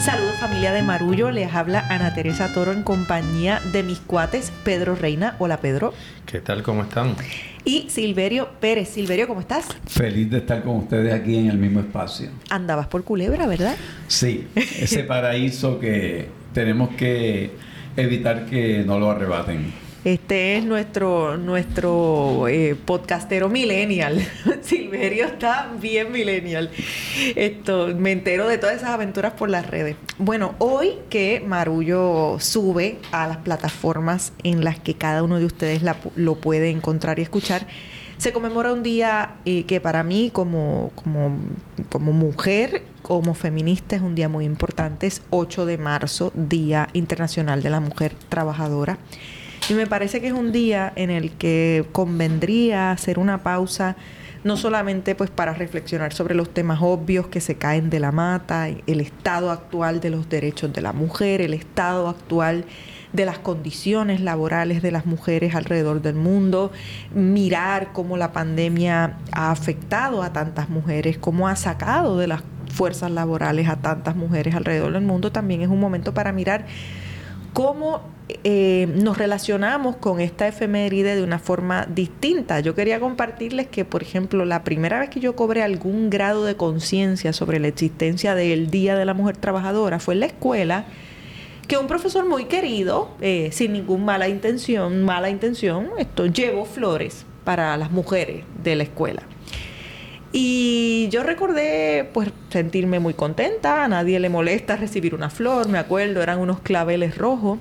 Saludos 0.00 0.36
familia 0.40 0.72
de 0.72 0.82
Marullo, 0.82 1.30
les 1.30 1.52
habla 1.52 1.84
Ana 1.90 2.14
Teresa 2.14 2.50
Toro 2.54 2.72
en 2.72 2.82
compañía 2.82 3.60
de 3.70 3.82
mis 3.82 3.98
cuates 3.98 4.50
Pedro 4.64 4.94
Reina. 4.94 5.36
Hola 5.38 5.58
Pedro. 5.58 5.92
¿Qué 6.24 6.40
tal? 6.40 6.62
¿Cómo 6.62 6.84
están? 6.84 7.16
Y 7.66 7.90
Silverio 7.90 8.48
Pérez. 8.60 8.88
Silverio, 8.88 9.28
¿cómo 9.28 9.40
estás? 9.40 9.66
Feliz 9.86 10.30
de 10.30 10.38
estar 10.38 10.62
con 10.62 10.76
ustedes 10.76 11.12
aquí 11.12 11.36
en 11.36 11.50
el 11.50 11.58
mismo 11.58 11.80
espacio. 11.80 12.30
Andabas 12.48 12.86
por 12.86 13.04
Culebra, 13.04 13.46
¿verdad? 13.46 13.76
Sí, 14.08 14.48
ese 14.54 15.04
paraíso 15.04 15.78
que 15.78 16.30
tenemos 16.54 16.88
que 16.96 17.50
evitar 17.94 18.46
que 18.46 18.82
no 18.86 18.98
lo 18.98 19.10
arrebaten. 19.10 19.70
Este 20.02 20.56
es 20.56 20.64
nuestro, 20.64 21.36
nuestro 21.36 22.48
eh, 22.48 22.74
podcastero 22.74 23.50
millennial. 23.50 24.26
Silverio 24.62 25.26
está 25.26 25.70
bien 25.78 26.10
millennial. 26.10 26.70
Esto, 27.36 27.88
me 27.88 28.12
entero 28.12 28.48
de 28.48 28.56
todas 28.56 28.76
esas 28.76 28.88
aventuras 28.90 29.34
por 29.34 29.50
las 29.50 29.66
redes. 29.66 29.96
Bueno, 30.16 30.54
hoy 30.56 30.94
que 31.10 31.44
Marullo 31.46 32.38
sube 32.40 32.98
a 33.12 33.28
las 33.28 33.36
plataformas 33.38 34.32
en 34.42 34.64
las 34.64 34.78
que 34.78 34.94
cada 34.94 35.22
uno 35.22 35.38
de 35.38 35.44
ustedes 35.44 35.82
lo 36.16 36.34
puede 36.36 36.70
encontrar 36.70 37.18
y 37.18 37.22
escuchar, 37.22 37.66
se 38.16 38.32
conmemora 38.32 38.72
un 38.72 38.82
día 38.82 39.36
eh, 39.44 39.64
que 39.64 39.82
para 39.82 40.02
mí 40.02 40.30
como, 40.32 40.92
como, 40.94 41.38
como 41.90 42.12
mujer, 42.12 42.84
como 43.02 43.34
feminista, 43.34 43.96
es 43.96 44.02
un 44.02 44.14
día 44.14 44.30
muy 44.30 44.46
importante. 44.46 45.06
Es 45.06 45.20
8 45.28 45.66
de 45.66 45.76
marzo, 45.76 46.32
Día 46.34 46.88
Internacional 46.94 47.62
de 47.62 47.68
la 47.68 47.80
Mujer 47.80 48.14
Trabajadora. 48.30 48.98
Y 49.68 49.74
me 49.74 49.86
parece 49.86 50.20
que 50.20 50.28
es 50.28 50.32
un 50.32 50.52
día 50.52 50.92
en 50.96 51.10
el 51.10 51.30
que 51.32 51.84
convendría 51.92 52.90
hacer 52.90 53.18
una 53.18 53.42
pausa 53.42 53.96
no 54.42 54.56
solamente 54.56 55.14
pues 55.14 55.30
para 55.30 55.52
reflexionar 55.52 56.12
sobre 56.12 56.34
los 56.34 56.52
temas 56.52 56.78
obvios 56.80 57.26
que 57.26 57.40
se 57.40 57.56
caen 57.56 57.90
de 57.90 58.00
la 58.00 58.10
mata, 58.10 58.68
el 58.68 59.00
estado 59.00 59.50
actual 59.50 60.00
de 60.00 60.10
los 60.10 60.28
derechos 60.28 60.72
de 60.72 60.80
la 60.80 60.92
mujer, 60.92 61.42
el 61.42 61.52
estado 61.52 62.08
actual 62.08 62.64
de 63.12 63.26
las 63.26 63.38
condiciones 63.38 64.20
laborales 64.20 64.82
de 64.82 64.92
las 64.92 65.04
mujeres 65.04 65.54
alrededor 65.54 66.00
del 66.00 66.14
mundo, 66.14 66.70
mirar 67.14 67.92
cómo 67.92 68.16
la 68.16 68.32
pandemia 68.32 69.18
ha 69.32 69.50
afectado 69.50 70.22
a 70.22 70.32
tantas 70.32 70.68
mujeres, 70.70 71.18
cómo 71.18 71.48
ha 71.48 71.56
sacado 71.56 72.16
de 72.16 72.28
las 72.28 72.42
fuerzas 72.72 73.10
laborales 73.10 73.68
a 73.68 73.76
tantas 73.76 74.14
mujeres 74.14 74.54
alrededor 74.54 74.92
del 74.92 75.02
mundo, 75.02 75.32
también 75.32 75.60
es 75.60 75.68
un 75.68 75.80
momento 75.80 76.14
para 76.14 76.32
mirar 76.32 76.66
cómo 77.52 78.00
eh, 78.44 78.88
nos 78.94 79.18
relacionamos 79.18 79.96
con 79.96 80.20
esta 80.20 80.46
efeméride 80.46 81.16
de 81.16 81.22
una 81.22 81.38
forma 81.38 81.86
distinta. 81.86 82.60
Yo 82.60 82.74
quería 82.74 83.00
compartirles 83.00 83.66
que, 83.66 83.84
por 83.84 84.02
ejemplo, 84.02 84.44
la 84.44 84.62
primera 84.62 85.00
vez 85.00 85.10
que 85.10 85.20
yo 85.20 85.34
cobré 85.34 85.62
algún 85.62 86.10
grado 86.10 86.44
de 86.44 86.56
conciencia 86.56 87.32
sobre 87.32 87.58
la 87.58 87.68
existencia 87.68 88.34
del 88.34 88.70
Día 88.70 88.96
de 88.96 89.04
la 89.04 89.14
Mujer 89.14 89.36
Trabajadora 89.36 89.98
fue 89.98 90.14
en 90.14 90.20
la 90.20 90.26
escuela 90.26 90.84
que 91.66 91.76
un 91.76 91.86
profesor 91.86 92.28
muy 92.28 92.46
querido, 92.46 93.10
eh, 93.20 93.50
sin 93.52 93.72
ninguna 93.72 94.04
mala 94.04 94.28
intención, 94.28 95.04
mala 95.04 95.30
intención, 95.30 95.90
esto 95.98 96.26
llevó 96.26 96.64
flores 96.64 97.24
para 97.44 97.76
las 97.76 97.92
mujeres 97.92 98.44
de 98.62 98.74
la 98.74 98.82
escuela. 98.82 99.22
Y 100.32 101.08
yo 101.10 101.24
recordé 101.24 102.08
pues 102.12 102.30
sentirme 102.50 103.00
muy 103.00 103.14
contenta, 103.14 103.84
a 103.84 103.88
nadie 103.88 104.20
le 104.20 104.28
molesta 104.28 104.76
recibir 104.76 105.14
una 105.14 105.28
flor, 105.28 105.68
me 105.68 105.78
acuerdo, 105.78 106.22
eran 106.22 106.38
unos 106.38 106.60
claveles 106.60 107.18
rojos, 107.18 107.58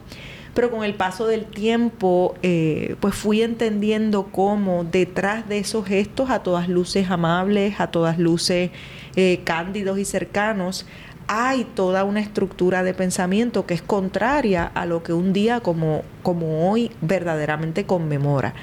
pero 0.53 0.69
con 0.69 0.83
el 0.83 0.93
paso 0.93 1.25
del 1.25 1.45
tiempo 1.45 2.35
eh, 2.43 2.95
pues 2.99 3.15
fui 3.15 3.41
entendiendo 3.41 4.27
cómo 4.31 4.83
detrás 4.83 5.49
de 5.49 5.57
esos 5.57 5.87
gestos 5.87 6.29
a 6.29 6.43
todas 6.43 6.69
luces 6.69 7.09
amables, 7.09 7.79
a 7.79 7.87
todas 7.87 8.19
luces 8.19 8.69
eh, 9.15 9.41
cándidos 9.45 9.97
y 9.97 10.05
cercanos, 10.05 10.85
hay 11.27 11.63
toda 11.63 12.03
una 12.03 12.19
estructura 12.19 12.83
de 12.83 12.93
pensamiento 12.93 13.65
que 13.65 13.75
es 13.75 13.81
contraria 13.81 14.65
a 14.65 14.85
lo 14.85 15.01
que 15.01 15.13
un 15.13 15.33
día 15.33 15.59
como, 15.59 16.03
como 16.23 16.69
hoy 16.69 16.91
verdaderamente 17.01 17.85
conmemora. 17.85 18.53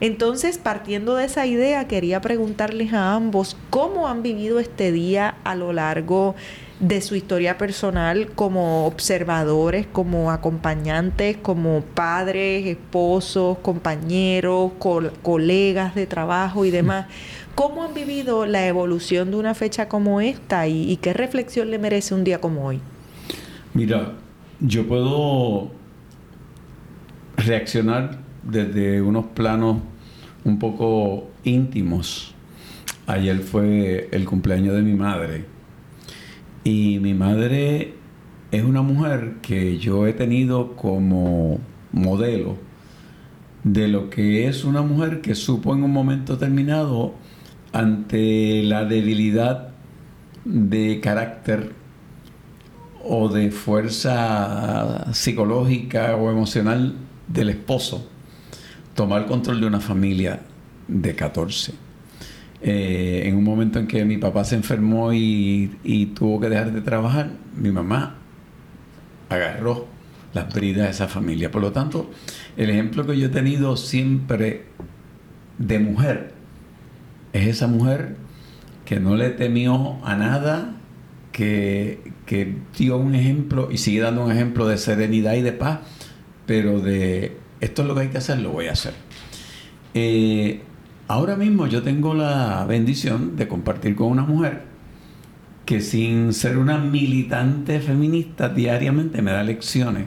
Entonces, 0.00 0.56
partiendo 0.56 1.14
de 1.14 1.26
esa 1.26 1.46
idea, 1.46 1.86
quería 1.86 2.22
preguntarles 2.22 2.94
a 2.94 3.14
ambos 3.14 3.56
cómo 3.68 4.08
han 4.08 4.22
vivido 4.22 4.58
este 4.58 4.92
día 4.92 5.34
a 5.44 5.54
lo 5.54 5.74
largo 5.74 6.34
de 6.80 7.02
su 7.02 7.14
historia 7.14 7.58
personal 7.58 8.28
como 8.34 8.86
observadores, 8.86 9.86
como 9.86 10.30
acompañantes, 10.30 11.36
como 11.36 11.82
padres, 11.82 12.66
esposos, 12.66 13.58
compañeros, 13.58 14.72
colegas 15.22 15.94
de 15.94 16.06
trabajo 16.06 16.64
y 16.64 16.70
demás. 16.70 17.06
¿Cómo 17.54 17.84
han 17.84 17.92
vivido 17.92 18.46
la 18.46 18.66
evolución 18.66 19.30
de 19.30 19.36
una 19.36 19.52
fecha 19.52 19.86
como 19.88 20.22
esta 20.22 20.66
y, 20.66 20.90
y 20.90 20.96
qué 20.96 21.12
reflexión 21.12 21.70
le 21.70 21.78
merece 21.78 22.14
un 22.14 22.24
día 22.24 22.40
como 22.40 22.64
hoy? 22.64 22.80
Mira, 23.74 24.12
yo 24.60 24.88
puedo 24.88 25.70
reaccionar 27.36 28.18
desde 28.42 29.02
unos 29.02 29.26
planos 29.26 29.78
un 30.44 30.58
poco 30.58 31.28
íntimos. 31.44 32.34
Ayer 33.06 33.40
fue 33.40 34.08
el 34.12 34.24
cumpleaños 34.24 34.74
de 34.74 34.82
mi 34.82 34.94
madre. 34.94 35.44
Y 36.64 36.98
mi 37.00 37.14
madre 37.14 37.94
es 38.50 38.64
una 38.64 38.82
mujer 38.82 39.36
que 39.42 39.78
yo 39.78 40.06
he 40.06 40.12
tenido 40.12 40.76
como 40.76 41.58
modelo 41.92 42.56
de 43.64 43.88
lo 43.88 44.10
que 44.10 44.48
es 44.48 44.64
una 44.64 44.82
mujer 44.82 45.20
que 45.20 45.34
supo 45.34 45.74
en 45.74 45.82
un 45.82 45.92
momento 45.92 46.34
determinado 46.34 47.14
ante 47.72 48.62
la 48.62 48.84
debilidad 48.84 49.68
de 50.44 51.00
carácter 51.00 51.72
o 53.04 53.28
de 53.28 53.50
fuerza 53.50 55.12
psicológica 55.12 56.16
o 56.16 56.30
emocional 56.30 56.94
del 57.28 57.50
esposo 57.50 58.09
tomar 58.94 59.26
control 59.26 59.60
de 59.60 59.66
una 59.66 59.80
familia 59.80 60.40
de 60.88 61.14
14. 61.14 61.74
Eh, 62.62 63.22
en 63.24 63.36
un 63.36 63.44
momento 63.44 63.78
en 63.78 63.86
que 63.86 64.04
mi 64.04 64.18
papá 64.18 64.44
se 64.44 64.54
enfermó 64.54 65.12
y, 65.12 66.12
tuvo 66.14 66.40
que 66.40 66.48
dejar 66.50 66.72
de 66.72 66.82
trabajar, 66.82 67.30
mi 67.56 67.70
mamá 67.70 68.16
agarró 69.30 69.86
las 70.34 70.52
bridas 70.52 70.84
de 70.84 70.90
esa 70.90 71.08
familia. 71.08 71.50
Por 71.50 71.62
lo 71.62 71.72
tanto, 71.72 72.10
el 72.56 72.68
ejemplo 72.70 73.06
que 73.06 73.18
yo 73.18 73.26
he 73.26 73.30
tenido 73.30 73.76
siempre 73.76 74.66
de 75.58 75.78
mujer 75.78 76.34
es 77.32 77.46
esa 77.46 77.66
mujer 77.66 78.16
que 78.84 79.00
no 79.00 79.16
le 79.16 79.30
temió 79.30 80.04
a 80.04 80.16
nada, 80.16 80.74
que, 81.32 82.12
que 82.26 82.56
dio 82.76 82.98
un 82.98 83.14
ejemplo 83.14 83.68
y 83.70 83.78
sigue 83.78 84.00
dando 84.00 84.24
un 84.24 84.32
ejemplo 84.32 84.66
de 84.66 84.76
serenidad 84.76 85.34
y 85.34 85.42
de 85.42 85.52
paz, 85.52 85.80
pero 86.44 86.80
de 86.80 87.36
esto 87.60 87.82
es 87.82 87.88
lo 87.88 87.94
que 87.94 88.02
hay 88.02 88.08
que 88.08 88.18
hacer, 88.18 88.38
lo 88.40 88.50
voy 88.50 88.68
a 88.68 88.72
hacer. 88.72 88.94
Eh, 89.94 90.62
ahora 91.08 91.36
mismo 91.36 91.66
yo 91.66 91.82
tengo 91.82 92.14
la 92.14 92.64
bendición 92.66 93.36
de 93.36 93.48
compartir 93.48 93.96
con 93.96 94.08
una 94.08 94.22
mujer 94.22 94.62
que 95.66 95.80
sin 95.80 96.32
ser 96.32 96.58
una 96.58 96.78
militante 96.78 97.80
feminista 97.80 98.48
diariamente 98.48 99.22
me 99.22 99.32
da 99.32 99.42
lecciones 99.42 100.06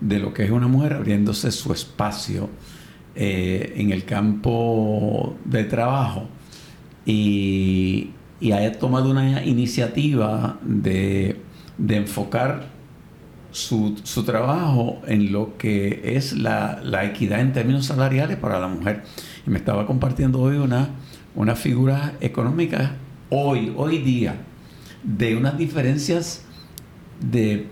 de 0.00 0.18
lo 0.18 0.32
que 0.32 0.44
es 0.44 0.50
una 0.50 0.68
mujer 0.68 0.94
abriéndose 0.94 1.50
su 1.50 1.72
espacio 1.72 2.48
eh, 3.14 3.74
en 3.76 3.92
el 3.92 4.04
campo 4.04 5.36
de 5.44 5.64
trabajo 5.64 6.28
y, 7.04 8.10
haya 8.42 8.78
tomado 8.78 9.10
una 9.10 9.44
iniciativa 9.44 10.58
de 10.62 11.36
enfocar 11.88 12.75
su, 13.56 13.98
su, 14.02 14.22
trabajo 14.22 15.00
en 15.06 15.32
lo 15.32 15.56
que 15.56 16.16
es 16.16 16.34
la, 16.34 16.78
la, 16.84 17.06
equidad 17.06 17.40
en 17.40 17.54
términos 17.54 17.86
salariales 17.86 18.36
para 18.36 18.60
la 18.60 18.68
mujer. 18.68 19.02
Y 19.46 19.50
me 19.50 19.56
estaba 19.56 19.86
compartiendo 19.86 20.40
hoy 20.40 20.58
una, 20.58 20.90
una 21.34 21.56
figura 21.56 22.12
económica, 22.20 22.96
hoy, 23.30 23.72
hoy 23.74 23.98
día, 23.98 24.36
de 25.02 25.36
unas 25.36 25.56
diferencias 25.56 26.44
de 27.18 27.68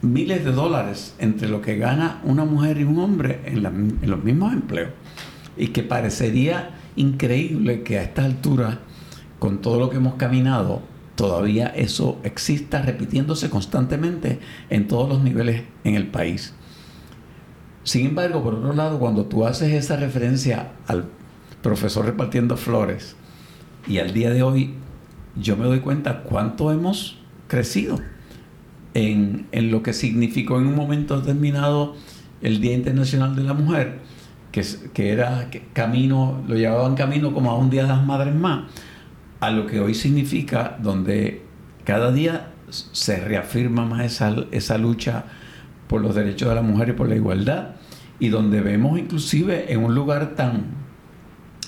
miles 0.00 0.44
de 0.44 0.52
dólares 0.52 1.16
entre 1.18 1.48
lo 1.48 1.60
que 1.60 1.76
gana 1.76 2.20
una 2.22 2.44
mujer 2.44 2.78
y 2.78 2.84
un 2.84 3.00
hombre 3.00 3.40
en, 3.46 3.66
en 3.66 4.10
los 4.10 4.22
mismos 4.22 4.52
empleos. 4.52 4.90
Y 5.56 5.68
que 5.68 5.82
parecería 5.82 6.70
increíble 6.94 7.82
que 7.82 7.98
a 7.98 8.04
esta 8.04 8.24
altura, 8.24 8.78
con 9.40 9.60
todo 9.60 9.80
lo 9.80 9.90
que 9.90 9.96
hemos 9.96 10.14
caminado, 10.14 10.82
todavía 11.20 11.66
eso 11.66 12.18
exista 12.24 12.80
repitiéndose 12.80 13.50
constantemente 13.50 14.38
en 14.70 14.88
todos 14.88 15.06
los 15.06 15.22
niveles 15.22 15.64
en 15.84 15.94
el 15.94 16.06
país. 16.06 16.54
Sin 17.82 18.06
embargo, 18.06 18.42
por 18.42 18.54
otro 18.54 18.72
lado, 18.72 18.98
cuando 18.98 19.26
tú 19.26 19.44
haces 19.44 19.74
esa 19.74 19.96
referencia 19.96 20.72
al 20.86 21.04
profesor 21.62 22.06
repartiendo 22.06 22.56
flores 22.56 23.16
y 23.86 23.98
al 23.98 24.14
día 24.14 24.30
de 24.30 24.42
hoy, 24.42 24.76
yo 25.36 25.58
me 25.58 25.66
doy 25.66 25.80
cuenta 25.80 26.22
cuánto 26.22 26.72
hemos 26.72 27.18
crecido 27.48 28.00
en, 28.94 29.46
en 29.52 29.70
lo 29.70 29.82
que 29.82 29.92
significó 29.92 30.58
en 30.58 30.68
un 30.68 30.74
momento 30.74 31.20
determinado 31.20 31.96
el 32.40 32.62
Día 32.62 32.72
Internacional 32.72 33.36
de 33.36 33.42
la 33.42 33.52
Mujer, 33.52 33.98
que, 34.52 34.64
que 34.94 35.12
era 35.12 35.50
camino, 35.74 36.42
lo 36.48 36.54
llevaban 36.54 36.94
camino 36.94 37.34
como 37.34 37.50
a 37.50 37.58
un 37.58 37.68
Día 37.68 37.82
de 37.82 37.88
las 37.88 38.06
Madres 38.06 38.34
más 38.34 38.70
a 39.40 39.50
lo 39.50 39.66
que 39.66 39.80
hoy 39.80 39.94
significa 39.94 40.76
donde 40.80 41.42
cada 41.84 42.12
día 42.12 42.52
se 42.70 43.16
reafirma 43.20 43.84
más 43.84 44.22
esa, 44.52 44.78
lucha 44.78 45.24
por 45.88 46.00
los 46.02 46.14
derechos 46.14 46.48
de 46.50 46.54
la 46.54 46.62
mujer 46.62 46.90
y 46.90 46.92
por 46.92 47.08
la 47.08 47.16
igualdad, 47.16 47.70
y 48.18 48.28
donde 48.28 48.60
vemos 48.60 48.98
inclusive 48.98 49.72
en 49.72 49.82
un 49.82 49.94
lugar 49.94 50.36
tan 50.36 50.66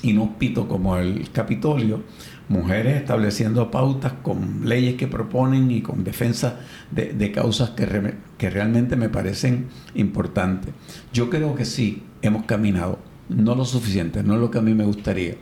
inhóspito 0.03 0.69
como 0.69 0.97
el 0.97 1.31
Capitolio, 1.31 2.03
mujeres 2.49 2.97
estableciendo 2.97 3.71
pautas 3.71 4.13
con 4.23 4.69
leyes 4.69 4.97
que 4.97 5.07
proponen 5.07 5.71
y 5.71 5.81
con 5.81 6.05
defensa 6.05 6.61
de, 6.91 7.33
causas 7.33 7.71
que, 7.71 8.15
que 8.37 8.51
realmente 8.51 8.97
me 8.97 9.09
parecen 9.09 9.69
importantes. 9.95 10.75
Yo 11.13 11.31
creo 11.31 11.55
que 11.55 11.65
sí, 11.65 12.03
hemos 12.21 12.45
caminado, 12.45 12.99
no 13.29 13.55
lo 13.55 13.65
suficiente, 13.65 14.23
no 14.23 14.37
lo 14.37 14.51
que 14.51 14.59
a 14.59 14.63
mí 14.63 14.75
me 14.75 14.85
gustaría. 14.85 15.37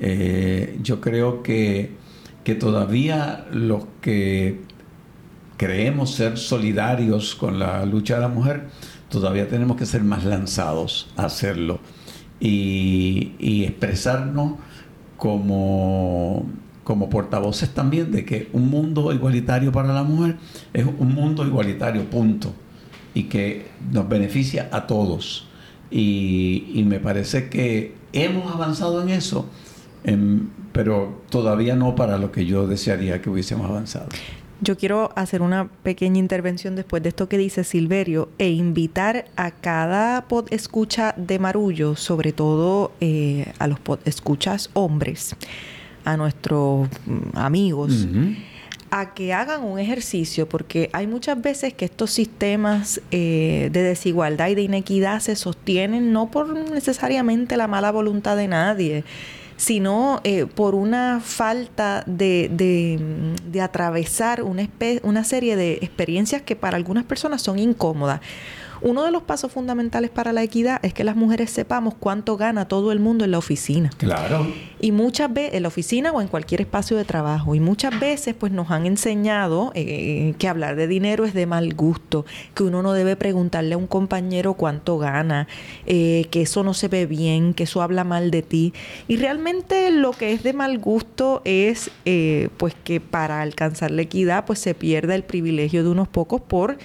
Eh, 0.00 0.78
yo 0.82 1.00
creo 1.00 1.42
que, 1.42 1.92
que 2.44 2.54
todavía 2.54 3.46
los 3.52 3.84
que 4.00 4.60
creemos 5.56 6.14
ser 6.14 6.38
solidarios 6.38 7.34
con 7.34 7.58
la 7.58 7.84
lucha 7.84 8.14
de 8.14 8.20
la 8.20 8.28
mujer, 8.28 8.68
todavía 9.08 9.48
tenemos 9.48 9.76
que 9.76 9.86
ser 9.86 10.02
más 10.02 10.24
lanzados 10.24 11.08
a 11.16 11.24
hacerlo 11.24 11.80
y, 12.40 13.64
expresarnos 13.64 14.54
como, 15.16 16.46
como 16.84 17.10
portavoces 17.10 17.70
también 17.74 18.12
de 18.12 18.24
que 18.24 18.48
un 18.52 18.70
mundo 18.70 19.12
igualitario 19.12 19.72
para 19.72 19.92
la 19.92 20.02
mujer 20.02 20.36
es 20.72 20.86
un 20.86 21.14
mundo 21.14 21.44
igualitario, 21.44 22.08
punto, 22.08 22.52
y 23.14 23.24
que 23.24 23.66
nos 23.92 24.08
beneficia 24.08 24.68
a 24.72 24.86
todos. 24.86 25.48
Y, 25.90 26.84
me 26.86 27.00
parece 27.00 27.48
que 27.48 27.94
hemos 28.12 28.52
avanzado 28.52 29.02
en 29.02 29.08
eso, 29.08 29.46
pero 30.72 31.22
todavía 31.30 31.76
no 31.76 31.94
para 31.94 32.18
lo 32.18 32.32
que 32.32 32.46
yo 32.46 32.66
desearía 32.66 33.20
que 33.20 33.30
hubiésemos 33.30 33.68
avanzado. 33.68 34.08
Yo 34.60 34.76
quiero 34.76 35.12
hacer 35.14 35.40
una 35.40 35.68
pequeña 35.84 36.18
intervención 36.18 36.74
después 36.74 37.00
de 37.02 37.10
esto 37.10 37.28
que 37.28 37.38
dice 37.38 37.62
Silverio 37.62 38.28
e 38.38 38.50
invitar 38.50 39.26
a 39.36 39.52
cada 39.52 40.22
pod 40.26 40.46
escucha 40.50 41.14
de 41.16 41.38
Marullo, 41.38 41.94
sobre 41.94 42.32
todo 42.32 42.90
eh, 43.00 43.52
a 43.60 43.68
los 43.68 43.78
pod 43.78 44.00
escuchas 44.04 44.70
hombres, 44.72 45.36
a 46.04 46.16
nuestros 46.16 46.88
mm, 47.06 47.36
amigos, 47.36 48.08
a 48.90 49.14
que 49.14 49.32
hagan 49.32 49.62
un 49.62 49.78
ejercicio, 49.78 50.48
porque 50.48 50.90
hay 50.92 51.06
muchas 51.06 51.40
veces 51.40 51.72
que 51.74 51.84
estos 51.84 52.10
sistemas 52.10 53.00
eh, 53.12 53.68
de 53.72 53.82
desigualdad 53.82 54.48
y 54.48 54.56
de 54.56 54.62
inequidad 54.62 55.20
se 55.20 55.36
sostienen 55.36 56.12
no 56.12 56.32
por 56.32 56.48
necesariamente 56.48 57.56
la 57.56 57.68
mala 57.68 57.92
voluntad 57.92 58.36
de 58.36 58.48
nadie, 58.48 59.04
sino 59.58 60.20
eh, 60.22 60.46
por 60.46 60.76
una 60.76 61.20
falta 61.20 62.04
de, 62.06 62.48
de, 62.50 63.60
atravesar 63.60 64.42
una, 64.44 64.66
una 65.02 65.24
serie 65.24 65.56
de 65.56 65.74
experiencias 65.82 66.42
que 66.42 66.54
para 66.54 66.76
algunas 66.76 67.04
personas 67.04 67.42
son 67.42 67.58
incómodas. 67.58 68.20
Uno 68.80 69.04
de 69.04 69.10
los 69.10 69.22
pasos 69.22 69.52
fundamentales 69.52 70.10
para 70.10 70.32
la 70.32 70.42
equidad 70.42 70.80
es 70.82 70.94
que 70.94 71.04
las 71.04 71.16
mujeres 71.16 71.50
sepamos 71.50 71.94
cuánto 71.98 72.36
gana 72.36 72.66
todo 72.68 72.92
el 72.92 73.00
mundo 73.00 73.24
en 73.24 73.32
la 73.32 73.38
oficina. 73.38 73.90
Claro. 73.98 74.46
Y 74.80 74.92
muchas 74.92 75.32
veces, 75.32 75.54
en 75.54 75.62
la 75.62 75.68
oficina 75.68 76.12
o 76.12 76.20
en 76.20 76.28
cualquier 76.28 76.60
espacio 76.60 76.96
de 76.96 77.04
trabajo, 77.04 77.54
y 77.54 77.60
muchas 77.60 77.98
veces 77.98 78.34
pues 78.38 78.52
nos 78.52 78.70
han 78.70 78.86
enseñado 78.86 79.72
eh, 79.74 80.34
que 80.38 80.48
hablar 80.48 80.76
de 80.76 80.86
dinero 80.86 81.24
es 81.24 81.34
de 81.34 81.46
mal 81.46 81.74
gusto, 81.74 82.24
que 82.54 82.62
uno 82.62 82.82
no 82.82 82.92
debe 82.92 83.16
preguntarle 83.16 83.74
a 83.74 83.78
un 83.78 83.86
compañero 83.86 84.54
cuánto 84.54 84.98
gana, 84.98 85.48
eh, 85.86 86.26
que 86.30 86.42
eso 86.42 86.62
no 86.62 86.74
se 86.74 86.88
ve 86.88 87.06
bien, 87.06 87.54
que 87.54 87.64
eso 87.64 87.82
habla 87.82 88.04
mal 88.04 88.30
de 88.30 88.42
ti. 88.42 88.72
Y 89.08 89.16
realmente 89.16 89.90
lo 89.90 90.12
que 90.12 90.32
es 90.32 90.42
de 90.42 90.52
mal 90.52 90.78
gusto 90.78 91.42
es 91.44 91.90
eh, 92.04 92.48
pues 92.56 92.74
que 92.84 93.00
para 93.00 93.42
alcanzar 93.42 93.90
la 93.90 94.02
equidad 94.02 94.44
pues 94.44 94.58
se 94.58 94.74
pierda 94.74 95.14
el 95.14 95.24
privilegio 95.24 95.82
de 95.82 95.90
unos 95.90 96.08
pocos 96.08 96.40
por 96.40 96.78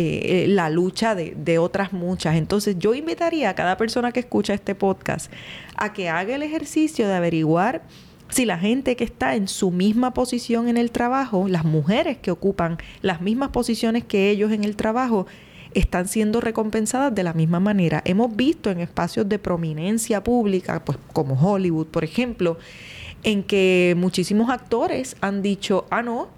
eh, 0.00 0.46
la 0.48 0.70
lucha 0.70 1.16
de, 1.16 1.58
otras 1.58 1.92
muchas. 1.92 2.36
Entonces 2.36 2.76
yo 2.78 2.94
invitaría 2.94 3.50
a 3.50 3.54
cada 3.54 3.76
persona 3.76 4.12
que 4.12 4.20
escucha 4.20 4.54
este 4.54 4.76
podcast 4.76 5.32
a 5.76 5.92
que 5.92 6.08
haga 6.08 6.36
el 6.36 6.44
ejercicio 6.44 7.08
de 7.08 7.14
averiguar 7.14 7.82
si 8.28 8.44
la 8.44 8.58
gente 8.58 8.94
que 8.94 9.02
está 9.02 9.34
en 9.34 9.48
su 9.48 9.72
misma 9.72 10.14
posición 10.14 10.68
en 10.68 10.76
el 10.76 10.92
trabajo, 10.92 11.48
las 11.48 11.64
mujeres 11.64 12.18
que 12.18 12.30
ocupan 12.30 12.78
las 13.02 13.20
mismas 13.20 13.48
posiciones 13.48 14.04
que 14.04 14.30
ellos 14.30 14.52
en 14.52 14.62
el 14.62 14.76
trabajo, 14.76 15.26
están 15.74 16.06
siendo 16.06 16.40
recompensadas 16.40 17.12
de 17.12 17.24
la 17.24 17.32
misma 17.32 17.58
manera. 17.58 18.00
Hemos 18.04 18.36
visto 18.36 18.70
en 18.70 18.78
espacios 18.78 19.28
de 19.28 19.40
prominencia 19.40 20.22
pública, 20.22 20.84
pues 20.84 20.98
como 21.12 21.34
Hollywood, 21.34 21.88
por 21.88 22.04
ejemplo, 22.04 22.56
en 23.24 23.42
que 23.42 23.94
muchísimos 23.96 24.48
actores 24.48 25.16
han 25.20 25.42
dicho, 25.42 25.86
ah, 25.90 26.02
no, 26.02 26.28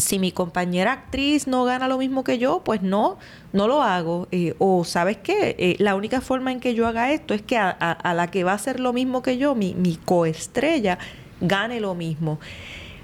si 0.00 0.18
mi 0.18 0.32
compañera 0.32 0.92
actriz 0.92 1.46
no 1.46 1.64
gana 1.64 1.88
lo 1.88 1.98
mismo 1.98 2.24
que 2.24 2.38
yo, 2.38 2.62
pues 2.64 2.82
no, 2.82 3.18
no 3.52 3.68
lo 3.68 3.82
hago. 3.82 4.28
Eh, 4.32 4.54
o 4.58 4.84
sabes 4.84 5.18
qué, 5.18 5.54
eh, 5.58 5.76
la 5.78 5.94
única 5.94 6.20
forma 6.20 6.52
en 6.52 6.60
que 6.60 6.74
yo 6.74 6.86
haga 6.86 7.12
esto 7.12 7.34
es 7.34 7.42
que 7.42 7.56
a, 7.56 8.12
la 8.14 8.30
que 8.30 8.44
va 8.44 8.52
a 8.52 8.56
hacer 8.56 8.80
lo 8.80 8.92
mismo 8.92 9.22
que 9.22 9.38
yo, 9.38 9.54
mi, 9.54 9.74
mi 9.74 9.96
coestrella, 9.96 10.98
gane 11.40 11.80
lo 11.80 11.94
mismo. 11.94 12.40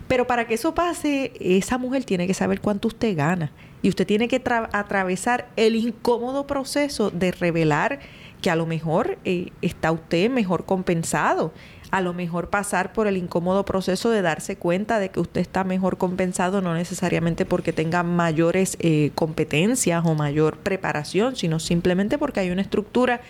Pero 0.09 0.27
para 0.27 0.47
que 0.47 0.55
eso 0.55 0.75
pase, 0.75 1.33
esa 1.41 1.79
mujer 1.79 2.05
tiene 2.05 2.27
que 2.27 2.35
saber 2.35 2.61
cuánto 2.61 2.89
usted 2.89 3.17
gana. 3.17 3.51
Y 3.83 3.89
usted 3.89 4.07
tiene 4.07 4.29
que 4.29 4.43
atravesar 4.73 5.49
el 5.57 5.77
incómodo 5.77 6.47
proceso 6.47 7.11
de 7.11 7.33
revelar 7.33 8.01
que 8.41 8.51
a 8.51 8.57
lo 8.57 8.67
mejor 8.67 9.19
eh, 9.25 9.51
está 9.63 9.93
usted 9.93 10.31
mejor 10.31 10.65
compensado 10.65 11.53
a 11.91 12.01
lo 12.01 12.15
mejor 12.15 12.51
pasar 12.51 12.93
por 12.93 13.07
el 13.07 13.17
incómodo 13.17 13.65
proceso 13.65 14.11
de 14.11 14.23
darse 14.23 14.57
cuenta 14.57 14.99
de 14.99 15.11
que 15.11 15.21
usted 15.21 15.41
está 15.41 15.65
mejor 15.65 15.99
compensado, 15.99 16.61
no 16.61 16.75
necesariamente 16.75 17.45
porque 17.45 17.73
tenga 17.73 18.03
mayores 18.03 18.77
eh, 18.81 19.11
competencias 19.15 20.05
o 20.05 20.15
mayor 20.15 20.59
preparación, 20.59 21.37
sino 21.37 21.61
simplemente 21.61 22.19
porque 22.19 22.41
hay 22.41 22.51
una 22.51 22.63
estructura 22.63 23.21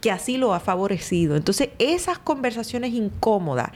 que 0.00 0.10
así 0.10 0.36
lo 0.36 0.54
ha 0.54 0.60
favorecido. 0.60 1.36
Entonces, 1.36 1.70
esas 1.78 2.18
conversaciones 2.18 2.92
incómodas, 2.92 3.70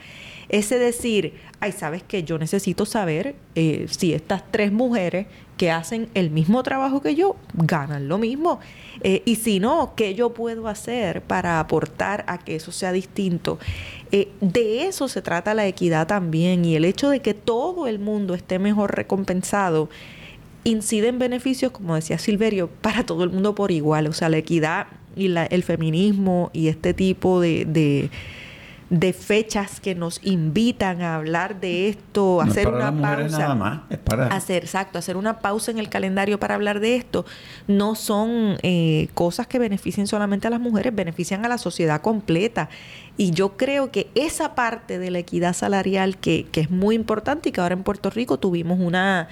ese 0.49 0.77
decir, 0.79 1.33
ay, 1.59 1.71
sabes 1.71 2.03
que 2.03 2.23
yo 2.23 2.37
necesito 2.37 2.85
saber 2.85 3.35
eh, 3.55 3.87
si 3.89 4.13
estas 4.13 4.43
tres 4.51 4.71
mujeres 4.71 5.27
que 5.61 5.69
hacen 5.69 6.09
el 6.15 6.31
mismo 6.31 6.63
trabajo 6.63 7.03
que 7.03 7.13
yo 7.13 7.35
ganan 7.53 8.07
lo 8.07 8.17
mismo. 8.17 8.59
Eh, 9.03 9.21
y 9.25 9.35
si 9.35 9.59
no, 9.59 9.93
¿qué 9.95 10.15
yo 10.15 10.33
puedo 10.33 10.67
hacer 10.67 11.21
para 11.21 11.59
aportar 11.59 12.25
a 12.27 12.39
que 12.39 12.55
eso 12.55 12.71
sea 12.71 12.91
distinto? 12.91 13.59
Eh, 14.11 14.29
de 14.41 14.87
eso 14.87 15.07
se 15.07 15.21
trata 15.21 15.53
la 15.53 15.67
equidad 15.67 16.07
también 16.07 16.65
y 16.65 16.75
el 16.75 16.83
hecho 16.83 17.11
de 17.11 17.19
que 17.19 17.35
todo 17.35 17.85
el 17.85 17.99
mundo 17.99 18.33
esté 18.33 18.57
mejor 18.57 18.95
recompensado 18.95 19.87
incide 20.63 21.09
en 21.09 21.19
beneficios, 21.19 21.71
como 21.71 21.93
decía 21.93 22.17
Silverio, 22.17 22.67
para 22.67 23.05
todo 23.05 23.23
el 23.23 23.29
mundo 23.29 23.53
por 23.53 23.69
igual. 23.69 24.07
O 24.07 24.13
sea, 24.13 24.29
la 24.29 24.37
equidad 24.37 24.87
y 25.15 25.27
la, 25.27 25.45
el 25.45 25.61
feminismo 25.61 26.49
y 26.53 26.69
este 26.69 26.95
tipo 26.95 27.39
de 27.39 27.65
de 27.65 28.09
fechas 29.13 29.79
que 29.79 29.95
nos 29.95 30.19
invitan 30.23 31.01
a 31.01 31.15
hablar 31.15 31.59
de 31.61 31.87
esto, 31.87 32.41
hacer 32.41 32.67
una 32.67 32.91
pausa. 32.91 33.37
Nada 33.39 33.55
más, 33.55 33.79
es 33.89 33.97
para... 33.97 34.27
Hacer, 34.27 34.63
exacto, 34.63 34.99
hacer 34.99 35.15
una 35.15 35.39
pausa 35.39 35.71
en 35.71 35.79
el 35.79 35.87
calendario 35.87 36.39
para 36.39 36.55
hablar 36.55 36.81
de 36.81 36.97
esto, 36.97 37.25
no 37.67 37.95
son 37.95 38.57
eh, 38.63 39.07
cosas 39.13 39.47
que 39.47 39.59
beneficien 39.59 40.07
solamente 40.07 40.47
a 40.47 40.49
las 40.49 40.59
mujeres, 40.59 40.93
benefician 40.93 41.45
a 41.45 41.47
la 41.47 41.57
sociedad 41.57 42.01
completa. 42.01 42.69
Y 43.15 43.31
yo 43.31 43.55
creo 43.55 43.91
que 43.91 44.09
esa 44.13 44.55
parte 44.55 44.99
de 44.99 45.09
la 45.09 45.19
equidad 45.19 45.53
salarial 45.53 46.17
que, 46.17 46.45
que 46.51 46.61
es 46.61 46.69
muy 46.69 46.95
importante 46.95 47.49
y 47.49 47.51
que 47.53 47.61
ahora 47.61 47.73
en 47.73 47.83
Puerto 47.83 48.09
Rico 48.09 48.39
tuvimos 48.39 48.79
una 48.79 49.29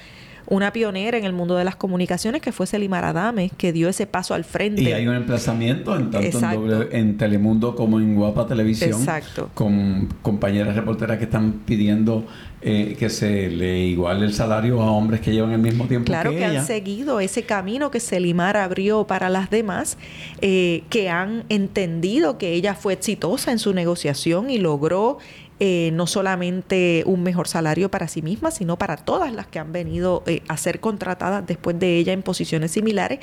una 0.50 0.74
pionera 0.74 1.18
en 1.18 1.26
el 1.26 1.34
mundo 1.34 1.56
de 1.56 1.64
las 1.64 1.76
comunicaciones 1.76 2.42
que 2.42 2.52
fue 2.52 2.66
Selimar 2.66 3.06
Adame, 3.06 3.52
que 3.58 3.72
dio 3.72 3.88
ese 3.88 4.08
paso 4.08 4.34
al 4.34 4.44
frente. 4.44 4.82
Y 4.82 4.92
hay 4.92 5.08
un 5.08 5.16
emplazamiento 5.16 5.96
en 5.96 6.10
tanto 6.10 6.92
en, 6.92 7.18
Telemundo 7.18 7.76
como 7.76 8.00
en 8.00 8.16
Guapa 8.16 8.48
Televisión. 8.48 8.92
Exacto. 8.92 9.50
Con 9.54 10.10
compañeras 10.22 10.76
reporteras 10.76 11.18
que 11.20 11.26
están 11.26 11.54
pidiendo 11.66 12.26
eh, 12.62 12.96
que 13.00 13.10
se 13.10 13.50
le 13.50 13.80
iguale 13.80 14.26
el 14.26 14.34
salario 14.34 14.82
a 14.82 14.92
hombres 14.92 15.22
que 15.22 15.32
llevan 15.32 15.52
el 15.52 15.60
mismo 15.60 15.86
tiempo 15.86 16.08
claro 16.08 16.32
que, 16.32 16.44
han 16.44 16.66
seguido 16.66 17.22
ese 17.22 17.44
camino 17.44 17.90
que 17.90 18.02
Selimar 18.02 18.58
abrió 18.58 19.08
para 19.08 19.30
las 19.30 19.50
demás, 19.50 19.98
eh, 20.42 20.84
que 20.90 21.10
han 21.10 21.46
entendido 21.48 22.38
que 22.38 22.52
ella 22.52 22.74
fue 22.74 22.94
exitosa 22.94 23.54
en 23.54 23.60
su 23.60 23.74
negociación 23.74 24.50
y 24.50 24.58
logró 24.58 25.20
eh, 25.62 25.92
no 25.94 26.08
solamente 26.08 27.04
un 27.06 27.22
mejor 27.22 27.50
salario 27.50 27.92
para 27.92 28.08
sí 28.08 28.22
misma, 28.22 28.50
sino 28.50 28.78
para 28.78 28.96
todas 28.96 29.34
las 29.34 29.46
que 29.46 29.60
han 29.60 29.74
venido 29.74 30.24
eh, 30.26 30.42
a 30.48 30.56
ser 30.56 30.80
contratadas 30.80 31.46
después 31.46 31.78
de 31.78 31.98
ella 31.98 32.14
en 32.14 32.22
posiciones 32.22 32.72
similares. 32.72 33.20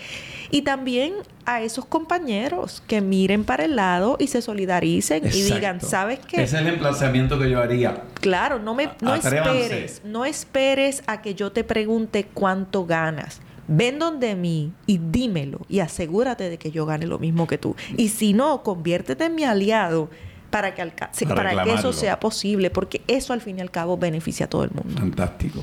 Y 0.51 0.61
también 0.63 1.15
a 1.47 1.63
esos 1.63 1.87
compañeros 1.87 2.83
que 2.87 3.01
miren 3.01 3.45
para 3.45 3.65
el 3.65 3.77
lado 3.77 4.17
y 4.19 4.27
se 4.27 4.43
solidaricen 4.43 5.25
y 5.27 5.43
digan, 5.43 5.81
¿sabes 5.81 6.19
qué? 6.19 6.43
Ese 6.43 6.57
es 6.57 6.63
el 6.63 6.69
emplazamiento 6.69 7.39
que 7.39 7.51
yo 7.51 7.59
haría. 7.61 8.03
Claro, 8.21 8.59
no, 8.59 8.75
me, 8.75 8.91
no 9.01 9.15
esperes, 9.15 10.03
no 10.05 10.27
esperes 10.27 11.03
a 11.07 11.23
que 11.23 11.35
yo 11.35 11.53
te 11.53 11.65
pregunte 11.65 12.27
cuánto 12.35 12.85
ganas 12.85 13.41
ven 13.69 13.99
donde 13.99 14.37
mí 14.37 14.73
y 14.87 14.99
dímelo 14.99 15.61
y 15.69 15.81
asegúrate 15.81 16.49
de 16.49 16.59
que 16.59 16.71
yo 16.71 16.87
gane 16.87 17.07
lo 17.07 17.19
mismo 17.19 17.47
que 17.47 17.59
tú. 17.59 17.75
Y 17.97 18.11
si 18.11 18.33
no, 18.33 18.63
conviértete 18.63 19.25
en 19.25 19.35
mi 19.35 19.45
aliado 19.45 20.09
para 20.57 20.75
que, 20.75 21.27
para 21.27 21.65
que 21.65 21.75
eso 21.75 21.93
sea 21.93 22.19
posible, 22.19 22.71
porque 22.71 23.03
eso 23.07 23.35
al 23.35 23.43
fin 23.43 23.59
y 23.59 23.61
al 23.61 23.71
cabo 23.71 23.99
beneficia 23.99 24.47
a 24.47 24.49
todo 24.49 24.65
el 24.65 24.71
mundo. 24.71 24.99
Fantástico. 24.99 25.63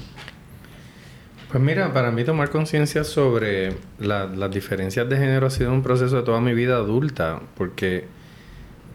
Pues 1.51 1.63
mira, 1.63 1.91
para 1.93 2.11
mí 2.11 2.23
tomar 2.23 2.49
conciencia 2.51 3.03
sobre 3.03 3.75
las 3.99 4.51
diferencias 4.51 5.09
de 5.09 5.17
género 5.17 5.47
ha 5.47 5.49
sido 5.49 5.71
un 5.71 5.81
proceso 5.81 6.15
de 6.17 6.23
toda 6.23 6.41
mi 6.41 6.53
vida 6.53 6.75
adulta, 6.75 7.39
porque 7.55 8.05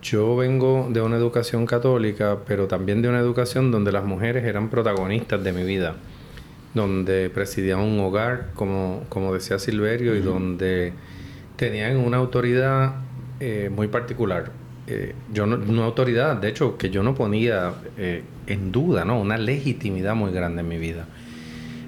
yo 0.03 0.37
vengo 0.37 0.89
de 0.91 1.01
una 1.01 1.17
educación 1.17 1.67
católica, 1.67 2.39
pero 2.47 2.69
también 2.69 3.03
de 3.03 3.09
una 3.09 3.19
educación 3.19 3.73
donde 3.73 3.91
las 3.91 4.05
mujeres 4.05 4.45
eran 4.45 4.71
protagonistas 4.71 5.43
de 5.43 5.53
mi 5.53 5.65
vida, 5.65 5.97
donde 6.75 7.29
presidían 7.31 7.81
un 7.81 7.99
hogar, 7.99 8.51
como, 8.55 9.05
como 9.09 9.35
decía 9.35 9.59
Silverio, 9.59 10.15
y 10.15 10.21
donde 10.21 10.93
tenían 11.57 11.97
una 11.97 12.19
autoridad 12.19 12.95
eh, 13.41 13.69
muy 13.75 13.89
particular. 13.89 14.53
Eh, 14.91 15.15
yo 15.35 15.45
no, 15.45 15.59
no, 15.59 15.85
autoridad, 15.85 16.37
de 16.37 16.49
hecho, 16.49 16.79
que 16.79 16.89
yo 16.89 17.03
no 17.03 17.15
ponía 17.15 17.75
eh, 17.99 18.23
en 18.47 18.73
duda, 18.73 19.05
¿no? 19.05 19.21
Una 19.21 19.37
legitimidad 19.37 20.15
muy 20.15 20.33
grande 20.33 20.63
en 20.63 20.69
mi 20.69 20.79
vida. 20.79 21.07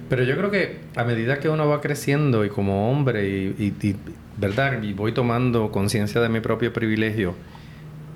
Pero 0.07 0.23
yo 0.23 0.37
creo 0.37 0.51
que 0.51 0.77
a 0.95 1.03
medida 1.03 1.39
que 1.39 1.49
uno 1.49 1.67
va 1.67 1.81
creciendo 1.81 2.45
y 2.45 2.49
como 2.49 2.91
hombre 2.91 3.27
y, 3.27 3.95
¿verdad? 4.37 4.83
Y 4.83 4.93
voy 4.93 5.13
tomando 5.13 5.71
conciencia 5.71 6.21
de 6.21 6.29
mi 6.29 6.41
propio 6.41 6.71
privilegio, 6.73 7.33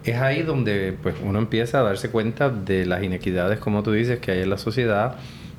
es 0.04 0.18
ahí 0.18 0.44
donde 0.44 0.96
pues 1.02 1.16
uno 1.24 1.40
empieza 1.40 1.80
a 1.80 1.84
darse 1.84 2.12
cuenta 2.12 2.50
de 2.50 2.86
las 2.86 3.02
inequidades, 3.02 3.58
como 3.60 3.82
tú 3.82 3.92
dices, 3.92 4.20
que 4.20 4.34
hay 4.34 4.42
en 4.42 4.52
la 4.52 4.60
sociedad 4.60 5.16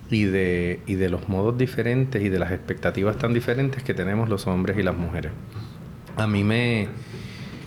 y 0.09 0.25
de, 0.25 0.81
y 0.87 0.95
de 0.95 1.09
los 1.09 1.29
modos 1.29 1.59
diferentes 1.59 2.23
y 2.23 2.29
de 2.29 2.39
las 2.39 2.53
expectativas 2.53 3.19
tan 3.19 3.35
diferentes 3.35 3.83
que 3.83 3.93
tenemos 3.93 4.29
los 4.29 4.47
hombres 4.47 4.79
y 4.79 4.85
las 4.85 4.97
mujeres. 4.97 5.33
A 6.17 6.29
mí 6.29 6.45
me... 6.45 6.89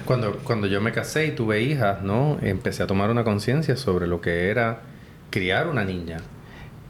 Cuando, 0.09 0.37
cuando 0.37 0.65
yo 0.65 0.81
me 0.81 0.91
casé 0.91 1.27
y 1.27 1.31
tuve 1.33 1.61
hijas, 1.61 2.01
¿no? 2.01 2.39
Empecé 2.41 2.81
a 2.81 2.87
tomar 2.87 3.11
una 3.11 3.23
conciencia 3.23 3.77
sobre 3.77 4.07
lo 4.07 4.21
que 4.21 4.49
era 4.49 4.81
criar 5.29 5.67
una 5.67 5.85
niña 5.85 6.17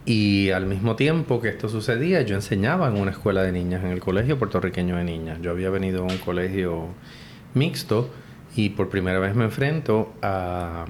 y 0.06 0.52
al 0.52 0.66
mismo 0.66 0.96
tiempo 0.96 1.42
que 1.42 1.50
esto 1.50 1.68
sucedía, 1.68 2.22
yo 2.22 2.36
enseñaba 2.36 2.88
en 2.88 2.96
una 2.96 3.12
escuela 3.12 3.44
de 3.44 3.52
niñas, 3.52 3.84
en 3.84 3.90
el 3.90 4.00
colegio 4.00 4.40
puertorriqueño 4.40 4.96
de 4.96 5.04
niñas. 5.04 5.40
Yo 5.42 5.52
había 5.52 5.70
venido 5.70 6.04
a 6.04 6.06
un 6.06 6.18
colegio 6.20 6.88
mixto 7.56 8.10
y 8.56 8.70
por 8.70 8.88
primera 8.88 9.20
vez 9.20 9.36
me 9.36 9.44
enfrento 9.44 10.14
a, 10.22 10.86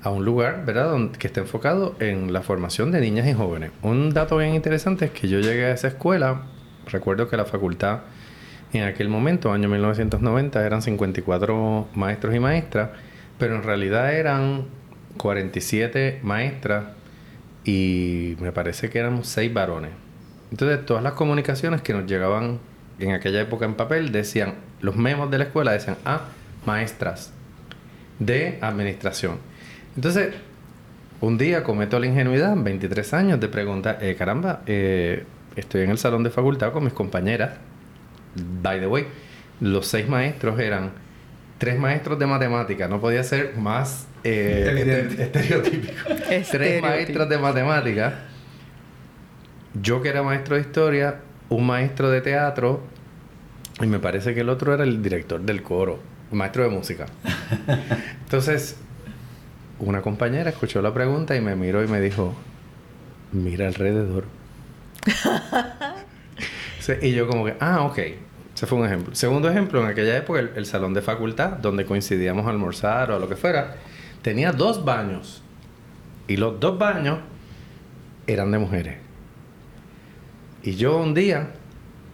a 0.00 0.10
un 0.10 0.24
lugar, 0.24 0.64
¿verdad?, 0.64 1.10
que 1.18 1.26
está 1.26 1.40
enfocado 1.40 1.96
en 1.98 2.32
la 2.32 2.42
formación 2.42 2.92
de 2.92 3.00
niñas 3.00 3.26
y 3.26 3.32
jóvenes. 3.32 3.72
Un 3.82 4.14
dato 4.14 4.36
bien 4.36 4.54
interesante 4.54 5.06
es 5.06 5.10
que 5.10 5.26
yo 5.26 5.40
llegué 5.40 5.64
a 5.64 5.72
esa 5.72 5.88
escuela, 5.88 6.42
recuerdo 6.86 7.28
que 7.28 7.36
la 7.36 7.46
facultad 7.46 8.02
en 8.78 8.84
aquel 8.84 9.08
momento, 9.08 9.52
año 9.52 9.68
1990, 9.68 10.64
eran 10.64 10.82
54 10.82 11.88
maestros 11.94 12.34
y 12.34 12.40
maestras, 12.40 12.90
pero 13.38 13.56
en 13.56 13.62
realidad 13.62 14.14
eran 14.14 14.64
47 15.16 16.20
maestras 16.22 16.86
y 17.64 18.36
me 18.40 18.52
parece 18.52 18.90
que 18.90 18.98
éramos 18.98 19.26
seis 19.28 19.52
varones. 19.52 19.90
Entonces 20.50 20.84
todas 20.86 21.02
las 21.02 21.14
comunicaciones 21.14 21.82
que 21.82 21.92
nos 21.92 22.06
llegaban 22.06 22.58
en 22.98 23.12
aquella 23.12 23.40
época 23.40 23.64
en 23.64 23.74
papel 23.74 24.12
decían, 24.12 24.54
los 24.80 24.96
memos 24.96 25.30
de 25.30 25.38
la 25.38 25.44
escuela 25.44 25.72
decían, 25.72 25.96
ah, 26.04 26.22
maestras 26.66 27.32
de 28.18 28.58
administración. 28.60 29.38
Entonces, 29.96 30.34
un 31.20 31.38
día 31.38 31.62
cometo 31.64 31.98
la 31.98 32.06
ingenuidad, 32.06 32.54
23 32.56 33.14
años, 33.14 33.40
de 33.40 33.48
preguntar, 33.48 33.98
eh, 34.00 34.14
caramba, 34.16 34.62
eh, 34.66 35.24
estoy 35.56 35.82
en 35.82 35.90
el 35.90 35.98
salón 35.98 36.22
de 36.22 36.30
facultad 36.30 36.72
con 36.72 36.84
mis 36.84 36.92
compañeras. 36.92 37.52
By 38.62 38.80
the 38.80 38.86
way, 38.86 39.06
los 39.60 39.86
seis 39.86 40.08
maestros 40.08 40.58
eran 40.58 40.92
tres 41.58 41.78
maestros 41.78 42.18
de 42.18 42.26
matemática, 42.26 42.88
no 42.88 43.00
podía 43.00 43.22
ser 43.22 43.56
más 43.56 44.06
eh, 44.24 45.16
estereotípico. 45.18 45.92
tres 46.50 46.82
maestros 46.82 47.28
de 47.28 47.38
matemática. 47.38 48.14
Yo 49.80 50.02
que 50.02 50.08
era 50.08 50.22
maestro 50.22 50.56
de 50.56 50.62
historia, 50.62 51.20
un 51.48 51.66
maestro 51.66 52.10
de 52.10 52.20
teatro 52.20 52.82
y 53.80 53.86
me 53.86 53.98
parece 53.98 54.34
que 54.34 54.40
el 54.40 54.48
otro 54.48 54.72
era 54.72 54.84
el 54.84 55.02
director 55.02 55.40
del 55.40 55.62
coro, 55.62 55.98
maestro 56.30 56.62
de 56.62 56.68
música. 56.70 57.06
Entonces, 58.24 58.76
una 59.78 60.00
compañera 60.00 60.50
escuchó 60.50 60.80
la 60.80 60.94
pregunta 60.94 61.34
y 61.34 61.40
me 61.40 61.56
miró 61.56 61.82
y 61.82 61.88
me 61.88 62.00
dijo, 62.00 62.34
mira 63.32 63.66
alrededor. 63.66 64.24
y 67.00 67.12
yo 67.12 67.26
como 67.26 67.44
que, 67.44 67.54
ah, 67.60 67.82
ok. 67.82 67.98
Ese 68.54 68.66
fue 68.66 68.78
un 68.78 68.86
ejemplo. 68.86 69.14
Segundo 69.14 69.48
ejemplo, 69.50 69.82
en 69.82 69.88
aquella 69.88 70.16
época 70.16 70.40
el, 70.40 70.66
salón 70.66 70.94
de 70.94 71.02
facultad, 71.02 71.50
donde 71.50 71.84
coincidíamos 71.84 72.46
a 72.46 72.50
almorzar 72.50 73.10
o 73.10 73.16
a 73.16 73.18
lo 73.18 73.28
que 73.28 73.36
fuera, 73.36 73.76
tenía 74.22 74.52
dos 74.52 74.84
baños. 74.84 75.42
Y 76.28 76.36
los 76.36 76.60
dos 76.60 76.78
baños 76.78 77.18
eran 78.26 78.52
de 78.52 78.58
mujeres. 78.58 78.96
Y 80.62 80.76
yo 80.76 80.96
un 80.96 81.14
día 81.14 81.50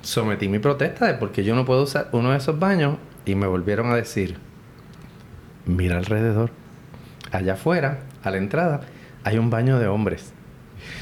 sometí 0.03 0.49
mi 0.49 0.59
protesta 0.59 1.07
de 1.07 1.15
por 1.15 1.31
qué 1.31 1.45
yo 1.45 1.55
no 1.55 1.65
puedo 1.65 1.83
usar 1.83 2.09
uno 2.13 2.31
de 2.31 2.39
esos 2.39 2.59
baños 2.59 2.97
y 3.27 3.35
me 3.35 3.47
volvieron 3.47 3.93
a 3.93 3.97
decir, 3.97 4.39
mira 5.67 5.99
alrededor, 5.99 6.51
allá 7.31 7.53
afuera, 7.53 8.01
a 8.25 8.31
la 8.31 8.39
entrada, 8.39 8.81
hay 9.25 9.39
un 9.39 9.51
baño 9.51 9.79
de 9.79 9.87
hombres. 9.87 10.33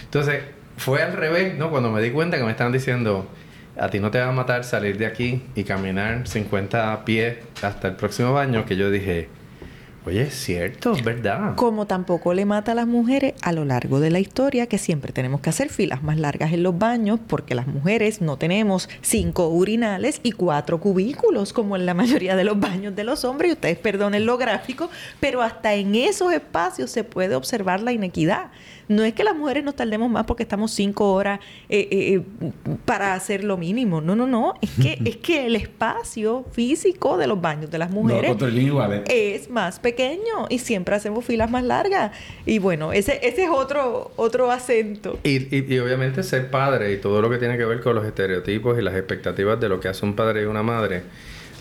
Entonces, 0.02 0.42
fue 0.76 1.02
al 1.02 1.12
revés, 1.12 1.56
¿no? 1.56 1.70
Cuando 1.70 1.90
me 1.90 2.02
di 2.02 2.10
cuenta 2.10 2.36
que 2.36 2.44
me 2.44 2.50
estaban 2.50 2.72
diciendo, 2.72 3.28
a 3.78 3.90
ti 3.90 4.00
no 4.00 4.10
te 4.10 4.18
va 4.18 4.28
a 4.28 4.32
matar 4.32 4.64
salir 4.64 4.98
de 4.98 5.06
aquí 5.06 5.42
y 5.54 5.64
caminar 5.64 6.26
50 6.26 7.04
pies 7.04 7.38
hasta 7.62 7.88
el 7.88 7.96
próximo 7.96 8.32
baño, 8.32 8.64
que 8.64 8.76
yo 8.76 8.90
dije, 8.90 9.28
Oye, 10.08 10.22
es 10.22 10.34
cierto, 10.34 10.92
es 10.92 11.04
verdad. 11.04 11.54
Como 11.56 11.86
tampoco 11.86 12.32
le 12.32 12.46
mata 12.46 12.72
a 12.72 12.74
las 12.74 12.86
mujeres 12.86 13.34
a 13.42 13.52
lo 13.52 13.66
largo 13.66 14.00
de 14.00 14.08
la 14.08 14.20
historia, 14.20 14.66
que 14.66 14.78
siempre 14.78 15.12
tenemos 15.12 15.42
que 15.42 15.50
hacer 15.50 15.68
filas 15.68 16.02
más 16.02 16.16
largas 16.16 16.54
en 16.54 16.62
los 16.62 16.78
baños, 16.78 17.20
porque 17.26 17.54
las 17.54 17.66
mujeres 17.66 18.22
no 18.22 18.38
tenemos 18.38 18.88
cinco 19.02 19.48
urinales 19.48 20.20
y 20.22 20.32
cuatro 20.32 20.80
cubículos, 20.80 21.52
como 21.52 21.76
en 21.76 21.84
la 21.84 21.92
mayoría 21.92 22.36
de 22.36 22.44
los 22.44 22.58
baños 22.58 22.96
de 22.96 23.04
los 23.04 23.26
hombres, 23.26 23.50
y 23.50 23.52
ustedes 23.52 23.76
perdonen 23.76 24.24
lo 24.24 24.38
gráfico, 24.38 24.88
pero 25.20 25.42
hasta 25.42 25.74
en 25.74 25.94
esos 25.94 26.32
espacios 26.32 26.90
se 26.90 27.04
puede 27.04 27.34
observar 27.34 27.82
la 27.82 27.92
inequidad. 27.92 28.50
No 28.88 29.04
es 29.04 29.12
que 29.12 29.22
las 29.22 29.36
mujeres 29.36 29.64
nos 29.64 29.76
tardemos 29.76 30.10
más 30.10 30.24
porque 30.24 30.42
estamos 30.42 30.70
cinco 30.70 31.12
horas 31.12 31.40
eh, 31.68 31.88
eh, 31.90 32.14
eh, 32.14 32.52
para 32.84 33.14
hacer 33.14 33.44
lo 33.44 33.56
mínimo. 33.56 34.00
No, 34.00 34.16
no, 34.16 34.26
no. 34.26 34.54
Es 34.62 34.70
que, 34.80 34.98
es 35.04 35.16
que 35.18 35.46
el 35.46 35.56
espacio 35.56 36.46
físico 36.52 37.16
de 37.18 37.26
los 37.26 37.40
baños 37.40 37.70
de 37.70 37.78
las 37.78 37.90
mujeres 37.90 38.36
es 39.08 39.50
más 39.50 39.78
pequeño 39.78 40.46
y 40.48 40.58
siempre 40.58 40.94
hacemos 40.94 41.24
filas 41.24 41.50
más 41.50 41.64
largas. 41.64 42.12
Y 42.46 42.58
bueno, 42.58 42.92
ese, 42.92 43.20
ese 43.22 43.44
es 43.44 43.50
otro, 43.50 44.12
otro 44.16 44.50
acento. 44.50 45.18
Y, 45.22 45.54
y, 45.54 45.66
y 45.68 45.78
obviamente 45.78 46.22
ser 46.22 46.50
padre 46.50 46.92
y 46.92 46.96
todo 46.96 47.20
lo 47.20 47.28
que 47.28 47.38
tiene 47.38 47.58
que 47.58 47.64
ver 47.64 47.80
con 47.80 47.94
los 47.94 48.06
estereotipos 48.06 48.78
y 48.78 48.82
las 48.82 48.94
expectativas 48.94 49.60
de 49.60 49.68
lo 49.68 49.80
que 49.80 49.88
hace 49.88 50.04
un 50.06 50.14
padre 50.14 50.42
y 50.42 50.44
una 50.46 50.62
madre 50.62 51.02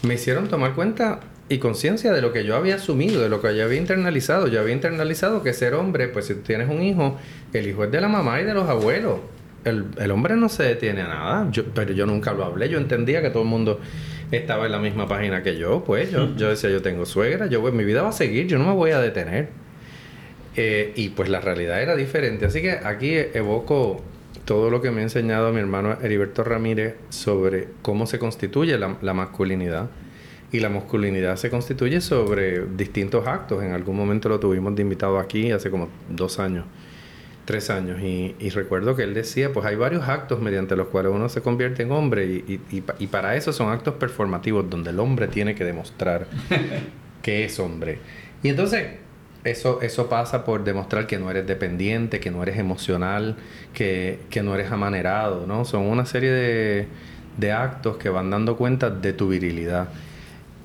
me 0.04 0.14
hicieron 0.14 0.48
tomar 0.48 0.74
cuenta 0.76 1.20
y 1.50 1.60
conciencia 1.60 2.12
de 2.12 2.22
lo 2.22 2.34
que 2.34 2.44
yo 2.44 2.56
había 2.56 2.76
asumido, 2.76 3.22
de 3.22 3.30
lo 3.30 3.42
que 3.42 3.56
yo 3.56 3.64
había 3.64 3.78
internalizado. 3.78 4.48
Yo 4.48 4.60
había 4.60 4.74
internalizado 4.74 5.44
que 5.44 5.54
ser 5.54 5.74
hombre, 5.76 6.08
pues 6.10 6.26
si 6.26 6.36
tienes 6.36 6.70
un 6.70 6.82
hijo, 6.82 7.18
el 7.54 7.68
hijo 7.68 7.86
es 7.86 7.92
de 7.92 8.02
la 8.02 8.10
mamá 8.10 8.42
y 8.42 8.44
de 8.44 8.54
los 8.54 8.68
abuelos. 8.68 9.20
El, 9.64 9.86
el 9.98 10.12
hombre 10.12 10.36
no 10.36 10.50
se 10.50 10.64
detiene 10.64 11.02
a 11.02 11.08
nada, 11.08 11.52
yo, 11.52 11.64
pero 11.74 11.94
yo 11.94 12.06
nunca 12.06 12.34
lo 12.34 12.44
hablé. 12.44 12.70
Yo 12.70 12.78
entendía 12.78 13.22
que 13.22 13.30
todo 13.30 13.44
el 13.44 13.50
mundo 13.50 13.80
estaba 14.32 14.66
en 14.66 14.74
la 14.74 14.80
misma 14.80 15.08
página 15.08 15.42
que 15.42 15.58
yo. 15.58 15.84
Pues 15.86 16.12
yo, 16.12 16.36
yo 16.36 16.50
decía, 16.50 16.70
yo 16.70 16.82
tengo 16.82 17.06
suegra, 17.06 17.48
yo 17.48 17.62
pues 17.62 17.74
mi 17.74 17.86
vida 17.86 18.02
va 18.02 18.10
a 18.10 18.14
seguir, 18.14 18.48
yo 18.48 18.58
no 18.58 18.66
me 18.66 18.74
voy 18.74 18.92
a 18.92 19.00
detener. 19.00 19.50
Eh, 20.56 20.92
y 20.96 21.10
pues 21.10 21.30
la 21.30 21.40
realidad 21.40 21.82
era 21.82 21.96
diferente. 21.96 22.46
Así 22.46 22.62
que 22.62 22.72
aquí 22.72 23.14
evoco 23.14 24.02
todo 24.44 24.70
lo 24.70 24.82
que 24.82 24.92
me 24.92 25.02
ha 25.02 25.04
enseñado 25.04 25.52
mi 25.54 25.60
hermano 25.60 25.98
Heriberto 26.02 26.44
Ramírez 26.44 26.96
sobre 27.10 27.68
cómo 27.82 28.06
se 28.06 28.20
constituye 28.20 28.78
la 28.78 29.14
masculinidad 29.14 29.90
y 30.52 30.60
la 30.60 30.70
masculinidad 30.70 31.36
se 31.36 31.50
constituye 31.50 32.02
sobre 32.02 32.66
distintos 32.66 33.28
actos. 33.28 33.64
En 33.64 33.74
algún 33.74 33.98
momento 33.98 34.30
lo 34.30 34.40
tuvimos 34.40 34.76
de 34.76 34.82
invitado 34.82 35.20
aquí 35.20 35.52
hace 35.52 35.70
como 35.70 35.90
dos 36.10 36.40
años, 36.40 36.66
tres 37.46 37.70
años. 37.70 38.02
Y, 38.02 38.50
recuerdo 38.50 38.96
que 38.96 39.04
él 39.04 39.14
decía, 39.14 39.52
pues 39.52 39.66
hay 39.66 39.76
varios 39.76 40.08
actos 40.08 40.40
mediante 40.40 40.76
los 40.76 40.88
cuales 40.88 41.12
uno 41.14 41.28
se 41.28 41.42
convierte 41.42 41.84
en 41.84 41.92
hombre 41.92 42.26
y, 42.26 42.62
y, 42.72 43.08
para 43.08 43.36
eso 43.36 43.52
son 43.52 43.70
actos 43.72 43.96
performativos 43.96 44.70
donde 44.70 44.92
el 44.92 45.00
hombre 45.00 45.28
tiene 45.28 45.54
que 45.54 45.66
demostrar 45.66 46.28
que 47.22 47.44
es 47.44 47.60
hombre. 47.60 48.00
Y 48.42 48.50
entonces 48.50 48.86
eso, 49.44 49.82
eso 49.82 50.08
pasa 50.08 50.46
por 50.46 50.64
demostrar 50.64 51.08
que 51.08 51.20
no 51.20 51.30
eres 51.30 51.46
dependiente, 51.46 52.20
que 52.22 52.32
no 52.32 52.42
eres 52.42 52.58
emocional, 52.58 53.36
que, 53.74 54.20
que 54.30 54.44
no 54.44 54.56
eres 54.56 54.72
amanerado, 54.72 55.46
¿no? 55.46 55.66
Son 55.66 55.84
una 55.84 56.06
serie 56.06 56.32
de, 56.32 56.88
de 57.38 57.52
actos 57.52 57.98
que 57.98 58.10
van 58.10 58.30
dando 58.30 58.56
cuenta 58.56 58.90
de 58.90 59.12
tu 59.12 59.28
virilidad. 59.28 59.90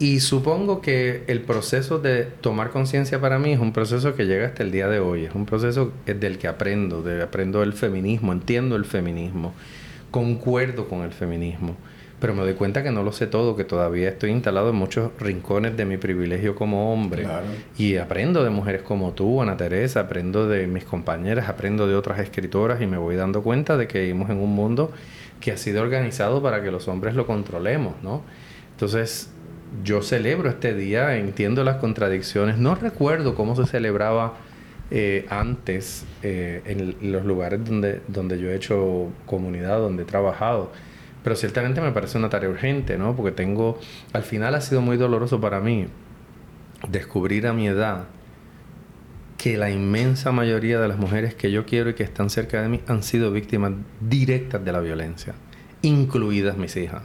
Y 0.03 0.19
supongo 0.19 0.81
que 0.81 1.23
el 1.29 1.43
proceso 1.43 2.01
de 2.01 2.25
tomar 2.25 2.71
conciencia 2.71 3.21
para 3.21 3.39
mí 3.39 3.53
es 3.53 3.61
un 3.61 3.73
proceso 3.73 4.17
que 4.17 4.27
llega 4.27 4.49
hasta 4.49 4.65
el 4.65 4.73
día 4.73 4.89
de 4.89 4.99
hoy. 4.99 5.27
Es 5.27 5.35
un 5.37 5.47
proceso 5.47 5.93
del 6.05 6.39
que 6.39 6.49
aprendo, 6.49 7.05
de, 7.05 7.23
aprendo 7.23 7.63
el 7.63 7.73
feminismo, 7.73 8.33
entiendo 8.33 8.75
el 8.75 8.85
feminismo, 8.85 9.55
concuerdo 10.11 10.89
con 10.89 11.03
el 11.03 11.13
feminismo. 11.13 11.77
Pero 12.19 12.35
me 12.35 12.43
doy 12.43 12.55
cuenta 12.55 12.83
que 12.83 12.91
no 12.91 13.05
lo 13.05 13.13
sé 13.13 13.29
todo, 13.29 13.55
que 13.55 13.63
todavía 13.63 14.09
estoy 14.09 14.31
instalado 14.31 14.71
en 14.71 14.75
muchos 14.75 15.13
rincones 15.21 15.77
de 15.77 15.85
mi 15.85 15.99
privilegio 15.99 16.57
como 16.57 16.93
hombre. 16.93 17.25
Y 17.79 17.95
aprendo 17.95 18.43
de 18.43 18.51
mujeres 18.51 18.83
como 18.83 19.13
tú, 19.13 19.41
Ana 19.41 19.57
Teresa, 19.57 20.01
aprendo 20.01 20.49
de 20.49 20.67
mis 20.67 20.83
compañeras, 20.83 21.49
aprendo 21.49 21.87
de 21.87 21.95
otras 21.95 22.19
escritoras 22.19 22.83
y 22.83 22.89
me 22.89 22.97
voy 22.97 23.15
dando 23.15 23.45
cuenta 23.45 23.77
de 23.77 23.87
que 23.87 24.01
vivimos 24.01 24.31
en 24.31 24.39
un 24.39 24.53
mundo 24.53 24.91
que 25.39 25.53
ha 25.53 25.57
sido 25.57 25.81
organizado 25.81 26.43
para 26.43 26.61
que 26.61 26.73
los 26.73 26.89
hombres 26.89 27.15
lo 27.15 27.25
controlemos, 27.25 27.95
¿no? 28.03 28.23
Entonces, 28.73 29.31
yo 29.85 30.03
celebro 30.03 30.51
este 30.51 30.75
día, 30.75 31.17
entiendo 31.17 31.65
las 31.65 31.77
contradicciones, 31.77 32.59
no 32.59 32.75
recuerdo 32.75 33.35
cómo 33.35 33.57
se 33.57 33.67
celebraba 33.67 34.35
eh, 34.91 35.27
antes 35.31 36.05
eh, 36.23 36.63
en 36.67 37.13
los 37.13 37.25
lugares 37.25 37.65
donde, 37.65 38.03
donde 38.09 38.39
yo 38.39 38.51
he 38.51 38.55
hecho 38.55 39.09
comunidad, 39.25 39.79
donde 39.79 40.03
he 40.03 40.07
trabajado, 40.07 40.71
pero 41.25 41.37
ciertamente 41.37 41.81
me 41.81 41.93
parece 41.93 42.19
una 42.19 42.29
tarea 42.29 42.51
urgente, 42.51 42.99
¿no? 42.99 43.17
Porque 43.17 43.33
tengo, 43.33 43.79
al 44.13 44.23
final 44.23 44.55
ha 44.55 44.61
sido 44.61 44.83
muy 44.83 44.97
doloroso 44.97 45.41
para 45.41 45.61
mí 45.61 45.87
descubrir 46.89 47.47
a 47.47 47.53
mi 47.53 47.69
edad 47.69 48.05
que 49.39 49.57
la 49.57 49.71
inmensa 49.71 50.31
mayoría 50.31 50.79
de 50.79 50.89
las 50.89 50.99
mujeres 50.99 51.35
que 51.35 51.51
yo 51.51 51.65
quiero 51.65 51.91
y 51.91 51.95
que 51.95 52.03
están 52.03 52.31
cerca 52.31 52.61
de 52.63 52.69
mí 52.69 52.81
han 52.87 53.03
sido 53.03 53.33
víctimas 53.33 53.73
directas 54.01 54.65
de 54.65 54.73
la 54.73 54.81
violencia, 54.81 55.35
incluidas 55.83 56.57
mis 56.57 56.77
hijas. 56.77 57.03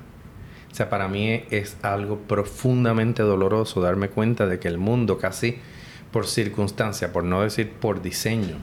Sea, 0.77 0.91
para 0.91 1.07
mí 1.07 1.41
es 1.49 1.75
algo 1.81 2.19
profundamente 2.19 3.23
doloroso 3.23 3.81
darme 3.81 4.09
cuenta 4.09 4.45
de 4.45 4.59
que 4.59 4.67
el 4.67 4.77
mundo 4.77 5.17
casi 5.17 5.57
por 6.11 6.27
circunstancia, 6.27 7.11
por 7.11 7.23
no 7.23 7.41
decir 7.41 7.71
por 7.71 8.03
diseño, 8.03 8.57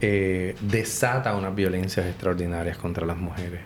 eh, 0.00 0.56
desata 0.62 1.36
unas 1.36 1.54
violencias 1.54 2.06
extraordinarias 2.06 2.78
contra 2.78 3.04
las 3.04 3.18
mujeres 3.18 3.60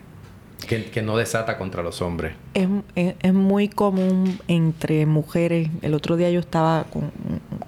que, 0.66 1.00
no 1.02 1.16
desata 1.16 1.56
contra 1.56 1.84
los 1.84 2.02
hombres. 2.02 2.34
Es, 2.54 2.68
es, 2.96 3.32
muy 3.32 3.68
común 3.68 4.40
entre 4.48 5.06
mujeres. 5.06 5.70
El 5.82 5.94
otro 5.94 6.16
día 6.16 6.30
yo 6.30 6.40
estaba 6.40 6.86
con, 6.92 7.12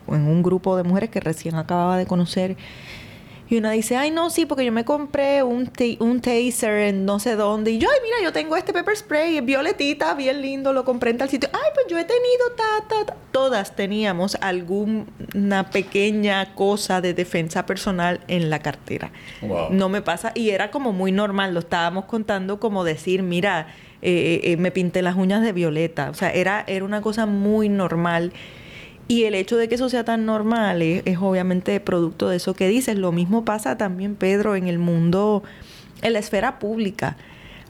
en 0.08 0.22
un 0.26 0.42
grupo 0.42 0.76
de 0.76 0.82
mujeres 0.82 1.10
que 1.10 1.20
recién 1.20 1.54
acababa 1.54 1.96
de 1.96 2.06
conocer 2.06 2.56
y 3.48 3.58
una 3.58 3.70
dice, 3.70 3.96
ay, 3.96 4.10
no, 4.10 4.28
sí, 4.28 4.44
porque 4.44 4.64
yo 4.64 4.72
me 4.72 4.84
compré 4.84 5.42
un, 5.44 5.70
un 6.00 6.20
taser 6.20 6.80
en 6.88 7.04
no 7.04 7.20
sé 7.20 7.36
dónde. 7.36 7.70
Y 7.70 7.78
yo, 7.78 7.88
ay, 7.88 8.00
mira, 8.02 8.16
yo 8.22 8.32
tengo 8.32 8.56
este 8.56 8.72
pepper 8.72 8.96
spray, 8.96 9.40
violetita, 9.40 10.14
bien 10.14 10.42
lindo, 10.42 10.72
lo 10.72 10.84
compré 10.84 11.10
en 11.10 11.18
tal 11.18 11.28
sitio. 11.28 11.48
Ay, 11.52 11.70
pues 11.72 11.86
yo 11.88 11.96
he 11.96 12.04
tenido, 12.04 12.50
ta, 12.56 12.88
ta, 12.88 13.06
ta. 13.06 13.16
Todas 13.30 13.76
teníamos 13.76 14.36
alguna 14.40 15.70
pequeña 15.70 16.54
cosa 16.54 17.00
de 17.00 17.14
defensa 17.14 17.66
personal 17.66 18.20
en 18.26 18.50
la 18.50 18.58
cartera. 18.58 19.12
No 19.70 19.88
me 19.88 20.02
pasa. 20.02 20.32
Y 20.34 20.50
era 20.50 20.72
como 20.72 20.92
muy 20.92 21.12
normal, 21.12 21.54
lo 21.54 21.60
estábamos 21.60 22.06
contando 22.06 22.58
como 22.58 22.82
decir, 22.82 23.22
mira, 23.22 23.68
eh, 24.02 24.40
eh, 24.42 24.56
me 24.56 24.72
pinté 24.72 25.02
las 25.02 25.14
uñas 25.14 25.42
de 25.42 25.52
violeta. 25.52 26.10
O 26.10 26.14
sea, 26.14 26.30
era, 26.30 26.64
era 26.66 26.84
una 26.84 27.00
cosa 27.00 27.26
muy 27.26 27.68
normal. 27.68 28.32
Y 29.08 29.24
el 29.24 29.34
hecho 29.34 29.56
de 29.56 29.68
que 29.68 29.76
eso 29.76 29.88
sea 29.88 30.04
tan 30.04 30.26
normal 30.26 30.82
es, 30.82 31.18
obviamente 31.18 31.78
producto 31.80 32.28
de 32.28 32.36
eso 32.36 32.54
que 32.54 32.68
dices. 32.68 32.98
Lo 32.98 33.12
mismo 33.12 33.44
pasa 33.44 33.76
también, 33.78 34.16
Pedro, 34.16 34.56
en 34.56 34.66
el 34.66 34.78
mundo, 34.78 35.44
en 36.02 36.12
la 36.12 36.18
esfera 36.18 36.58
pública. 36.58 37.16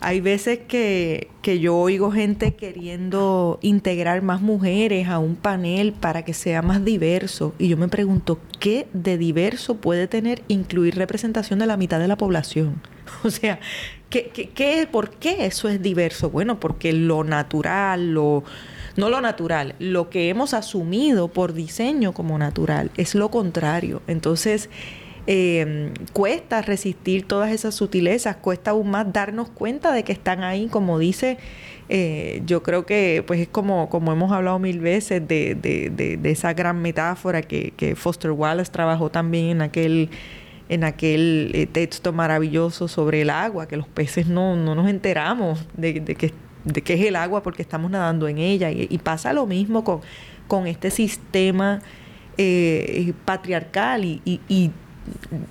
Hay 0.01 0.21
veces 0.21 0.61
que, 0.69 1.29
que, 1.43 1.59
yo 1.59 1.77
oigo 1.77 2.11
gente 2.11 2.55
queriendo 2.55 3.59
integrar 3.63 4.21
más 4.23 4.43
mujeres 4.43 5.09
a 5.09 5.19
un 5.19 5.37
panel 5.37 5.93
para 5.93 6.23
que 6.23 6.35
sea 6.35 6.63
más 6.63 6.85
diverso. 6.85 7.55
Y 7.59 7.69
yo 7.69 7.77
me 7.77 7.89
pregunto, 7.89 8.39
¿qué 8.61 8.87
de 8.93 9.17
diverso 9.17 9.77
puede 9.77 10.07
tener 10.07 10.43
incluir 10.49 10.97
representación 10.97 11.59
de 11.59 11.67
la 11.67 11.77
mitad 11.77 11.99
de 11.99 12.09
la 12.09 12.17
población? 12.17 12.81
O 13.25 13.31
sea, 13.31 13.61
¿qué, 14.11 14.29
qué, 14.29 14.89
¿por 14.91 15.11
qué 15.11 15.47
eso 15.47 15.69
es 15.69 15.81
diverso? 15.81 16.29
Bueno, 16.29 16.61
porque 16.61 16.93
lo 16.93 17.25
natural, 17.25 18.13
lo 18.13 18.45
no 18.97 19.11
lo 19.11 19.21
natural, 19.21 19.75
lo 19.79 20.09
que 20.11 20.29
hemos 20.29 20.55
asumido 20.55 21.29
por 21.29 21.53
diseño 21.53 22.13
como 22.13 22.39
natural 22.39 22.91
es 22.97 23.15
lo 23.15 23.31
contrario. 23.31 24.03
Entonces, 24.07 24.71
em, 25.27 25.93
cuesta 26.13 26.63
resistir 26.63 27.27
todas 27.27 27.53
esas 27.53 27.75
sutilezas, 27.75 28.37
cuesta 28.37 28.71
aún 28.71 28.91
más 28.91 29.13
darnos 29.13 29.51
cuenta 29.51 29.93
de 29.93 30.03
que 30.05 30.13
están 30.13 30.43
ahí, 30.43 30.69
como 30.69 30.99
dice, 30.99 31.39
eh, 31.89 32.43
yo 32.47 32.63
creo 32.63 32.87
que 32.87 33.23
pues 33.27 33.41
es 33.41 33.49
como, 33.49 33.89
como 33.91 34.13
hemos 34.13 34.33
hablado 34.33 34.59
mil 34.59 34.81
veces 34.81 35.27
de, 35.27 35.55
de, 35.55 35.91
de, 35.91 36.31
esa 36.31 36.53
gran 36.55 36.81
metáfora 36.83 37.43
que, 37.43 37.95
Foster 37.97 38.33
Wallace 38.33 38.73
trabajó 38.73 39.11
también 39.11 39.47
en 39.47 39.63
aquel 39.63 40.11
en 40.69 40.83
aquel 40.83 41.53
eh, 41.55 41.67
texto 41.67 42.13
maravilloso 42.13 42.89
sobre 42.89 43.23
el 43.23 43.31
agua, 43.31 43.69
que 43.69 43.77
los 43.77 43.87
peces 43.87 44.27
no, 44.27 44.57
no 44.57 44.75
nos 44.75 44.89
enteramos 44.89 45.65
de 45.77 46.03
que 46.03 46.33
de 46.67 46.83
qué 46.83 46.95
es 46.95 47.01
el 47.01 47.17
agua 47.17 47.43
porque 47.43 47.63
estamos 47.63 47.91
nadando 47.91 48.29
en 48.29 48.39
ella. 48.39 48.71
Y, 48.71 48.99
pasa 48.99 49.33
lo 49.33 49.47
mismo 49.47 49.85
con, 49.85 50.01
con 50.49 50.67
este 50.67 50.91
sistema 50.91 51.81
eh, 52.37 53.13
patriarcal 53.25 54.05
y, 54.05 54.71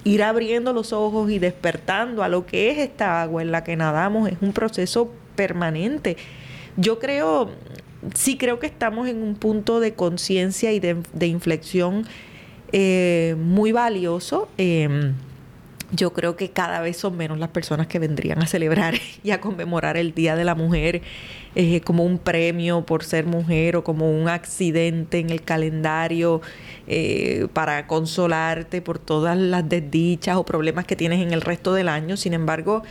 ir 0.04 0.22
abriendo 0.22 0.74
los 0.74 0.92
ojos 0.92 1.32
y 1.32 1.40
despertando 1.40 2.24
a 2.24 2.28
lo 2.28 2.46
que 2.46 2.70
es 2.70 2.78
esta 2.78 3.22
agua 3.22 3.42
en 3.42 3.54
la 3.54 3.64
que 3.64 3.78
nadamos 3.78 4.30
es 4.30 4.38
un 4.42 4.52
proceso 4.52 5.10
permanente. 5.38 6.18
Yo 6.76 7.00
creo, 7.00 7.52
sí 8.14 8.38
creo 8.38 8.60
que 8.60 8.68
estamos 8.68 9.08
en 9.08 9.24
un 9.24 9.36
punto 9.36 9.80
de 9.80 9.94
conciencia 9.94 10.74
y 10.74 10.82
de, 10.82 11.28
inflexión 11.28 12.06
eh, 12.74 13.38
muy 13.40 13.72
valioso. 13.72 14.50
Em, 14.58 15.14
yo 15.96 16.14
creo 16.14 16.36
que 16.36 16.50
cada 16.52 16.80
vez 16.82 16.98
son 16.98 17.18
menos 17.18 17.40
las 17.40 17.50
personas 17.50 17.88
que 17.88 18.00
vendrían 18.00 18.42
a 18.42 18.48
celebrar 18.48 18.96
y 19.24 19.32
a 19.32 19.42
conmemorar 19.42 19.98
el 19.98 20.14
Día 20.14 20.36
de 20.36 20.44
la 20.44 20.56
Mujer 20.56 21.02
eh, 21.56 21.82
como 21.82 22.04
un 22.04 22.18
premio 22.18 22.86
por 22.86 23.04
ser 23.04 23.26
mujer 23.26 23.76
o 23.78 23.84
como 23.84 24.12
un 24.12 24.28
accidente 24.28 25.20
en 25.20 25.30
el 25.30 25.42
calendario 25.42 26.42
eh, 26.88 27.48
para 27.54 27.88
consolarte 27.88 28.82
por 28.82 29.00
todas 29.00 29.38
las 29.38 29.68
desdichas 29.68 30.38
o 30.38 30.44
problemas 30.46 30.86
que 30.86 30.96
tienes 30.96 31.22
en 31.22 31.32
el 31.32 31.42
resto 31.42 31.74
del 31.74 31.90
año. 31.90 32.18
Sin 32.18 32.34
embargo, 32.34 32.84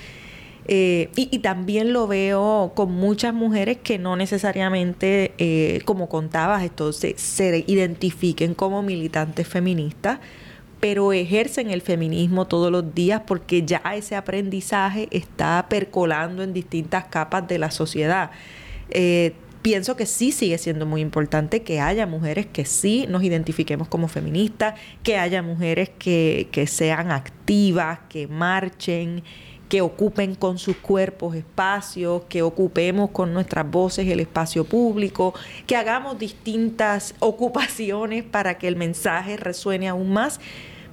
eh, 0.67 1.11
y, 1.15 1.39
también 1.41 1.93
lo 1.93 2.07
veo 2.07 2.73
con 2.75 2.91
muchas 2.91 3.35
mujeres 3.35 3.77
que 3.83 3.99
no 3.99 4.17
necesariamente, 4.17 5.83
como 5.85 6.09
contabas, 6.09 6.65
esto, 6.65 6.91
se 6.93 7.65
identifiquen 7.67 8.55
como 8.55 8.83
militantes 8.83 9.47
feministas 9.47 10.21
pero 10.85 11.15
ejercen 11.15 11.71
el 11.71 11.81
feminismo 11.81 12.47
todos 12.47 12.71
los 12.71 12.95
días 12.95 13.23
porque 13.27 13.63
ya 13.63 13.81
ese 13.97 14.17
aprendizaje 14.17 15.09
está 15.13 15.65
percolando 15.71 16.43
en 16.43 16.53
distintas 16.53 17.07
capas 17.07 17.49
de 17.49 17.59
la 17.59 17.71
sociedad. 17.71 18.33
Eh, 18.91 19.33
pienso 19.63 19.97
que 19.97 20.05
sí 20.05 20.31
sigue 20.31 20.59
siendo 20.59 20.85
muy 20.85 21.01
importante 21.01 21.63
que 21.63 21.81
haya 21.81 22.07
mujeres 22.07 22.45
que 22.45 22.67
sí 22.67 23.07
nos 23.09 23.23
identifiquemos 23.23 23.89
como 23.89 24.09
feministas, 24.09 24.79
que 25.03 25.17
haya 25.17 25.43
mujeres 25.43 25.89
que, 25.89 26.49
que 26.53 26.67
sean 26.67 27.13
activas, 27.13 28.01
que 28.11 28.27
marchen, 28.27 29.23
que 29.71 29.81
ocupen 29.81 30.35
con 30.35 30.59
sus 30.59 30.77
cuerpos 30.77 31.35
espacios, 31.35 32.25
que 32.29 32.43
ocupemos 32.43 33.09
con 33.09 33.33
nuestras 33.33 33.71
voces 33.71 34.07
el 34.07 34.21
espacio 34.21 34.65
público, 34.65 35.33
que 35.67 35.77
hagamos 35.77 36.19
distintas 36.19 37.15
ocupaciones 37.21 38.23
para 38.23 38.59
que 38.59 38.69
el 38.69 38.77
mensaje 38.77 39.39
resuene 39.39 39.89
aún 39.89 40.13
más 40.13 40.41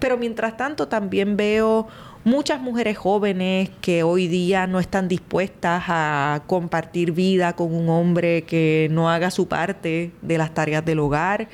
pero 0.02 0.18
mientras 0.18 0.58
tanto 0.58 0.88
también 0.88 1.38
veo 1.38 1.88
muchas 2.24 2.60
mujeres 2.60 2.98
jóvenes 2.98 3.70
que 3.82 4.02
hoy 4.02 4.28
día 4.28 4.66
no 4.66 4.80
están 4.80 5.08
dispuestas 5.08 5.84
a 5.88 6.42
compartir 6.48 7.12
vida 7.12 7.56
con 7.56 7.72
un 7.72 7.88
hombre 7.88 8.42
que 8.42 8.88
no 8.90 9.12
haga 9.12 9.30
su 9.30 9.48
parte 9.48 10.12
de 10.24 10.38
las 10.40 10.56
tareas 10.56 10.84
del 10.84 11.00
hogar, 11.00 11.48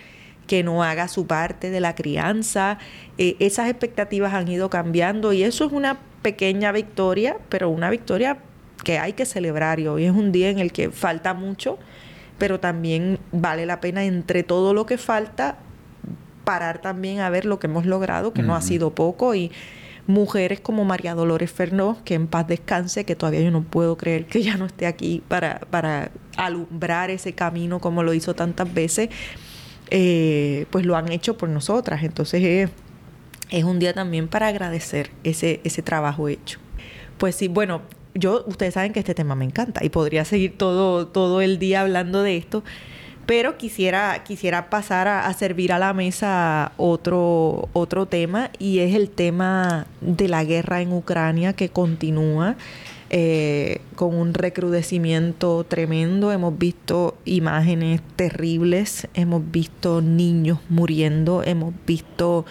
que 0.48 0.64
no 0.64 0.82
haga 0.82 1.10
su 1.10 1.28
parte 1.28 1.70
de 1.72 1.82
la 1.82 1.94
crianza. 1.94 2.78
Eh, 3.18 3.36
esas 3.40 3.70
expectativas 3.70 4.34
han 4.34 4.48
ido 4.48 4.70
cambiando 4.70 5.34
y 5.34 5.44
eso 5.44 5.66
es 5.66 5.74
una 5.74 5.98
pequeña 6.22 6.72
victoria, 6.72 7.38
pero 7.50 7.70
una 7.70 7.90
victoria 7.90 8.38
que 8.86 8.98
hay 8.98 9.12
que 9.12 9.26
celebrar 9.26 9.82
y 9.82 9.88
hoy 9.88 10.06
es 10.06 10.14
un 10.14 10.32
día 10.32 10.50
en 10.50 10.60
el 10.60 10.72
que 10.72 10.90
falta 10.90 11.34
mucho, 11.34 11.78
pero 12.38 12.62
también 12.62 13.20
vale 13.34 13.66
la 13.66 13.82
pena 13.82 14.06
entre 14.06 14.44
todo 14.44 14.74
lo 14.74 14.86
que 14.86 14.98
falta 14.98 15.58
parar 16.48 16.80
también 16.80 17.20
a 17.20 17.30
ver 17.30 17.44
lo 17.44 17.60
que 17.60 17.68
hemos 17.68 17.86
logrado, 17.86 18.32
que 18.32 18.42
no 18.42 18.56
ha 18.56 18.62
sido 18.62 18.96
poco, 18.96 19.36
y 19.36 19.52
mujeres 20.08 20.62
como 20.62 20.86
María 20.86 21.14
Dolores 21.14 21.52
Fernó, 21.52 21.98
que 22.06 22.14
en 22.14 22.28
paz 22.28 22.48
descanse, 22.48 23.04
que 23.04 23.18
todavía 23.18 23.42
yo 23.42 23.52
no 23.52 23.64
puedo 23.64 23.98
creer 23.98 24.28
que 24.28 24.42
ya 24.42 24.56
no 24.56 24.66
esté 24.66 24.86
aquí 24.86 25.22
para, 25.28 25.60
para 25.70 26.10
alumbrar 26.38 27.10
ese 27.10 27.34
camino 27.34 27.80
como 27.82 28.02
lo 28.02 28.14
hizo 28.14 28.34
tantas 28.34 28.74
veces, 28.74 29.10
eh, 29.90 30.68
pues 30.72 30.86
lo 30.86 30.96
han 30.96 31.12
hecho 31.12 31.38
por 31.38 31.50
nosotras. 31.50 32.02
Entonces 32.02 32.70
es 33.50 33.64
un 33.66 33.78
día 33.80 33.92
también 33.92 34.30
para 34.30 34.48
agradecer 34.48 35.12
ese, 35.26 35.60
ese 35.66 35.82
trabajo 35.82 36.30
hecho. 36.30 36.60
Pues 37.18 37.36
sí, 37.36 37.50
bueno, 37.50 37.82
yo, 38.16 38.46
ustedes 38.48 38.76
saben 38.76 38.94
que 38.94 39.00
este 39.00 39.14
tema 39.14 39.36
me 39.36 39.44
encanta 39.44 39.84
y 39.84 39.90
podría 39.90 40.24
seguir 40.24 40.58
todo, 40.58 41.08
todo 41.08 41.42
el 41.42 41.60
día 41.60 41.82
hablando 41.82 42.24
de 42.24 42.38
esto. 42.38 42.64
Pero 43.28 43.58
quisiera, 43.58 44.24
quisiera 44.24 44.70
pasar 44.70 45.10
a, 45.10 45.32
servir 45.34 45.74
a 45.74 45.80
la 45.80 45.92
mesa 45.94 46.72
otro, 46.78 47.68
otro 47.74 48.06
tema 48.06 48.52
y 48.58 48.80
es 48.80 48.96
el 48.96 49.10
tema 49.10 49.86
de 50.00 50.30
la 50.30 50.46
guerra 50.46 50.82
en 50.82 50.94
Ucrania 50.94 51.52
que 51.52 51.70
continúa. 51.70 52.56
Eh, 53.10 53.80
con 53.96 54.16
un 54.16 54.34
recrudecimiento 54.34 55.66
tremendo. 55.66 56.34
Hemos 56.34 56.58
visto 56.58 57.18
imágenes 57.24 58.02
terribles, 58.18 59.08
hemos 59.14 59.50
visto 59.50 60.02
niños 60.02 60.60
muriendo, 60.68 61.42
hemos 61.42 61.74
visto 61.86 62.46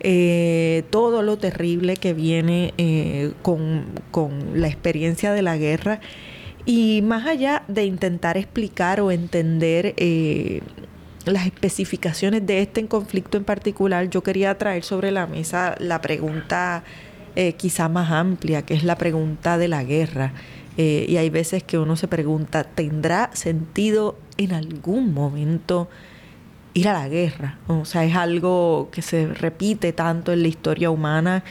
eh, 0.00 0.82
todo 0.90 1.22
lo 1.22 1.38
terrible 1.38 1.96
que 1.96 2.14
viene 2.14 2.74
eh, 2.78 3.32
con, 3.42 3.84
con 4.10 4.60
la 4.60 4.66
experiencia 4.66 5.32
de 5.32 5.42
la 5.42 5.56
guerra. 5.56 6.00
Y 6.66 7.02
más 7.02 7.26
allá 7.26 7.62
de 7.68 7.84
intentar 7.84 8.36
explicar 8.36 9.00
o 9.00 9.10
entender 9.10 9.94
eh, 9.96 10.60
las 11.24 11.46
especificaciones 11.46 12.46
de 12.46 12.62
este 12.62 12.86
conflicto 12.86 13.36
en 13.38 13.44
particular, 13.44 14.10
yo 14.10 14.22
quería 14.22 14.56
traer 14.58 14.84
sobre 14.84 15.10
la 15.10 15.26
mesa 15.26 15.74
la 15.78 16.00
pregunta 16.00 16.84
eh, 17.36 17.54
quizá 17.54 17.88
más 17.88 18.10
amplia, 18.10 18.62
que 18.62 18.74
es 18.74 18.84
la 18.84 18.96
pregunta 18.96 19.56
de 19.58 19.68
la 19.68 19.84
guerra. 19.84 20.32
Eh, 20.76 21.06
y 21.08 21.16
hay 21.16 21.30
veces 21.30 21.62
que 21.62 21.78
uno 21.78 21.96
se 21.96 22.08
pregunta, 22.08 22.64
¿tendrá 22.64 23.30
sentido 23.32 24.18
en 24.36 24.52
algún 24.52 25.12
momento 25.12 25.88
ir 26.74 26.88
a 26.88 26.92
la 26.92 27.08
guerra? 27.08 27.58
O 27.66 27.84
sea, 27.84 28.04
es 28.04 28.14
algo 28.14 28.88
que 28.90 29.02
se 29.02 29.26
repite 29.26 29.92
tanto 29.92 30.32
en 30.32 30.42
la 30.42 30.48
historia 30.48 30.90
humana 30.90 31.44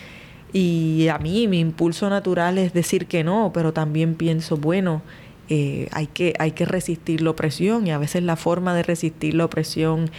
y 0.52 1.08
a 1.10 1.18
mí 1.20 1.48
mi 1.48 1.60
impulso 1.60 2.10
natural 2.10 2.58
es 2.58 2.74
decir 2.74 3.06
que 3.06 3.24
no, 3.24 3.52
pero 3.54 3.74
también 3.74 4.16
pienso, 4.16 4.58
bueno, 4.58 5.02
eh, 5.50 5.88
hay, 5.92 6.08
que, 6.08 6.34
hay 6.40 6.52
que 6.52 6.66
resistir 6.66 7.22
la 7.22 7.32
opresión 7.32 7.88
y 7.88 7.92
a 7.92 7.98
veces 7.98 8.24
la 8.24 8.36
forma 8.36 8.76
de 8.76 8.84
resistir 8.84 9.34
la 9.34 9.46
opresión, 9.46 10.12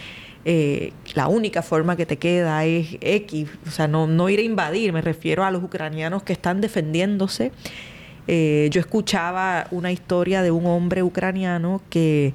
eh, 0.43 0.91
la 1.13 1.27
única 1.27 1.61
forma 1.61 1.95
que 1.95 2.05
te 2.05 2.17
queda 2.17 2.65
es 2.65 2.97
X, 2.99 3.47
o 3.65 3.71
sea, 3.71 3.87
no, 3.87 4.07
no 4.07 4.29
ir 4.29 4.39
a 4.39 4.43
invadir, 4.43 4.91
me 4.91 5.01
refiero 5.01 5.43
a 5.45 5.51
los 5.51 5.63
ucranianos 5.63 6.23
que 6.23 6.33
están 6.33 6.61
defendiéndose. 6.61 7.51
Eh, 8.27 8.69
yo 8.71 8.79
escuchaba 8.79 9.67
una 9.71 9.91
historia 9.91 10.41
de 10.41 10.51
un 10.51 10.65
hombre 10.65 11.03
ucraniano 11.03 11.81
que 11.89 12.33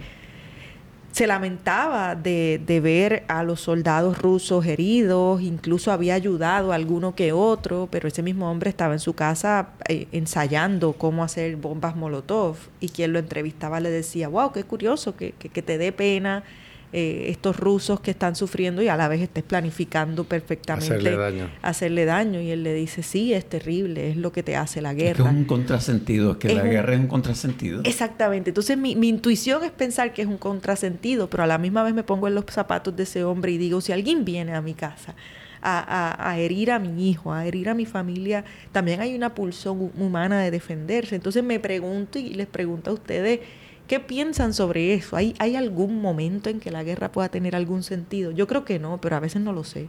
se 1.17 1.27
lamentaba 1.27 2.15
de, 2.15 2.61
de, 2.67 2.79
ver 2.79 3.25
a 3.29 3.43
los 3.43 3.63
soldados 3.63 4.19
rusos 4.19 4.67
heridos, 4.67 5.41
incluso 5.41 5.91
había 5.91 6.13
ayudado 6.13 6.73
a 6.73 6.75
alguno 6.75 7.15
que 7.15 7.33
otro, 7.33 7.89
pero 7.91 8.07
ese 8.07 8.23
mismo 8.23 8.51
hombre 8.51 8.69
estaba 8.69 8.93
en 8.93 9.01
su 9.01 9.15
casa 9.15 9.71
eh, 9.89 10.09
ensayando 10.13 10.93
cómo 10.93 11.25
hacer 11.25 11.57
bombas 11.57 11.97
Molotov 11.97 12.57
y 12.81 12.91
quien 12.91 13.15
lo 13.15 13.19
entrevistaba 13.19 13.81
le 13.81 13.89
decía, 13.91 14.29
wow, 14.29 14.53
qué 14.53 14.65
curioso, 14.65 15.17
que, 15.17 15.33
que, 15.33 15.49
que 15.49 15.63
te 15.63 15.79
dé 15.79 15.91
pena 15.91 16.45
eh, 16.93 17.27
estos 17.29 17.57
rusos 17.57 18.01
que 18.01 18.13
están 18.13 18.37
sufriendo 18.37 18.81
y 18.81 18.89
a 18.89 18.97
la 18.97 19.09
vez 19.09 19.21
estés 19.21 19.43
planificando 19.43 20.25
perfectamente 20.25 20.95
hacerle 20.95 21.17
daño. 21.17 21.51
hacerle 21.61 22.05
daño. 22.05 22.41
Y 22.41 22.51
él 22.51 22.63
le 22.63 22.75
dice, 22.75 23.03
sí, 23.03 23.35
es 23.35 23.45
terrible, 23.45 24.11
es 24.11 24.17
lo 24.17 24.33
que 24.33 24.43
te 24.43 24.57
hace 24.57 24.81
la 24.81 24.95
guerra. 24.95 25.25
Es, 25.25 25.25
que 25.25 25.29
es 25.31 25.37
un 25.37 25.45
contrasentido, 25.45 26.33
es 26.33 26.37
que 26.39 26.49
es 26.49 26.55
la 26.55 26.63
un... 26.63 26.71
guerra 26.71 26.95
es 26.95 27.01
un 27.01 27.09
contrasentido. 27.09 27.81
Exactamente. 27.85 28.51
Entonces 28.51 28.79
mi, 28.79 28.95
mi, 28.95 29.09
intuición 29.09 29.65
es 29.65 29.73
pensar 29.73 30.13
que 30.13 30.23
es 30.23 30.29
un 30.29 30.39
contrasentido, 30.39 31.29
pero 31.29 31.43
a 31.43 31.47
la 31.47 31.59
misma 31.59 31.83
vez 31.83 31.93
me 31.93 32.05
pongo 32.05 32.29
en 32.29 32.35
los 32.35 32.45
zapatos 32.49 32.95
de 32.97 33.03
ese 33.03 33.25
hombre 33.25 33.53
y 33.53 33.59
digo, 33.59 33.81
si 33.81 33.93
alguien 33.93 34.25
viene 34.25 34.55
a 34.55 34.63
mi 34.63 34.75
casa 34.75 35.15
a, 35.63 35.81
a, 35.81 36.31
a, 36.31 36.39
herir 36.39 36.71
a 36.71 36.79
mi 36.79 37.11
hijo, 37.11 37.33
a 37.33 37.45
herir 37.45 37.69
a 37.69 37.75
mi 37.75 37.87
familia, 37.87 38.45
también 38.73 39.01
hay 39.01 39.15
una 39.17 39.35
pulsión 39.35 39.91
humana 39.99 40.41
de 40.41 40.53
defenderse. 40.53 41.17
Entonces 41.17 41.43
me 41.43 41.59
pregunto 41.59 42.19
y 42.19 42.35
les 42.35 42.47
pregunto 42.47 42.91
a 42.91 42.95
ustedes, 42.95 43.41
¿Qué 43.87 44.01
piensan 44.01 44.53
sobre 44.53 44.95
eso? 44.95 45.17
¿Hay, 45.17 45.35
¿Hay 45.39 45.55
algún 45.55 46.01
momento 46.01 46.51
en 46.51 46.61
que 46.61 46.71
la 46.71 46.83
guerra 46.83 47.13
pueda 47.13 47.29
tener 47.29 47.55
algún 47.55 47.83
sentido? 47.83 48.33
Yo 48.33 48.47
creo 48.47 48.65
que 48.65 48.79
no, 48.79 49.01
pero 49.01 49.17
a 49.17 49.21
veces 49.21 49.43
no 49.43 49.53
lo 49.53 49.65
sé. 49.65 49.89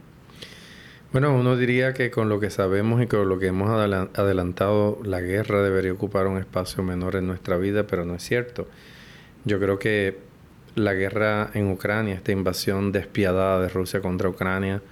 Bueno, 1.10 1.34
uno 1.34 1.56
diría 1.56 1.94
que 1.94 2.10
con 2.10 2.28
lo 2.28 2.38
que 2.38 2.50
sabemos 2.50 3.02
y 3.02 3.06
con 3.06 3.28
lo 3.28 3.38
que 3.38 3.46
hemos 3.46 3.70
adelantado, 3.70 4.98
la 5.02 5.22
guerra 5.22 5.62
debería 5.62 5.92
ocupar 5.92 6.26
un 6.26 6.36
espacio 6.36 6.82
menor 6.82 7.16
en 7.16 7.26
nuestra 7.26 7.56
vida, 7.56 7.86
pero 7.86 8.04
no 8.04 8.14
es 8.14 8.22
cierto. 8.22 8.68
Yo 9.44 9.58
creo 9.58 9.78
que 9.78 10.18
la 10.74 10.92
guerra 10.92 11.50
en 11.54 11.70
Ucrania, 11.70 12.14
esta 12.14 12.32
invasión 12.32 12.92
despiadada 12.92 13.60
de 13.60 13.68
Rusia 13.70 14.02
contra 14.02 14.28
Ucrania, 14.28 14.82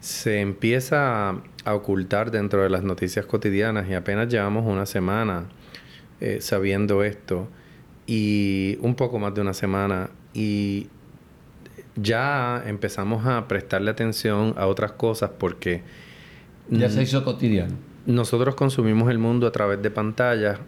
se 0.00 0.40
empieza 0.40 1.30
a, 1.64 1.74
ocultar 1.74 2.32
dentro 2.32 2.64
de 2.64 2.68
las 2.68 2.82
noticias 2.82 3.24
cotidianas 3.24 3.88
y 3.88 3.94
apenas 3.94 4.28
llevamos 4.28 4.66
una 4.66 4.84
semana 4.84 5.44
eh, 6.20 6.38
sabiendo 6.40 7.04
esto 7.04 7.48
y 8.06 8.78
un 8.80 8.94
poco 8.94 9.18
más 9.18 9.34
de 9.34 9.40
una 9.40 9.54
semana 9.54 10.10
y 10.34 10.88
ya 11.96 12.62
empezamos 12.66 13.26
a 13.26 13.46
prestarle 13.48 13.90
atención 13.90 14.54
a 14.56 14.66
otras 14.66 14.92
cosas 14.92 15.30
porque 15.38 15.82
ya 16.68 16.88
se 16.88 17.02
hizo 17.02 17.24
cotidiano. 17.24 17.74
Nosotros 18.06 18.54
consumimos 18.54 19.10
el 19.10 19.18
mundo 19.18 19.46
a 19.46 19.52
través 19.52 19.82
de 19.82 19.90
pantallas 19.90 20.58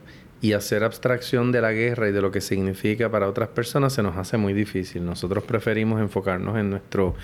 y 0.40 0.52
hacer 0.52 0.84
abstracción 0.84 1.52
de 1.52 1.60
la 1.62 1.72
guerra 1.72 2.08
y 2.08 2.12
de 2.12 2.20
lo 2.20 2.30
que 2.30 2.40
significa 2.40 3.10
para 3.10 3.28
otras 3.28 3.48
personas 3.48 3.94
se 3.94 4.02
nos 4.02 4.16
hace 4.16 4.36
muy 4.36 4.52
difícil. 4.52 5.04
Nosotros 5.04 5.42
preferimos 5.44 6.00
enfocarnos 6.00 6.58
en 6.58 6.70
nuestro 6.70 7.14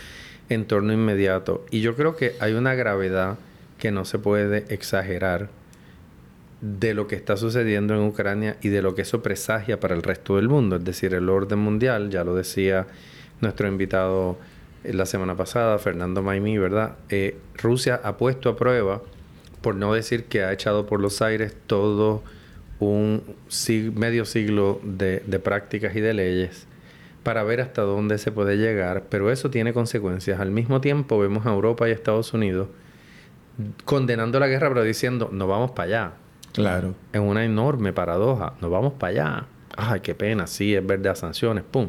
entorno 0.49 0.93
inmediato 0.93 1.65
y 1.71 1.81
yo 1.81 1.95
creo 1.95 2.17
que 2.17 2.33
hay 2.41 2.55
una 2.55 2.75
gravedad 2.75 3.37
que 3.79 3.91
no 3.91 4.05
se 4.05 4.19
puede 4.19 4.65
exagerar 4.73 5.49
de 6.61 6.95
lo 6.95 7.07
que 7.07 7.17
está 7.17 7.37
sucediendo 7.37 7.95
en 7.95 8.03
Ucrania 8.03 8.57
y 8.61 8.69
de 8.69 8.83
lo 8.83 8.95
que 8.95 9.03
eso 9.03 9.23
presagia 9.23 9.81
para 9.81 9.95
el 9.95 10.03
resto 10.03 10.37
del 10.37 10.49
mundo, 10.49 10.77
es 10.77 10.85
decir, 10.85 11.15
el 11.15 11.29
orden 11.29 11.59
mundial, 11.59 12.11
ya 12.11 12.25
lo 12.25 12.35
decía 12.35 12.87
nuestro 13.41 13.67
invitado 13.67 14.39
eh, 14.85 14.93
la 14.93 15.07
semana 15.07 15.37
pasada, 15.37 15.79
Fernando 15.79 16.23
Maimí, 16.23 16.59
¿verdad? 16.59 16.97
Eh, 17.09 17.39
Rusia 17.57 18.01
ha 18.05 18.17
puesto 18.17 18.51
a 18.51 18.57
prueba, 18.57 19.03
por 19.63 19.75
no 19.75 19.95
decir 19.95 20.25
que 20.25 20.43
ha 20.43 20.53
echado 20.53 20.87
por 20.87 21.01
los 21.01 21.23
aires 21.23 21.55
todo 21.67 22.23
un 22.79 23.23
medio 23.95 24.25
siglo 24.25 24.81
de, 24.83 25.21
prácticas 25.43 25.95
y 25.95 26.01
de 26.01 26.15
leyes 26.15 26.67
para 27.23 27.43
ver 27.43 27.61
hasta 27.61 27.83
dónde 27.83 28.17
se 28.17 28.33
puede 28.33 28.57
llegar, 28.57 29.05
pero 29.11 29.31
eso 29.31 29.51
tiene 29.51 29.75
consecuencias. 29.75 30.41
Al 30.41 30.51
mismo 30.51 30.81
tiempo 30.81 31.19
vemos 31.19 31.45
a 31.45 31.53
Europa 31.53 31.87
y 31.89 31.93
Estados 31.93 32.33
Unidos 32.33 32.69
condenando 33.85 34.41
la 34.41 34.47
guerra, 34.47 34.69
pero 34.69 34.83
diciendo, 34.83 35.29
no 35.31 35.47
vamos 35.47 35.73
para 35.73 35.85
allá. 35.85 36.13
Claro. 36.53 36.95
Es 37.13 37.21
una 37.21 37.45
enorme 37.45 37.93
paradoja. 37.93 38.55
Nos 38.61 38.71
vamos 38.71 38.95
para 38.95 39.11
allá. 39.11 39.47
Ay, 39.77 40.01
qué 40.01 40.15
pena. 40.15 40.47
Sí, 40.47 40.75
es 40.75 40.85
verdad, 40.85 41.15
sanciones, 41.15 41.65
pum. 41.65 41.89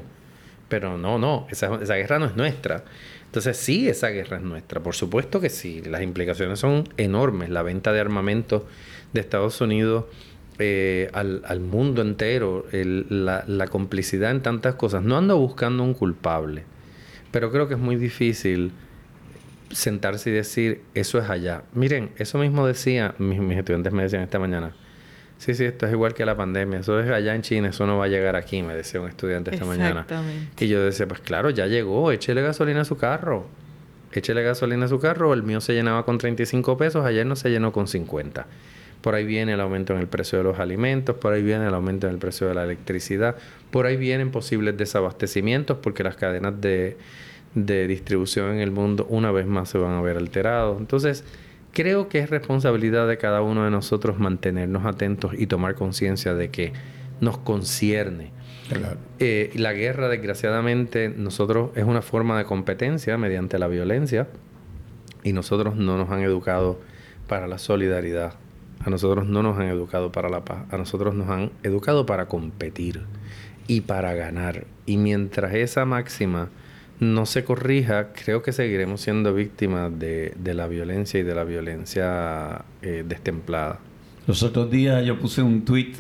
Pero 0.70 0.98
no, 0.98 1.18
no. 1.18 1.48
Esa, 1.50 1.70
guerra 1.70 2.20
no 2.20 2.26
es 2.26 2.36
nuestra. 2.36 2.84
Entonces, 3.26 3.58
sí, 3.58 3.90
esa 3.90 4.10
guerra 4.10 4.38
es 4.38 4.44
nuestra. 4.44 4.82
Por 4.82 4.96
supuesto 4.96 5.40
que 5.40 5.50
sí. 5.50 5.82
Las 5.82 6.02
implicaciones 6.02 6.60
son 6.60 6.88
enormes. 6.98 7.50
La 7.50 7.64
venta 7.64 7.92
de 7.92 8.00
armamento 8.00 8.68
de 9.14 9.22
Estados 9.22 9.60
Unidos 9.62 10.06
eh, 10.60 11.10
al, 11.14 11.60
mundo 11.60 12.02
entero, 12.02 12.66
la 12.72 13.68
complicidad 13.68 14.32
en 14.32 14.42
tantas 14.42 14.76
cosas. 14.76 15.04
No 15.04 15.18
ando 15.18 15.38
buscando 15.38 15.84
un 15.84 15.94
culpable. 15.94 16.64
Pero 17.32 17.52
creo 17.52 17.68
que 17.68 17.76
es 17.76 17.80
muy 17.80 17.96
difícil 17.96 18.72
sentarse 19.74 20.30
y 20.30 20.34
decir, 20.34 20.82
eso 20.94 21.20
es 21.20 21.30
allá. 21.30 21.64
Miren, 21.74 22.12
eso 22.18 22.38
mismo 22.38 22.66
decía, 22.68 23.16
mis, 23.18 23.40
mis, 23.40 23.58
estudiantes 23.58 23.94
me 23.94 24.04
decían 24.04 24.24
esta 24.24 24.40
mañana. 24.40 24.74
Sí, 25.38 25.56
sí, 25.56 25.66
esto 25.66 25.88
es 25.88 25.92
igual 25.92 26.14
que 26.14 26.24
la 26.26 26.38
pandemia. 26.38 26.80
Eso 26.80 27.00
es 27.00 27.10
allá 27.10 27.34
en 27.34 27.42
China, 27.42 27.70
eso 27.70 27.88
no 27.88 27.98
va 27.98 28.06
a 28.06 28.08
llegar 28.08 28.36
aquí, 28.36 28.62
me 28.62 28.76
decía 28.76 29.02
un 29.02 29.10
estudiante 29.10 29.52
esta 29.52 29.66
mañana. 29.66 30.06
Y 30.60 30.68
yo 30.68 30.84
decía, 30.84 31.08
pues 31.08 31.20
claro, 31.22 31.50
ya 31.50 31.66
llegó, 31.66 32.12
échele 32.12 32.42
gasolina 32.42 32.82
a 32.82 32.86
su 32.86 32.98
carro. 32.98 33.48
Échele 34.14 34.44
gasolina 34.44 34.86
a 34.86 34.88
su 34.88 35.00
carro, 35.00 35.34
el 35.34 35.42
mío 35.42 35.62
se 35.62 35.74
llenaba 35.74 36.06
con 36.06 36.18
35 36.18 36.78
pesos, 36.78 37.06
ayer 37.06 37.26
no 37.26 37.36
se 37.36 37.50
llenó 37.50 37.72
con 37.72 37.88
50. 37.88 38.46
Por 39.02 39.16
ahí 39.16 39.26
viene 39.26 39.54
el 39.54 39.62
aumento 39.62 39.94
en 39.94 40.00
el 40.00 40.08
precio 40.08 40.38
de 40.38 40.44
los 40.44 40.60
alimentos, 40.60 41.16
por 41.16 41.34
ahí 41.34 41.42
viene 41.42 41.66
el 41.68 41.74
aumento 41.74 42.08
en 42.08 42.14
el 42.14 42.20
precio 42.20 42.48
de 42.48 42.54
la 42.54 42.64
electricidad, 42.64 43.36
por 43.72 43.88
ahí 43.88 43.98
vienen 43.98 44.30
posibles 44.30 44.78
desabastecimientos 44.78 45.78
porque 45.82 46.04
las 46.04 46.18
cadenas 46.18 46.60
de, 46.62 46.98
de 47.56 47.88
distribución 47.88 48.54
en 48.54 48.60
el 48.60 48.72
mundo 48.72 49.06
una 49.10 49.32
vez 49.32 49.46
más 49.46 49.70
se 49.70 49.78
van 49.78 49.94
a 49.94 50.02
ver 50.02 50.18
alterados. 50.18 50.80
Entonces, 50.80 51.24
creo 51.74 52.10
que 52.10 52.20
es 52.20 52.30
responsabilidad 52.30 53.08
de 53.08 53.18
cada 53.18 53.42
uno 53.42 53.66
de 53.66 53.72
nosotros 53.72 54.20
mantenernos 54.20 54.86
atentos 54.86 55.34
y 55.38 55.48
tomar 55.48 55.76
conciencia 55.76 56.34
de 56.34 56.50
que 56.50 56.74
nos 57.20 57.38
concierne. 57.38 58.32
Claro. 58.70 58.98
Eh, 59.20 59.52
la 59.56 59.74
guerra, 59.74 60.08
desgraciadamente, 60.08 61.10
nosotros 61.10 61.72
es 61.76 61.84
una 61.84 62.02
forma 62.02 62.38
de 62.38 62.46
competencia 62.46 63.18
mediante 63.18 63.60
la 63.60 63.68
violencia 63.68 64.28
y 65.24 65.34
nosotros 65.34 65.76
no 65.76 65.98
nos 65.98 66.10
han 66.10 66.22
educado 66.22 66.80
para 67.28 67.48
la 67.48 67.58
solidaridad. 67.58 68.34
A 68.80 68.90
nosotros 68.90 69.28
no 69.28 69.44
nos 69.44 69.60
han 69.60 69.68
educado 69.68 70.12
para 70.12 70.30
la 70.30 70.44
paz. 70.44 70.66
A 70.72 70.78
nosotros 70.78 71.14
nos 71.14 71.30
han 71.30 71.52
educado 71.64 72.06
para 72.06 72.28
competir 72.28 73.02
y 73.68 73.82
para 73.82 74.14
ganar. 74.14 74.66
Y 74.86 74.98
mientras 74.98 75.54
esa 75.54 75.86
máxima 75.86 76.50
no 77.02 77.26
se 77.26 77.44
corrija, 77.44 78.14
creo 78.14 78.44
que 78.44 78.54
seguiremos 78.54 79.02
siendo 79.02 79.34
víctimas 79.34 79.92
de, 79.98 80.36
la 80.44 80.68
violencia 80.68 81.20
y 81.20 81.24
de 81.24 81.34
la 81.34 81.44
violencia 81.44 82.64
eh, 82.84 83.04
destemplada. 83.06 83.80
Los 84.28 84.44
otros 84.44 84.70
días 84.70 85.04
yo 85.04 85.20
puse 85.20 85.42
un 85.42 85.66
tweet 85.66 85.94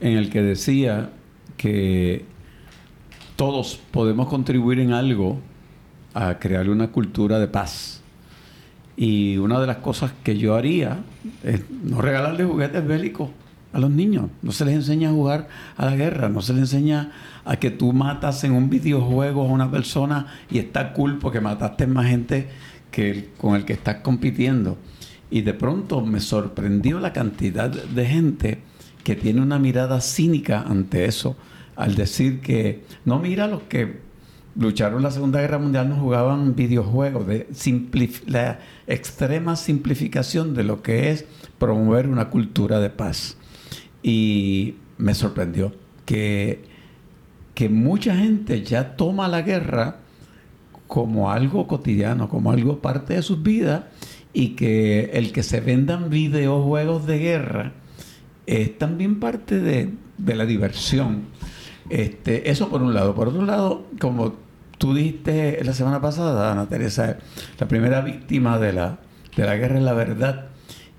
en 0.00 0.16
el 0.16 0.30
que 0.30 0.40
decía 0.40 1.10
que 1.56 2.24
todos 3.34 3.80
podemos 3.90 4.28
contribuir 4.28 4.78
en 4.78 4.92
algo 4.92 5.40
a 6.14 6.38
crear 6.38 6.70
una 6.70 6.92
cultura 6.92 7.40
de 7.40 7.48
paz. 7.48 8.00
Y 8.96 9.36
una 9.36 9.60
de 9.60 9.66
las 9.66 9.78
cosas 9.78 10.12
que 10.22 10.38
yo 10.38 10.54
haría 10.54 10.98
es 11.42 11.68
no 11.82 12.00
regalarle 12.00 12.44
juguetes 12.44 12.86
bélicos 12.86 13.30
a 13.72 13.78
los 13.78 13.90
niños. 13.90 14.30
No 14.42 14.52
se 14.52 14.64
les 14.64 14.74
enseña 14.74 15.10
a 15.10 15.12
jugar 15.12 15.48
a 15.76 15.86
la 15.86 15.96
guerra, 15.96 16.28
no 16.28 16.42
se 16.42 16.52
les 16.52 16.62
enseña 16.62 17.12
a 17.44 17.56
que 17.56 17.70
tú 17.70 17.92
matas 17.92 18.44
en 18.44 18.52
un 18.52 18.70
videojuego 18.70 19.42
a 19.42 19.46
una 19.46 19.70
persona 19.70 20.26
y 20.50 20.58
está 20.58 20.92
cool 20.92 21.18
porque 21.18 21.40
mataste 21.40 21.86
más 21.86 22.06
gente 22.06 22.48
que 22.90 23.30
con 23.38 23.56
el 23.56 23.64
que 23.64 23.72
estás 23.72 23.96
compitiendo. 23.96 24.78
Y 25.30 25.42
de 25.42 25.54
pronto 25.54 26.00
me 26.00 26.20
sorprendió 26.20 26.98
la 26.98 27.12
cantidad 27.12 27.70
de 27.70 28.06
gente 28.06 28.62
que 29.04 29.16
tiene 29.16 29.40
una 29.40 29.58
mirada 29.58 30.00
cínica 30.00 30.62
ante 30.62 31.04
eso, 31.04 31.36
al 31.76 31.94
decir 31.94 32.40
que 32.40 32.84
no 33.04 33.18
mira 33.18 33.46
los 33.46 33.62
que 33.62 34.10
lucharon 34.56 35.02
la 35.02 35.10
Segunda 35.10 35.40
Guerra 35.40 35.58
Mundial 35.58 35.88
no 35.88 35.96
jugaban 35.96 36.54
videojuegos, 36.54 37.26
de 37.26 37.46
la 38.26 38.58
extrema 38.86 39.56
simplificación 39.56 40.54
de 40.54 40.64
lo 40.64 40.82
que 40.82 41.10
es 41.10 41.24
promover 41.58 42.08
una 42.08 42.28
cultura 42.28 42.80
de 42.80 42.90
paz. 42.90 43.36
Y 44.02 44.74
me 44.98 45.14
sorprendió 45.14 45.72
que, 46.06 46.64
que 47.54 47.68
mucha 47.68 48.16
gente 48.16 48.62
ya 48.62 48.96
toma 48.96 49.28
la 49.28 49.42
guerra 49.42 49.96
como 50.86 51.30
algo 51.30 51.68
cotidiano, 51.68 52.28
como 52.28 52.50
algo 52.50 52.80
parte 52.80 53.14
de 53.14 53.22
sus 53.22 53.42
vidas 53.42 53.84
y 54.32 54.50
que 54.50 55.10
el 55.12 55.32
que 55.32 55.42
se 55.42 55.60
vendan 55.60 56.10
videojuegos 56.10 57.06
de 57.06 57.18
guerra 57.18 57.72
es 58.46 58.76
también 58.78 59.20
parte 59.20 59.60
de, 59.60 59.90
la 60.26 60.44
diversión. 60.44 61.26
Este, 61.88 62.50
eso 62.50 62.68
por 62.68 62.82
un 62.82 62.94
lado. 62.94 63.14
Por 63.14 63.28
otro 63.28 63.44
lado, 63.44 63.86
como 64.00 64.34
tú 64.78 64.94
dijiste 64.94 65.62
la 65.62 65.72
semana 65.72 66.00
pasada, 66.00 66.50
Ana 66.50 66.68
Teresa, 66.68 67.18
la 67.58 67.68
primera 67.68 68.00
víctima 68.00 68.58
de 68.58 68.72
la, 68.72 68.98
de 69.36 69.46
la 69.46 69.56
guerra 69.56 69.78
es 69.78 69.84
la 69.84 69.92
verdad. 69.92 70.46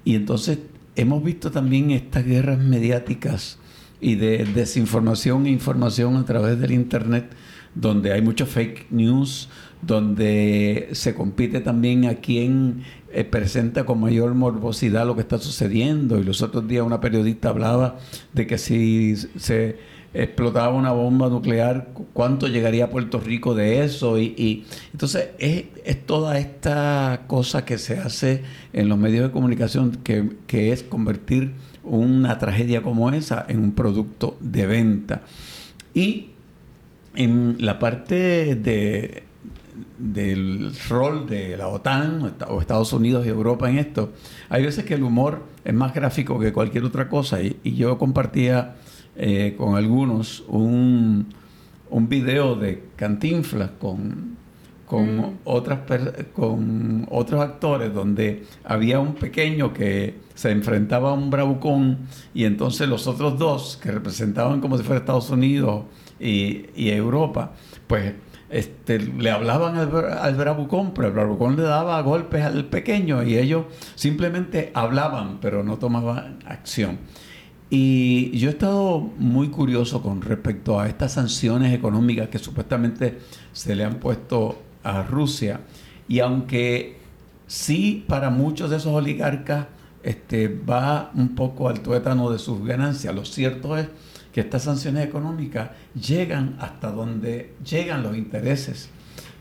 Y 0.05 0.15
entonces 0.15 0.59
hemos 0.95 1.23
visto 1.23 1.51
también 1.51 1.91
estas 1.91 2.25
guerras 2.25 2.59
mediáticas 2.59 3.57
y 3.99 4.15
de 4.15 4.45
desinformación 4.45 5.45
e 5.45 5.49
información 5.49 6.17
a 6.17 6.25
través 6.25 6.59
del 6.59 6.71
Internet, 6.71 7.31
donde 7.75 8.11
hay 8.11 8.21
mucho 8.21 8.45
fake 8.45 8.87
news, 8.91 9.47
donde 9.81 10.89
se 10.91 11.13
compite 11.13 11.61
también 11.61 12.05
a 12.05 12.15
quien 12.15 12.83
eh, 13.13 13.23
presenta 13.23 13.85
con 13.85 13.99
mayor 13.99 14.33
morbosidad 14.33 15.05
lo 15.05 15.15
que 15.15 15.21
está 15.21 15.37
sucediendo. 15.37 16.19
Y 16.19 16.23
los 16.23 16.41
otros 16.41 16.67
días 16.67 16.85
una 16.85 16.99
periodista 16.99 17.49
hablaba 17.49 17.97
de 18.33 18.47
que 18.47 18.57
si 18.57 19.15
se 19.15 19.77
explotaba 20.13 20.73
una 20.73 20.91
bomba 20.91 21.29
nuclear, 21.29 21.89
cuánto 22.13 22.47
llegaría 22.47 22.85
a 22.85 22.89
Puerto 22.89 23.19
Rico 23.19 23.55
de 23.55 23.83
eso. 23.83 24.19
Y, 24.19 24.65
entonces 24.91 25.29
es, 25.39 25.65
toda 26.05 26.37
esta 26.37 27.23
cosa 27.27 27.65
que 27.65 27.77
se 27.77 27.97
hace 27.97 28.43
en 28.73 28.89
los 28.89 28.97
medios 28.97 29.27
de 29.27 29.31
comunicación 29.31 29.97
que, 30.03 30.31
que 30.47 30.71
es 30.71 30.83
convertir 30.83 31.51
una 31.83 32.37
tragedia 32.37 32.81
como 32.81 33.09
esa 33.11 33.45
en 33.47 33.59
un 33.59 33.71
producto 33.73 34.37
de 34.39 34.65
venta. 34.67 35.21
Y 35.93 36.27
en 37.15 37.57
la 37.59 37.79
parte 37.79 38.55
de 38.55 39.23
del 39.97 40.73
rol 40.89 41.27
de 41.27 41.55
la 41.57 41.67
OTAN 41.67 42.35
o 42.47 42.61
Estados 42.61 42.91
Unidos 42.93 43.25
y 43.25 43.29
Europa 43.29 43.69
en 43.69 43.77
esto, 43.77 44.11
hay 44.49 44.63
veces 44.63 44.85
que 44.85 44.95
el 44.95 45.03
humor 45.03 45.43
es 45.63 45.73
más 45.73 45.93
gráfico 45.93 46.39
que 46.39 46.51
cualquier 46.51 46.83
otra 46.83 47.07
cosa 47.07 47.41
y, 47.41 47.57
yo 47.63 47.97
compartía 47.97 48.75
eh, 49.23 49.53
con 49.55 49.75
algunos 49.75 50.43
un, 50.47 51.27
un 51.91 52.09
video 52.09 52.55
de 52.55 52.85
Cantinflas 52.95 53.69
con, 53.79 54.35
con, 54.87 55.17
mm. 55.17 55.37
otras, 55.43 55.81
con 56.33 57.07
otros 57.11 57.39
actores 57.39 57.93
donde 57.93 58.45
había 58.63 58.99
un 58.99 59.13
pequeño 59.13 59.73
que 59.73 60.15
se 60.33 60.49
enfrentaba 60.49 61.11
a 61.11 61.13
un 61.13 61.29
bravucón 61.29 61.99
y 62.33 62.45
entonces 62.45 62.89
los 62.89 63.05
otros 63.05 63.37
dos 63.37 63.79
que 63.79 63.91
representaban 63.91 64.59
como 64.59 64.75
si 64.75 64.83
fuera 64.83 65.01
Estados 65.01 65.29
Unidos 65.29 65.83
y, 66.19 66.65
y 66.75 66.89
Europa, 66.89 67.51
pues 67.85 68.15
este, 68.49 68.99
le 68.99 69.29
hablaban 69.29 69.77
al, 69.77 70.35
bravucón, 70.35 70.95
pero 70.95 71.09
el 71.09 71.13
bravucón 71.13 71.55
le 71.57 71.61
daba 71.61 72.01
golpes 72.01 72.43
al 72.43 72.65
pequeño 72.65 73.21
y 73.21 73.37
ellos 73.37 73.65
simplemente 73.93 74.71
hablaban, 74.73 75.37
pero 75.39 75.63
no 75.63 75.77
tomaban 75.77 76.39
acción. 76.47 76.97
Y 77.73 78.37
yo 78.37 78.49
he 78.49 78.51
estado 78.51 78.99
muy 79.17 79.47
curioso 79.47 80.01
con 80.01 80.21
respecto 80.21 80.77
a 80.77 80.89
estas 80.89 81.13
sanciones 81.13 81.73
económicas 81.73 82.27
que 82.27 82.37
supuestamente 82.37 83.19
se 83.53 83.75
le 83.75 83.85
han 83.85 83.95
puesto 83.95 84.61
a 84.83 85.03
Rusia. 85.03 85.61
Y 86.09 86.19
aunque 86.19 86.97
sí 87.47 88.03
para 88.09 88.29
muchos 88.29 88.69
de 88.69 88.75
esos 88.75 88.93
oligarcas 88.93 89.67
este, 90.03 90.49
va 90.49 91.11
un 91.15 91.33
poco 91.33 91.69
al 91.69 91.79
tuétano 91.79 92.29
de 92.29 92.39
sus 92.39 92.61
ganancias, 92.65 93.15
lo 93.15 93.23
cierto 93.23 93.77
es 93.77 93.87
que 94.33 94.41
estas 94.41 94.63
sanciones 94.63 95.07
económicas 95.07 95.69
llegan 95.95 96.57
hasta 96.59 96.91
donde 96.91 97.53
llegan 97.63 98.03
los 98.03 98.17
intereses 98.17 98.89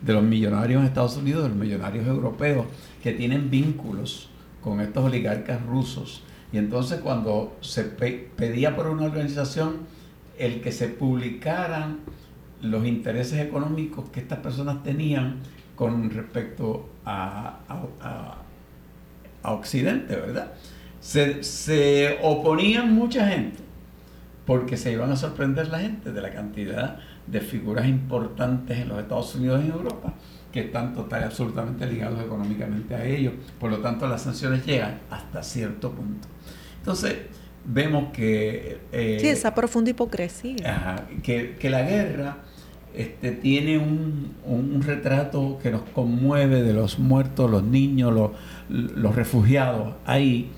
de 0.03 0.13
los 0.13 0.23
millonarios 0.23 0.81
en 0.81 0.87
Estados 0.87 1.17
Unidos, 1.17 1.43
de 1.43 1.49
los 1.49 1.59
millonarios 1.59 2.07
europeos, 2.07 2.67
que 3.03 3.13
tienen 3.13 3.51
vínculos 3.51 4.29
con 4.61 4.81
estos 4.81 5.05
oligarcas 5.05 5.61
rusos. 5.67 6.23
Y 6.53 6.59
entonces 6.59 7.01
cuando 7.01 7.57
se 7.61 7.85
pedía 7.85 8.75
por 8.75 8.89
una 8.89 9.05
organización 9.05 9.87
el 10.39 10.61
que 10.61 10.73
se 10.73 10.89
publicaran 10.89 11.99
los 12.63 12.87
intereses 12.87 13.41
económicos 13.41 14.09
que 14.11 14.21
estas 14.21 14.41
personas 14.41 14.83
tenían 14.83 15.37
con 15.77 16.11
respecto 16.11 16.89
a, 17.05 17.59
Occidente, 19.43 20.17
¿verdad? 20.17 20.53
Se, 21.01 21.43
se 21.43 22.19
oponían 22.23 22.95
mucha 22.95 23.27
gente 23.27 23.59
porque 24.45 24.77
se 24.77 24.93
iban 24.93 25.11
a 25.11 25.17
sorprender 25.17 25.69
la 25.69 25.79
gente 25.79 26.13
de 26.13 26.21
la 26.21 26.31
cantidad 26.31 26.99
de 27.27 27.41
figuras 27.41 27.87
importantes 27.87 28.79
en 28.79 28.89
los 28.89 28.99
Estados 28.99 29.35
Unidos 29.37 29.63
y 29.63 29.69
en 29.69 29.73
Europa 29.73 30.13
que 30.53 30.61
están 30.61 30.95
total 30.95 31.25
absolutamente 31.25 31.87
ligados 31.87 32.21
económicamente 32.21 32.95
a 32.95 33.05
ellos. 33.05 33.35
Por 33.59 33.71
lo 33.71 33.79
tanto, 33.79 34.09
las 34.09 34.23
sanciones 34.23 34.67
llegan 34.67 34.99
hasta 35.11 35.43
cierto 35.43 35.93
punto. 35.93 36.29
Entonces, 36.81 37.17
vemos 37.65 38.13
que... 38.13 38.79
Eh, 38.93 39.19
sí, 39.21 39.29
esa 39.29 39.55
profunda 39.55 39.91
hipocresía. 39.91 41.07
que, 41.23 41.57
que, 41.57 41.71
la 41.71 41.83
guerra 41.83 42.39
este, 42.95 43.33
tiene 43.33 43.79
un, 43.79 44.35
un, 44.45 44.83
retrato 44.83 45.59
que 45.63 45.71
nos 45.71 45.83
conmueve 45.83 46.63
de 46.63 46.73
los 46.73 46.99
muertos, 46.99 47.51
los 47.51 47.63
niños, 47.63 48.13
los, 48.13 48.31
los 48.69 49.15
refugiados 49.15 49.95
ahí. 50.07 50.51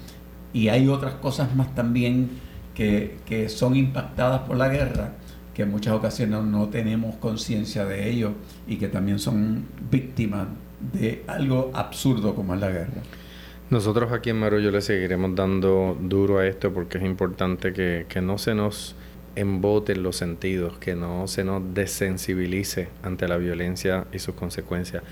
Y 0.53 0.69
hay 0.69 0.89
otras 0.89 1.15
cosas 1.15 1.55
más 1.55 1.75
también 1.75 2.31
que, 2.75 3.49
son 3.49 3.77
impactadas 3.77 4.43
por 4.43 4.57
la 4.57 4.69
guerra, 4.69 5.13
que 5.55 5.63
en 5.63 5.71
muchas 5.71 5.95
ocasiones 5.95 6.43
no 6.43 6.69
tenemos 6.69 7.17
conciencia 7.17 7.85
de 7.85 8.11
ello 8.11 8.33
y 8.67 8.77
que 8.77 8.89
también 8.89 9.19
son 9.19 9.67
víctimas 9.91 10.49
de 10.93 11.25
algo 11.27 11.71
absurdo 11.75 12.35
como 12.35 12.55
es 12.55 12.61
la 12.61 12.71
guerra. 12.71 13.03
Nosotros 13.73 14.13
aquí 14.13 14.29
en 14.29 14.39
Marullo 14.39 14.71
le 14.71 14.83
seguiremos 14.83 15.35
dando 15.35 15.97
duro 15.99 16.41
a 16.41 16.47
esto 16.47 16.75
porque 16.75 16.99
es 16.99 17.05
importante 17.05 17.73
que, 17.73 18.05
que 18.07 18.21
no 18.21 18.37
se 18.37 18.55
nos 18.55 18.95
emboten 19.35 20.03
los 20.03 20.17
sentidos, 20.17 20.77
que 20.77 20.95
no 20.95 21.27
se 21.27 21.43
nos 21.43 21.63
desensibilice 21.73 22.89
ante 23.03 23.27
la 23.27 23.39
violencia 23.39 24.05
y 24.13 24.19
sus 24.19 24.35
consecuencias. 24.35 25.03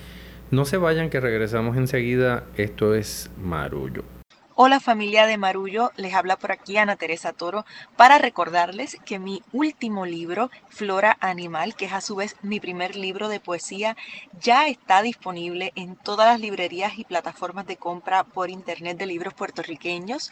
No 0.51 0.67
se 0.67 0.77
vayan 0.77 1.09
que 1.09 1.21
regresamos 1.21 1.79
enseguida. 1.79 2.45
Esto 2.59 2.95
es 2.95 3.31
Marullo. 3.43 4.20
Hola 4.63 4.79
familia 4.79 5.25
de 5.25 5.39
Marullo, 5.39 5.91
les 5.97 6.13
habla 6.13 6.37
por 6.37 6.53
aquí 6.53 6.77
Ana 6.77 6.97
Teresa 6.97 7.33
Toro 7.33 7.65
para 7.97 8.19
recordarles 8.19 8.99
que 9.07 9.19
mi 9.19 9.43
último 9.55 10.05
libro, 10.05 10.51
Flora 10.69 11.17
Animal, 11.21 11.75
que 11.75 11.87
es 11.87 11.95
a 11.95 12.03
su 12.03 12.15
vez 12.15 12.37
mi 12.43 12.61
primer 12.61 12.95
libro 12.95 13.31
de 13.31 13.41
poesía, 13.41 13.97
ya 14.39 14.67
está 14.67 15.01
disponible 15.01 15.73
en 15.77 15.97
todas 15.97 16.27
las 16.27 16.41
librerías 16.41 16.99
y 16.99 17.05
plataformas 17.05 17.67
de 17.67 17.79
compra 17.79 18.23
por 18.23 18.51
internet 18.51 18.99
de 18.99 19.07
libros 19.07 19.33
puertorriqueños. 19.33 20.31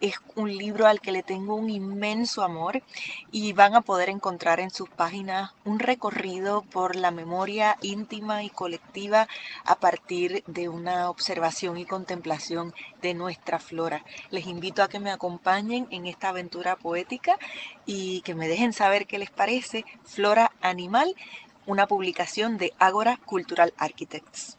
Es 0.00 0.14
un 0.34 0.56
libro 0.56 0.86
al 0.86 1.02
que 1.02 1.12
le 1.12 1.22
tengo 1.22 1.54
un 1.54 1.68
inmenso 1.68 2.44
amor 2.44 2.82
y 3.30 3.52
van 3.52 3.74
a 3.74 3.82
poder 3.82 4.08
encontrar 4.08 4.60
en 4.60 4.70
sus 4.70 4.88
páginas 4.88 5.50
un 5.66 5.78
recorrido 5.78 6.62
por 6.62 6.96
la 6.96 7.10
memoria 7.10 7.76
íntima 7.82 8.42
y 8.44 8.48
colectiva 8.48 9.28
a 9.66 9.74
partir 9.74 10.42
de 10.46 10.70
una 10.70 11.10
observación 11.10 11.76
y 11.76 11.84
contemplación 11.84 12.72
de 13.02 13.12
nuestra 13.12 13.57
flora. 13.58 14.04
Les 14.30 14.46
invito 14.46 14.82
a 14.82 14.88
que 14.88 15.00
me 15.00 15.10
acompañen 15.10 15.86
en 15.90 16.06
esta 16.06 16.30
aventura 16.30 16.76
poética 16.76 17.38
y 17.86 18.20
que 18.22 18.34
me 18.34 18.48
dejen 18.48 18.72
saber 18.72 19.06
qué 19.06 19.18
les 19.18 19.30
parece 19.30 19.84
Flora 20.04 20.52
Animal, 20.60 21.14
una 21.66 21.86
publicación 21.86 22.58
de 22.58 22.72
Agora 22.78 23.18
Cultural 23.24 23.72
Architects. 23.76 24.58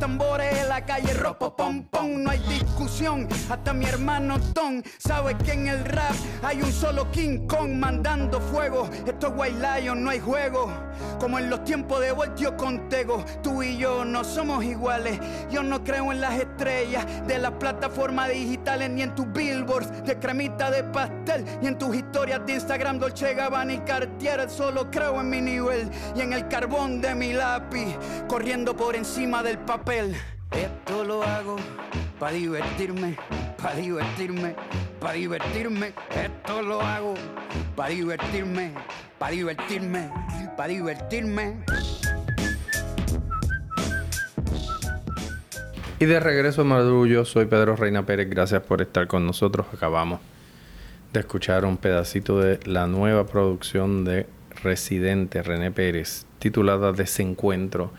tambores 0.01 0.59
en 0.59 0.67
la 0.67 0.83
calle 0.83 1.13
ropo 1.13 1.55
pom 1.55 1.83
pom, 1.83 2.23
no 2.23 2.31
hay 2.31 2.39
discusión. 2.49 3.27
Hasta 3.51 3.71
mi 3.71 3.85
hermano 3.85 4.39
Tom 4.51 4.81
sabe 4.97 5.37
que 5.37 5.51
en 5.51 5.67
el 5.67 5.85
rap 5.85 6.15
hay 6.41 6.59
un 6.59 6.71
solo 6.71 7.11
King 7.11 7.45
Kong 7.45 7.73
mandando 7.73 8.41
fuego. 8.41 8.89
Esto 9.05 9.27
es 9.27 9.33
White 9.35 9.59
Lion, 9.59 10.03
no 10.03 10.09
hay 10.09 10.19
juego. 10.19 10.73
Como 11.19 11.37
en 11.37 11.51
los 11.51 11.63
tiempos 11.65 11.99
de 12.01 12.13
Voltio 12.13 12.57
Contego, 12.57 13.23
tú 13.43 13.61
y 13.61 13.77
yo 13.77 14.03
no 14.03 14.23
somos 14.23 14.63
iguales. 14.63 15.19
Yo 15.51 15.61
no 15.61 15.83
creo 15.83 16.11
en 16.11 16.19
las 16.19 16.33
estrellas 16.33 17.05
de 17.27 17.37
las 17.37 17.51
plataformas 17.51 18.29
digitales, 18.29 18.89
ni 18.89 19.03
en 19.03 19.13
tus 19.13 19.31
billboards 19.31 20.03
de 20.03 20.17
cremita 20.17 20.71
de 20.71 20.83
pastel, 20.83 21.45
ni 21.61 21.67
en 21.67 21.77
tus 21.77 21.95
historias 21.95 22.43
de 22.47 22.53
Instagram, 22.53 22.97
Dolce 22.97 23.35
Gabbana 23.35 23.73
y 23.73 23.79
Cartier. 23.81 24.49
Solo 24.49 24.89
creo 24.89 25.21
en 25.21 25.29
mi 25.29 25.41
nivel 25.41 25.91
y 26.15 26.21
en 26.21 26.33
el 26.33 26.47
carbón 26.47 27.01
de 27.01 27.13
mi 27.13 27.33
lápiz, 27.33 27.95
corriendo 28.27 28.75
por 28.75 28.95
encima 28.95 29.43
del 29.43 29.59
papel. 29.59 29.90
Esto 29.91 31.03
lo 31.03 31.21
hago 31.21 31.57
para 32.17 32.31
divertirme, 32.31 33.17
para 33.61 33.75
divertirme, 33.75 34.55
para 35.01 35.13
divertirme. 35.15 35.93
Esto 36.15 36.61
lo 36.61 36.79
hago 36.79 37.15
para 37.75 37.89
divertirme, 37.89 38.71
para 39.19 39.33
divertirme, 39.33 40.09
para 40.55 40.69
divertirme. 40.69 41.65
Y 45.99 46.05
de 46.05 46.19
regreso 46.21 46.63
Maduro, 46.63 47.05
yo 47.05 47.25
soy 47.25 47.47
Pedro 47.47 47.75
Reina 47.75 48.05
Pérez, 48.05 48.29
gracias 48.29 48.63
por 48.63 48.81
estar 48.81 49.07
con 49.07 49.25
nosotros. 49.27 49.67
Acabamos 49.73 50.21
de 51.11 51.19
escuchar 51.19 51.65
un 51.65 51.75
pedacito 51.75 52.39
de 52.39 52.61
la 52.63 52.87
nueva 52.87 53.25
producción 53.25 54.05
de 54.05 54.25
Residente 54.63 55.43
René 55.43 55.69
Pérez, 55.69 56.25
titulada 56.39 56.93
Desencuentro, 56.93 57.91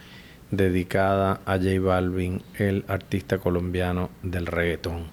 dedicada 0.52 1.40
a 1.46 1.56
J 1.56 1.80
Balvin, 1.80 2.42
el 2.58 2.84
artista 2.86 3.38
colombiano 3.38 4.10
del 4.22 4.46
reggaetón. 4.46 5.06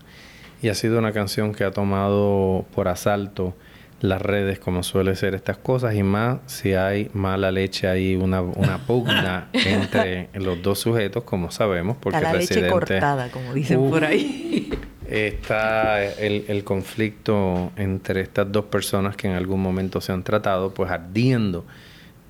Y 0.62 0.67
ha 0.67 0.75
sido 0.75 0.99
una 0.99 1.13
canción 1.13 1.54
que 1.54 1.63
ha 1.63 1.71
tomado 1.71 2.65
por 2.75 2.89
asalto 2.89 3.56
las 4.02 4.21
redes 4.21 4.60
como 4.60 4.84
suele 4.84 5.15
ser 5.15 5.36
estas 5.36 5.58
cosas 5.58 5.95
y 5.95 6.04
más 6.04 6.39
si 6.45 6.73
hay 6.73 7.10
mala 7.13 7.52
leche 7.52 7.88
ahí 7.88 8.15
una, 8.15 8.41
una 8.41 8.78
pugna 8.86 9.49
entre 9.54 10.30
los 10.34 10.62
dos 10.62 10.80
sujetos 10.80 11.23
como 11.23 11.52
sabemos 11.52 11.97
porque 11.99 12.21
la 12.21 12.34
leche 12.34 12.65
cortada 12.67 13.30
como 13.30 13.54
dicen 13.54 13.89
por 13.89 14.06
ahí 14.06 14.69
está 15.06 16.02
el, 16.02 16.45
el, 16.47 16.63
conflicto 16.63 17.73
entre 17.75 18.21
estas 18.21 18.49
dos 18.49 18.65
personas 18.65 19.17
que 19.17 19.28
en 19.28 19.34
algún 19.34 19.62
momento 19.62 19.99
se 19.99 20.13
han 20.13 20.23
tratado 20.23 20.73
pues 20.73 20.89
ardiendo 20.89 21.65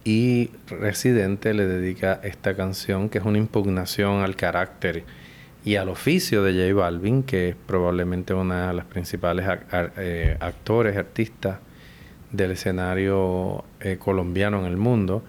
y 0.04 0.52
Residente 0.68 1.54
le 1.54 1.66
dedica 1.66 2.20
esta 2.24 2.56
canción 2.56 3.10
que 3.10 3.18
es 3.18 3.26
una 3.26 3.38
impugnación 3.38 4.22
al 4.22 4.36
carácter 4.36 5.04
y 5.66 5.76
al 5.76 5.90
oficio 5.90 6.44
de 6.44 6.54
J 6.54 6.74
Balvin, 6.74 7.24
que 7.24 7.50
es 7.50 7.56
probablemente 7.68 8.34
una 8.34 8.70
de 8.70 8.74
las 8.74 8.86
principales 8.86 9.46
eh, 9.98 10.38
actores, 10.40 10.96
artistas 10.96 11.60
del 12.32 12.52
escenario 12.52 13.66
eh, 13.82 13.98
colombiano 13.98 14.60
en 14.60 14.66
el 14.66 14.78
mundo. 14.78 15.24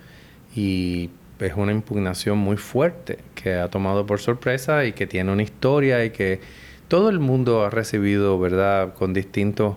Y 0.55 1.11
es 1.41 1.55
una 1.57 1.73
impugnación 1.73 2.39
muy 2.39 2.57
fuerte 2.57 3.19
que 3.35 3.55
ha 3.55 3.69
tomado 3.69 4.07
por 4.07 4.21
sorpresa 4.21 4.85
y 4.85 4.93
que 4.93 5.07
tiene 5.07 5.33
una 5.33 5.43
historia 5.43 6.05
y 6.05 6.11
que 6.11 6.41
todo 6.89 7.09
el 7.09 7.19
mundo 7.19 7.65
ha 7.65 7.71
recibido, 7.71 8.39
¿verdad?, 8.39 8.95
con 8.95 9.13
distintos 9.13 9.77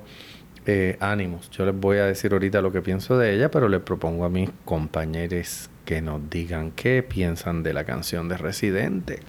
eh, 0.65 0.97
ánimos. 0.99 1.49
Yo 1.51 1.65
les 1.65 1.77
voy 1.77 1.97
a 1.97 2.05
decir 2.05 2.33
ahorita 2.33 2.61
lo 2.61 2.71
que 2.71 2.81
pienso 2.81 3.17
de 3.17 3.35
ella, 3.35 3.49
pero 3.51 3.69
le 3.69 3.79
propongo 3.79 4.25
a 4.25 4.29
mis 4.29 4.49
compañeros 4.65 5.69
que 5.85 6.01
nos 6.01 6.29
digan 6.29 6.71
qué 6.71 7.03
piensan 7.03 7.63
de 7.63 7.73
la 7.73 7.83
canción 7.83 8.29
de 8.29 8.37
Residente. 8.37 9.19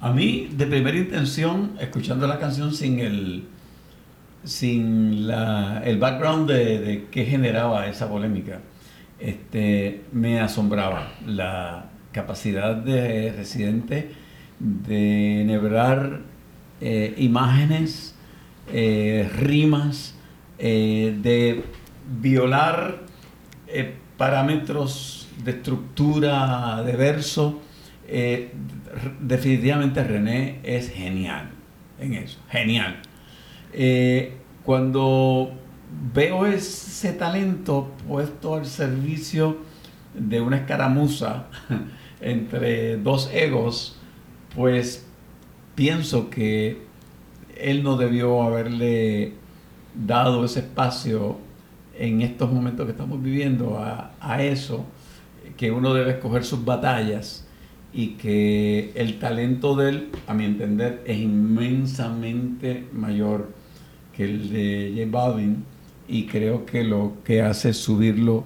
A 0.00 0.12
mí, 0.12 0.48
de 0.52 0.66
primera 0.66 0.96
intención, 0.96 1.72
escuchando 1.80 2.26
la 2.26 2.38
canción 2.38 2.72
sin 2.72 3.00
el, 3.00 3.44
sin 4.44 5.26
la, 5.26 5.82
el 5.84 5.98
background 5.98 6.48
de, 6.48 6.78
de 6.78 7.06
qué 7.10 7.24
generaba 7.24 7.86
esa 7.88 8.08
polémica, 8.08 8.60
este, 9.18 10.02
me 10.12 10.40
asombraba 10.40 11.14
la 11.26 11.86
capacidad 12.12 12.76
de 12.76 13.32
Residente 13.32 14.10
de 14.60 15.42
enhebrar 15.42 16.20
eh, 16.80 17.14
imágenes, 17.18 18.14
eh, 18.72 19.28
rimas, 19.36 20.14
eh, 20.58 21.16
de 21.20 21.64
violar 22.20 23.00
parámetros 24.16 25.28
de 25.44 25.52
estructura 25.52 26.82
de 26.82 26.92
verso 26.96 27.60
eh, 28.10 28.52
definitivamente 29.20 30.02
René 30.02 30.60
es 30.62 30.90
genial 30.90 31.50
en 32.00 32.14
eso, 32.14 32.38
genial. 32.48 33.00
Eh, 33.72 34.34
cuando 34.64 35.52
veo 36.14 36.46
ese 36.46 37.12
talento 37.12 37.92
puesto 38.06 38.54
al 38.54 38.66
servicio 38.66 39.58
de 40.14 40.40
una 40.40 40.58
escaramuza 40.58 41.46
entre 42.20 42.96
dos 42.96 43.30
egos, 43.32 43.98
pues 44.54 45.06
pienso 45.74 46.30
que 46.30 46.82
él 47.56 47.82
no 47.82 47.96
debió 47.96 48.42
haberle 48.42 49.34
dado 49.94 50.44
ese 50.44 50.60
espacio 50.60 51.38
en 51.98 52.22
estos 52.22 52.50
momentos 52.52 52.86
que 52.86 52.92
estamos 52.92 53.22
viviendo 53.22 53.78
a, 53.78 54.12
a 54.20 54.42
eso, 54.42 54.84
que 55.56 55.70
uno 55.70 55.94
debe 55.94 56.12
escoger 56.12 56.44
sus 56.44 56.64
batallas 56.64 57.46
y 57.92 58.10
que 58.10 58.92
el 58.94 59.18
talento 59.18 59.74
de 59.74 59.88
él, 59.88 60.08
a 60.26 60.34
mi 60.34 60.44
entender, 60.44 61.02
es 61.06 61.18
inmensamente 61.18 62.86
mayor 62.92 63.52
que 64.14 64.24
el 64.24 64.50
de 64.50 64.92
J 64.96 65.10
Balvin 65.10 65.64
y 66.06 66.26
creo 66.26 66.64
que 66.66 66.84
lo 66.84 67.14
que 67.24 67.42
hace 67.42 67.70
es 67.70 67.76
subirlo 67.76 68.44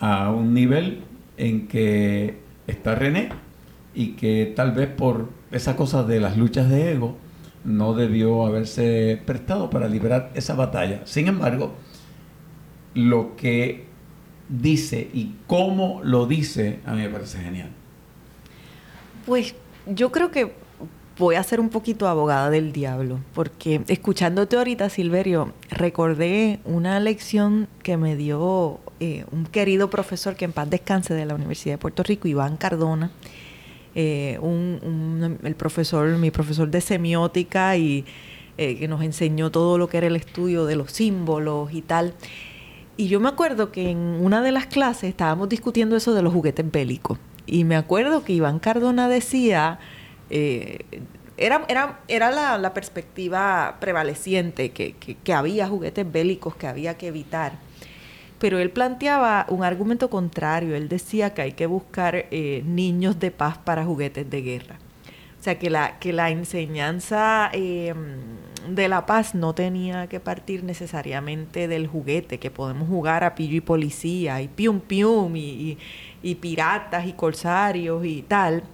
a 0.00 0.30
un 0.30 0.54
nivel 0.54 1.00
en 1.36 1.68
que 1.68 2.38
está 2.66 2.94
René 2.94 3.30
y 3.94 4.08
que 4.12 4.52
tal 4.54 4.72
vez 4.72 4.88
por 4.88 5.28
esa 5.50 5.76
cosa 5.76 6.02
de 6.02 6.20
las 6.20 6.36
luchas 6.36 6.70
de 6.70 6.92
ego 6.92 7.16
no 7.64 7.94
debió 7.94 8.46
haberse 8.46 9.20
prestado 9.24 9.70
para 9.70 9.88
liberar 9.88 10.30
esa 10.34 10.54
batalla. 10.54 11.02
Sin 11.04 11.28
embargo, 11.28 11.74
lo 12.94 13.36
que 13.36 13.86
dice 14.48 15.08
y 15.12 15.34
cómo 15.46 16.00
lo 16.04 16.26
dice 16.26 16.80
a 16.84 16.94
mí 16.94 17.02
me 17.02 17.08
parece 17.08 17.38
genial. 17.38 17.70
Pues 19.26 19.54
yo 19.86 20.10
creo 20.12 20.30
que 20.30 20.52
voy 21.18 21.36
a 21.36 21.42
ser 21.42 21.60
un 21.60 21.68
poquito 21.68 22.08
abogada 22.08 22.50
del 22.50 22.72
diablo, 22.72 23.20
porque 23.34 23.82
escuchándote 23.88 24.56
ahorita, 24.56 24.88
Silverio, 24.88 25.52
recordé 25.70 26.60
una 26.64 26.98
lección 27.00 27.68
que 27.82 27.96
me 27.96 28.16
dio 28.16 28.80
eh, 29.00 29.24
un 29.30 29.46
querido 29.46 29.90
profesor 29.90 30.36
que 30.36 30.44
en 30.44 30.52
paz 30.52 30.68
descanse 30.70 31.14
de 31.14 31.26
la 31.26 31.34
Universidad 31.34 31.74
de 31.74 31.78
Puerto 31.78 32.02
Rico, 32.02 32.28
Iván 32.28 32.56
Cardona, 32.56 33.10
eh, 33.94 34.38
el 35.42 35.54
profesor, 35.54 36.16
mi 36.18 36.30
profesor 36.30 36.70
de 36.70 36.80
semiótica 36.80 37.76
y 37.76 38.04
eh, 38.58 38.76
que 38.76 38.88
nos 38.88 39.02
enseñó 39.02 39.50
todo 39.50 39.78
lo 39.78 39.88
que 39.88 39.98
era 39.98 40.06
el 40.06 40.16
estudio 40.16 40.66
de 40.66 40.76
los 40.76 40.92
símbolos 40.92 41.72
y 41.72 41.82
tal. 41.82 42.14
Y 42.96 43.08
yo 43.08 43.20
me 43.20 43.28
acuerdo 43.28 43.72
que 43.72 43.90
en 43.90 43.98
una 43.98 44.42
de 44.42 44.52
las 44.52 44.66
clases 44.66 45.04
estábamos 45.04 45.48
discutiendo 45.48 45.96
eso 45.96 46.14
de 46.14 46.22
los 46.22 46.32
juguetes 46.32 46.70
bélicos. 46.70 47.18
Y 47.46 47.64
me 47.64 47.76
acuerdo 47.76 48.24
que 48.24 48.32
Iván 48.34 48.58
Cardona 48.58 49.08
decía, 49.08 49.78
eh, 50.30 50.80
era, 51.36 51.64
era, 51.68 52.00
era 52.08 52.58
la, 52.58 52.74
perspectiva 52.74 53.78
prevaleciente, 53.80 54.70
que, 54.70 54.94
que 54.94 55.32
había 55.32 55.66
juguetes 55.66 56.10
bélicos 56.10 56.54
que 56.54 56.66
había 56.66 56.96
que 56.96 57.08
evitar 57.08 57.58
pero 58.42 58.58
él 58.58 58.72
planteaba 58.72 59.46
un 59.50 59.62
argumento 59.62 60.10
contrario. 60.10 60.74
Él 60.74 60.88
decía 60.88 61.32
que 61.32 61.42
hay 61.42 61.52
que 61.52 61.66
buscar 61.66 62.26
eh, 62.32 62.64
niños 62.66 63.20
de 63.20 63.30
paz 63.30 63.56
para 63.56 63.84
juguetes 63.84 64.28
de 64.28 64.42
guerra. 64.42 64.78
O 65.38 65.42
sea, 65.44 65.60
que 65.60 65.70
la, 65.70 66.00
que 66.00 66.12
la 66.12 66.28
enseñanza 66.30 67.50
eh, 67.52 67.94
de 68.68 68.88
la 68.88 69.06
paz 69.06 69.36
no 69.36 69.54
tenía 69.54 70.08
que 70.08 70.18
partir 70.18 70.64
necesariamente 70.64 71.68
del 71.68 71.86
juguete, 71.86 72.40
que 72.40 72.50
podemos 72.50 72.88
jugar 72.88 73.22
a 73.22 73.36
pillo 73.36 73.54
y 73.54 73.60
policía, 73.60 74.42
y 74.42 74.48
pium 74.48 74.80
pium, 74.80 75.36
y, 75.36 75.78
piratas 76.40 77.06
y 77.06 77.12
corsarios 77.12 78.04
y 78.04 78.22
tal, 78.22 78.64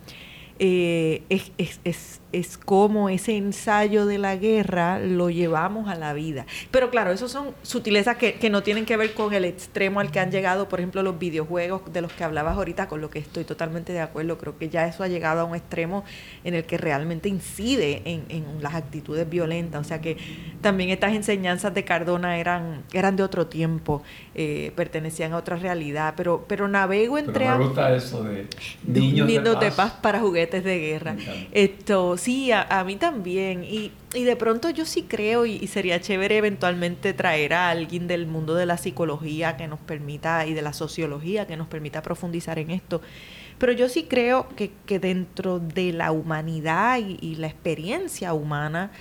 eh, 0.59 1.25
es, 1.29 2.23
es, 2.33 2.59
como 2.59 3.09
ese 3.09 3.37
ensayo 3.37 4.07
de 4.07 4.19
la 4.19 4.37
guerra 4.37 4.99
lo 4.99 5.31
llevamos 5.31 5.89
a 5.89 5.95
la 5.95 6.13
vida. 6.13 6.47
Pero 6.71 6.91
claro, 6.91 7.13
esos 7.13 7.31
son 7.31 7.55
sutilezas 7.63 8.17
que, 8.17 8.35
que, 8.35 8.51
no 8.51 8.63
tienen 8.63 8.85
que 8.85 8.97
ver 8.97 9.15
con 9.15 9.33
el 9.33 9.45
extremo 9.45 10.01
al 10.01 10.11
que 10.11 10.21
han 10.21 10.31
llegado, 10.31 10.69
por 10.69 10.81
ejemplo, 10.81 11.03
los 11.03 11.19
videojuegos 11.19 11.93
de 11.93 12.01
los 12.03 12.13
que 12.13 12.25
hablabas 12.25 12.57
ahorita, 12.57 12.89
con 12.89 13.01
lo 13.01 13.11
que 13.11 13.19
estoy 13.19 13.45
totalmente 13.45 13.93
de 13.93 14.01
acuerdo. 14.01 14.39
Creo 14.39 14.59
que 14.59 14.69
ya 14.69 14.87
eso 14.87 15.03
ha 15.03 15.09
llegado 15.09 15.41
a 15.41 15.45
un 15.45 15.55
extremo 15.55 16.05
en 16.45 16.55
el 16.55 16.65
que 16.65 16.77
realmente 16.77 17.29
incide 17.29 18.03
en, 18.05 18.25
en 18.29 18.63
las 18.63 18.75
actitudes 18.75 19.29
violentas. 19.29 19.81
O 19.81 19.85
sea 19.85 20.01
que 20.01 20.17
también 20.61 20.91
estas 20.91 21.15
enseñanzas 21.15 21.73
de 21.73 21.85
Cardona 21.85 22.39
eran, 22.39 22.83
eran 22.93 23.17
de 23.17 23.23
otro 23.23 23.47
tiempo, 23.47 24.03
eh, 24.35 24.73
pertenecían 24.77 25.33
a 25.33 25.37
otra 25.39 25.57
realidad. 25.57 26.15
Pero, 26.17 26.45
pero 26.47 26.69
navego 26.69 27.17
entre... 27.17 27.47
Pero 27.47 27.59
me 27.59 27.65
gusta 27.65 27.95
eso 27.95 28.23
de 28.23 28.47
niños, 28.87 29.27
niños 29.27 29.45
de, 29.45 29.53
paz. 29.53 29.61
de 29.61 29.71
paz 29.71 29.93
para 30.03 30.21
juguetes 30.21 30.65
de 30.65 30.79
guerra. 30.79 31.17
Esto, 31.53 32.18
sí, 32.19 32.53
a, 32.53 32.85
mí 32.85 32.97
también. 32.97 33.65
Y, 33.65 33.93
y 34.15 34.25
de 34.25 34.37
pronto 34.37 34.71
yo 34.71 34.85
sí 34.85 35.05
creo 35.05 35.47
y, 35.47 35.67
sería 35.67 36.01
chévere 36.01 36.37
eventualmente 36.37 37.13
traer 37.13 37.55
a 37.55 37.71
alguien 37.71 38.07
del 38.09 38.27
mundo 38.27 38.55
de 38.55 38.67
la 38.67 38.77
psicología 38.77 39.57
que 39.57 39.69
nos 39.69 39.79
permita 39.81 40.47
y 40.47 40.55
de 40.55 40.63
la 40.63 40.73
sociología 40.73 41.47
que 41.47 41.57
nos 41.57 41.69
permita 41.69 42.03
profundizar 42.03 42.59
en 42.59 42.71
esto. 42.71 43.01
Pero 43.59 43.73
yo 43.73 43.89
sí 43.89 44.05
creo 44.05 44.49
que, 44.51 44.71
que 44.87 44.99
dentro 44.99 45.59
de 45.59 45.93
la 45.93 46.13
humanidad 46.13 46.99
y, 46.99 47.35
la 47.37 47.49
experiencia 47.49 48.33
humana, 48.33 48.93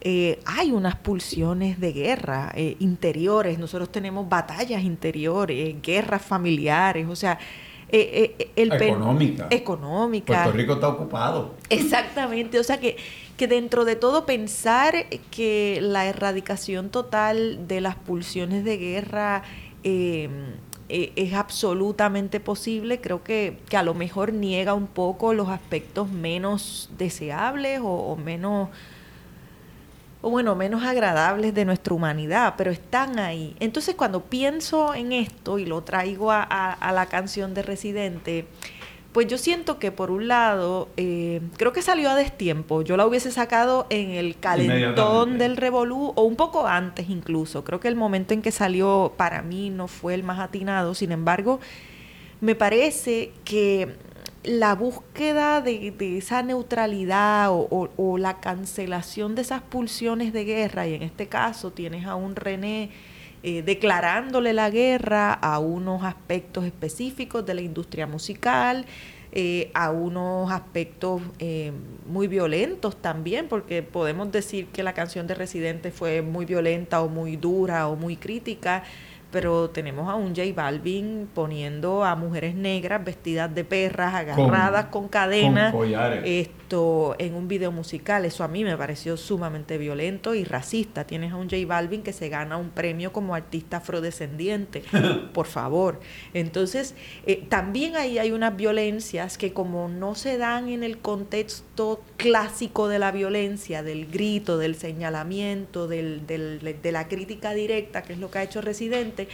eh, 0.00 0.38
hay 0.44 0.70
unas 0.72 0.94
pulsiones 0.96 1.80
de 1.80 1.92
guerra 1.92 2.52
eh, 2.54 2.76
interiores, 2.78 3.58
nosotros 3.58 3.90
tenemos 3.90 4.28
batallas 4.28 4.82
interiores, 4.82 5.74
guerras 5.82 6.22
familiares, 6.22 7.08
o 7.08 7.16
sea, 7.16 7.38
eh, 7.88 8.34
eh, 8.38 8.50
el 8.56 8.72
económica. 8.72 9.46
Económica. 9.50 10.42
Puerto 10.42 10.58
Rico 10.58 10.72
está 10.74 10.88
ocupado. 10.88 11.54
Exactamente, 11.70 12.58
o 12.58 12.64
sea 12.64 12.80
que, 12.80 12.96
que 13.36 13.46
dentro 13.46 13.84
de 13.84 13.94
todo 13.94 14.26
pensar 14.26 15.06
que 15.30 15.78
la 15.80 16.06
erradicación 16.06 16.90
total 16.90 17.68
de 17.68 17.80
las 17.80 17.94
pulsiones 17.94 18.64
de 18.64 18.76
guerra 18.76 19.42
eh, 19.84 20.28
es 20.88 21.34
absolutamente 21.34 22.40
posible, 22.40 23.00
creo 23.00 23.22
que, 23.22 23.58
que, 23.68 23.76
a 23.76 23.82
lo 23.82 23.94
mejor 23.94 24.32
niega 24.32 24.74
un 24.74 24.86
poco 24.86 25.32
los 25.32 25.48
aspectos 25.48 26.10
menos 26.10 26.90
deseables 26.96 27.80
o, 27.80 27.88
o 27.88 28.16
menos 28.16 28.68
o 30.26 30.30
bueno, 30.30 30.56
menos 30.56 30.82
agradables 30.82 31.54
de 31.54 31.64
nuestra 31.64 31.94
humanidad, 31.94 32.54
pero 32.56 32.72
están 32.72 33.20
ahí. 33.20 33.54
Entonces 33.60 33.94
cuando 33.94 34.24
pienso 34.24 34.92
en 34.92 35.12
esto 35.12 35.60
y 35.60 35.66
lo 35.66 35.82
traigo 35.84 36.32
a, 36.32 36.42
a, 36.42 36.72
a 36.72 36.90
la 36.90 37.06
canción 37.06 37.54
de 37.54 37.62
Residente, 37.62 38.44
pues 39.12 39.28
yo 39.28 39.38
siento 39.38 39.78
que 39.78 39.92
por 39.92 40.10
un 40.10 40.26
lado, 40.26 40.88
eh, 40.96 41.42
creo 41.56 41.72
que 41.72 41.80
salió 41.80 42.10
a 42.10 42.16
destiempo. 42.16 42.82
Yo 42.82 42.96
la 42.96 43.06
hubiese 43.06 43.30
sacado 43.30 43.86
en 43.88 44.10
el 44.10 44.36
calentón 44.36 45.38
del 45.38 45.56
Revolú 45.56 46.12
o 46.16 46.24
un 46.24 46.34
poco 46.34 46.66
antes 46.66 47.08
incluso. 47.08 47.62
Creo 47.62 47.78
que 47.78 47.86
el 47.86 47.94
momento 47.94 48.34
en 48.34 48.42
que 48.42 48.50
salió 48.50 49.12
para 49.16 49.42
mí 49.42 49.70
no 49.70 49.86
fue 49.86 50.14
el 50.14 50.24
más 50.24 50.40
atinado. 50.40 50.96
Sin 50.96 51.12
embargo, 51.12 51.60
me 52.40 52.56
parece 52.56 53.30
que 53.44 53.94
la 54.46 54.76
búsqueda 54.76 55.60
de, 55.60 55.92
esa 56.16 56.42
neutralidad 56.42 57.50
o, 57.50 58.18
la 58.18 58.40
cancelación 58.40 59.34
de 59.34 59.42
esas 59.42 59.60
pulsiones 59.60 60.32
de 60.32 60.44
guerra, 60.44 60.86
y 60.86 60.94
en 60.94 61.02
este 61.02 61.26
caso 61.26 61.72
tienes 61.72 62.06
a 62.06 62.14
un 62.14 62.36
René 62.36 62.90
eh, 63.42 63.62
declarándole 63.62 64.52
la 64.52 64.70
guerra 64.70 65.32
a 65.32 65.58
unos 65.58 66.04
aspectos 66.04 66.64
específicos 66.64 67.44
de 67.44 67.54
la 67.54 67.60
industria 67.60 68.06
musical, 68.06 68.86
eh, 69.32 69.70
a 69.74 69.90
unos 69.90 70.50
aspectos 70.50 71.20
eh, 71.40 71.72
muy 72.06 72.28
violentos 72.28 72.96
también, 72.96 73.48
porque 73.48 73.82
podemos 73.82 74.30
decir 74.30 74.66
que 74.68 74.82
la 74.82 74.94
canción 74.94 75.26
de 75.26 75.34
Residente 75.34 75.90
fue 75.90 76.22
muy 76.22 76.46
violenta 76.46 77.02
o 77.02 77.08
muy 77.08 77.36
dura 77.36 77.88
o 77.88 77.96
muy 77.96 78.16
crítica 78.16 78.84
pero 79.36 79.68
tenemos 79.68 80.08
a 80.08 80.14
un 80.14 80.34
J 80.34 80.44
Balvin 80.54 81.28
poniendo 81.34 82.02
a 82.04 82.16
mujeres 82.16 82.54
negras 82.54 83.04
vestidas 83.04 83.54
de 83.54 83.64
perras, 83.64 84.14
agarradas 84.14 84.86
con, 84.86 85.02
con 85.02 85.08
cadenas, 85.10 85.74
con 85.74 85.92
esto 86.24 87.14
en 87.18 87.34
un 87.34 87.46
video 87.46 87.70
musical. 87.70 88.24
Eso 88.24 88.44
a 88.44 88.48
mí 88.48 88.64
me 88.64 88.78
pareció 88.78 89.18
sumamente 89.18 89.76
violento 89.76 90.34
y 90.34 90.44
racista. 90.44 91.04
Tienes 91.04 91.32
a 91.32 91.36
un 91.36 91.50
J 91.50 91.66
Balvin 91.66 92.02
que 92.02 92.14
se 92.14 92.30
gana 92.30 92.56
un 92.56 92.70
premio 92.70 93.12
como 93.12 93.34
artista 93.34 93.76
afrodescendiente, 93.76 94.82
por 95.34 95.44
favor. 95.44 96.00
Entonces, 96.32 96.94
eh, 97.26 97.44
también 97.46 97.94
ahí 97.96 98.18
hay 98.18 98.32
unas 98.32 98.56
violencias 98.56 99.36
que 99.36 99.52
como 99.52 99.88
no 99.88 100.14
se 100.14 100.38
dan 100.38 100.70
en 100.70 100.82
el 100.82 100.96
contexto 100.96 102.00
clásico 102.16 102.88
de 102.88 102.98
la 102.98 103.12
violencia, 103.12 103.82
del 103.82 104.06
grito, 104.06 104.56
del 104.56 104.76
señalamiento, 104.76 105.88
del, 105.88 106.26
del, 106.26 106.78
de 106.80 106.92
la 106.92 107.06
crítica 107.06 107.52
directa, 107.52 108.00
que 108.00 108.14
es 108.14 108.18
lo 108.18 108.30
que 108.30 108.38
ha 108.38 108.42
hecho 108.42 108.62
Residente, 108.62 109.25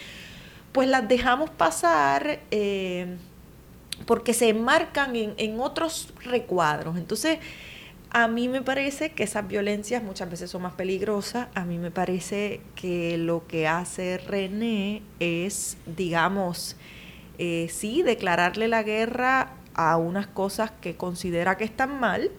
pues 0.73 0.89
las 0.89 1.07
dejamos 1.07 1.51
pasar 1.51 2.41
eh, 2.51 3.17
porque 4.07 4.35
se 4.35 4.49
enmarcan 4.49 5.15
en, 5.15 5.61
otros 5.61 6.13
recuadros. 6.25 6.97
Entonces, 6.97 7.39
a 8.11 8.27
mí 8.29 8.49
me 8.49 8.63
parece 8.63 9.13
que 9.13 9.23
esas 9.23 9.47
violencias 9.47 10.03
muchas 10.03 10.31
veces 10.31 10.51
son 10.51 10.63
más 10.63 10.75
peligrosas. 10.75 11.49
A 11.55 11.65
mí 11.65 11.79
me 11.79 11.91
parece 11.91 12.61
que 12.75 13.17
lo 13.19 13.47
que 13.47 13.69
hace 13.69 14.19
René 14.19 15.03
es, 15.21 15.77
digamos, 15.87 16.77
eh, 17.39 17.69
sí, 17.71 18.03
declararle 18.03 18.69
la 18.69 18.83
guerra 18.83 19.55
a 19.75 19.97
unas 19.97 20.27
cosas 20.27 20.71
que 20.81 20.97
considera 20.97 21.57
que 21.57 21.65
están 21.65 22.01
mal. 22.01 22.31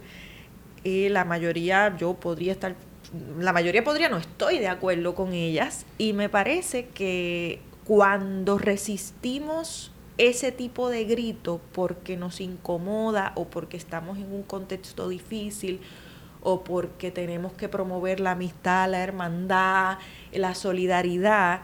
Eh, 0.84 1.10
la 1.10 1.24
mayoría, 1.24 1.96
yo 1.98 2.14
podría 2.16 2.52
estar 2.52 2.76
la 3.40 3.54
mayoría 3.54 3.84
podría 3.84 4.10
no 4.10 4.18
estoy 4.18 4.60
de 4.60 4.68
acuerdo 4.68 5.16
con 5.16 5.34
ellas 5.34 5.86
y 5.98 6.14
me 6.14 6.30
parece 6.30 6.88
que 6.88 7.62
cuando 7.86 8.58
resistimos 8.58 9.92
ese 10.18 10.52
tipo 10.52 10.90
de 10.90 11.06
grito 11.06 11.60
porque 11.74 12.18
nos 12.18 12.40
incomoda 12.40 13.34
o 13.36 13.46
porque 13.46 13.78
estamos 13.78 14.18
en 14.18 14.32
un 14.32 14.44
contexto 14.44 15.10
difícil 15.10 15.80
o 16.42 16.64
porque 16.64 17.10
tenemos 17.10 17.54
que 17.54 17.70
promover 17.70 18.20
la 18.20 18.32
amistad, 18.32 18.90
la 18.90 19.02
hermandad, 19.02 19.98
la 20.34 20.56
solidaridad, 20.56 21.62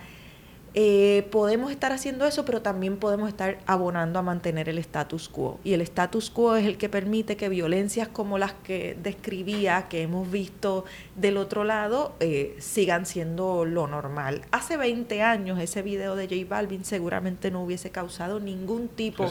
eh, 0.74 1.28
podemos 1.32 1.72
estar 1.72 1.91
haciendo 1.91 2.26
eso, 2.26 2.45
pero 2.45 2.61
también 2.61 2.97
podemos 2.97 3.30
estar 3.30 3.57
abonando 3.65 4.20
a 4.20 4.22
mantener 4.22 4.70
el 4.70 4.78
status 4.78 5.28
quo. 5.30 5.59
Y 5.63 5.74
el 5.74 5.82
status 5.82 6.30
quo 6.30 6.55
es 6.55 6.65
el 6.65 6.78
que 6.78 6.89
permite 6.89 7.38
que 7.38 7.49
violencias 7.49 8.07
como 8.07 8.38
las 8.38 8.53
que 8.53 8.95
describía, 9.01 9.88
que 9.89 10.03
hemos 10.03 10.30
visto 10.30 10.86
del 11.15 11.38
otro 11.38 11.63
lado, 11.63 12.13
eh, 12.20 12.55
sigan 12.59 13.05
siendo 13.05 13.65
lo 13.65 13.88
normal. 13.88 14.41
Hace 14.51 14.78
20 14.78 15.22
años 15.24 15.59
ese 15.59 15.82
video 15.82 16.15
de 16.15 16.28
J 16.28 16.47
Balvin 16.47 16.86
seguramente 16.86 17.49
no 17.49 17.63
hubiese 17.63 17.89
causado 17.89 18.39
ningún 18.39 18.88
tipo 18.89 19.26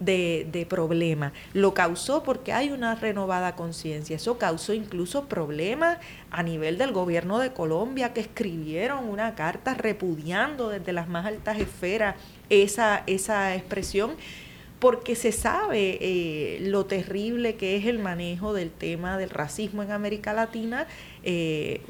de, 0.00 0.46
de 0.50 0.66
problema. 0.66 1.32
Lo 1.54 1.72
causó 1.72 2.22
porque 2.22 2.52
hay 2.52 2.70
una 2.70 2.94
renovada 2.94 3.56
conciencia. 3.56 4.16
Eso 4.16 4.38
causó 4.38 4.74
incluso 4.74 5.24
problemas 5.26 5.98
a 6.30 6.42
nivel 6.42 6.78
del 6.78 6.92
gobierno 6.92 7.38
de 7.38 7.52
Colombia 7.52 8.12
que 8.12 8.20
escribieron 8.20 9.08
una 9.08 9.34
carta 9.34 9.74
repudiando 9.74 10.73
desde 10.78 10.92
las 10.92 11.08
más 11.08 11.26
altas 11.26 11.58
esferas 11.58 12.16
esa, 12.50 13.02
esa 13.06 13.54
expresión 13.54 14.12
porque 14.78 15.14
se 15.14 15.32
sabe 15.32 15.98
eh, 16.00 16.58
lo 16.60 16.84
terrible 16.84 17.54
que 17.54 17.76
es 17.76 17.86
el 17.86 17.98
manejo 17.98 18.52
del 18.52 18.70
tema 18.70 19.16
del 19.16 19.30
racismo 19.30 19.82
en 19.82 19.92
América 19.92 20.34
Latina, 20.34 20.86
eh, 21.22 21.80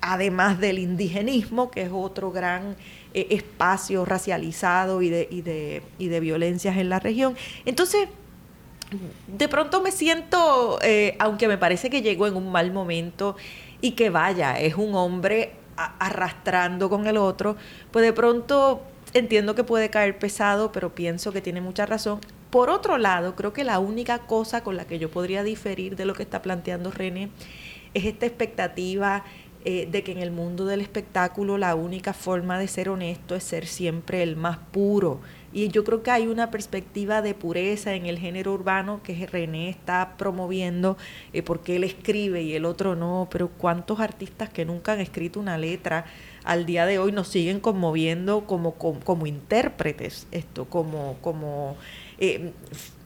además 0.00 0.60
del 0.60 0.78
indigenismo, 0.78 1.72
que 1.72 1.82
es 1.82 1.90
otro 1.92 2.30
gran 2.30 2.76
eh, 3.14 3.26
espacio 3.30 4.04
racializado 4.04 5.02
y 5.02 5.10
de, 5.10 5.26
y, 5.28 5.40
de, 5.40 5.82
y 5.98 6.06
de 6.06 6.20
violencias 6.20 6.76
en 6.76 6.88
la 6.88 7.00
región. 7.00 7.34
Entonces, 7.64 8.08
de 9.26 9.48
pronto 9.48 9.82
me 9.82 9.90
siento, 9.90 10.78
aunque 11.18 11.48
me 11.48 11.58
parece 11.58 11.90
que 11.90 12.02
llegó 12.02 12.28
en 12.28 12.36
un 12.36 12.52
mal 12.52 12.72
momento, 12.72 13.34
y 13.80 13.92
que 13.92 14.10
vaya, 14.10 14.58
es 14.58 14.74
un 14.76 14.94
hombre 14.94 15.52
arrastrando 15.76 16.88
con 16.88 17.06
el 17.06 17.16
otro, 17.16 17.56
pues 17.90 18.04
de 18.04 18.12
pronto 18.12 18.82
entiendo 19.14 19.54
que 19.54 19.64
puede 19.64 19.90
caer 19.90 20.18
pesado, 20.18 20.72
pero 20.72 20.94
pienso 20.94 21.32
que 21.32 21.40
tiene 21.40 21.60
mucha 21.60 21.86
razón. 21.86 22.20
Por 22.50 22.70
otro 22.70 22.98
lado, 22.98 23.34
creo 23.34 23.52
que 23.52 23.64
la 23.64 23.78
única 23.78 24.20
cosa 24.20 24.62
con 24.62 24.76
la 24.76 24.86
que 24.86 24.98
yo 24.98 25.10
podría 25.10 25.42
diferir 25.42 25.96
de 25.96 26.04
lo 26.04 26.14
que 26.14 26.22
está 26.22 26.42
planteando 26.42 26.90
René 26.90 27.30
es 27.94 28.04
esta 28.04 28.26
expectativa 28.26 29.24
eh, 29.64 29.88
de 29.90 30.04
que 30.04 30.12
en 30.12 30.18
el 30.18 30.30
mundo 30.30 30.64
del 30.64 30.80
espectáculo 30.80 31.58
la 31.58 31.74
única 31.74 32.12
forma 32.12 32.58
de 32.58 32.68
ser 32.68 32.88
honesto 32.88 33.34
es 33.34 33.42
ser 33.42 33.66
siempre 33.66 34.22
el 34.22 34.36
más 34.36 34.58
puro. 34.58 35.20
Y 35.56 35.68
yo 35.68 35.84
creo 35.84 36.02
que 36.02 36.10
hay 36.10 36.26
una 36.26 36.50
perspectiva 36.50 37.22
de 37.22 37.32
pureza 37.32 37.94
en 37.94 38.04
el 38.04 38.18
género 38.18 38.52
urbano 38.52 39.00
que 39.02 39.26
René 39.26 39.70
está 39.70 40.18
promoviendo 40.18 40.98
eh, 41.32 41.42
porque 41.42 41.76
él 41.76 41.84
escribe 41.84 42.42
y 42.42 42.52
el 42.52 42.66
otro 42.66 42.94
no, 42.94 43.26
pero 43.30 43.48
¿cuántos 43.48 44.00
artistas 44.00 44.50
que 44.50 44.66
nunca 44.66 44.92
han 44.92 45.00
escrito 45.00 45.40
una 45.40 45.56
letra 45.56 46.04
al 46.44 46.66
día 46.66 46.84
de 46.84 46.98
hoy 46.98 47.10
nos 47.10 47.28
siguen 47.28 47.60
conmoviendo 47.60 48.44
como, 48.44 48.74
como, 48.74 49.00
como 49.00 49.26
intérpretes, 49.26 50.26
esto, 50.30 50.66
como, 50.66 51.16
como 51.22 51.78
eh, 52.18 52.52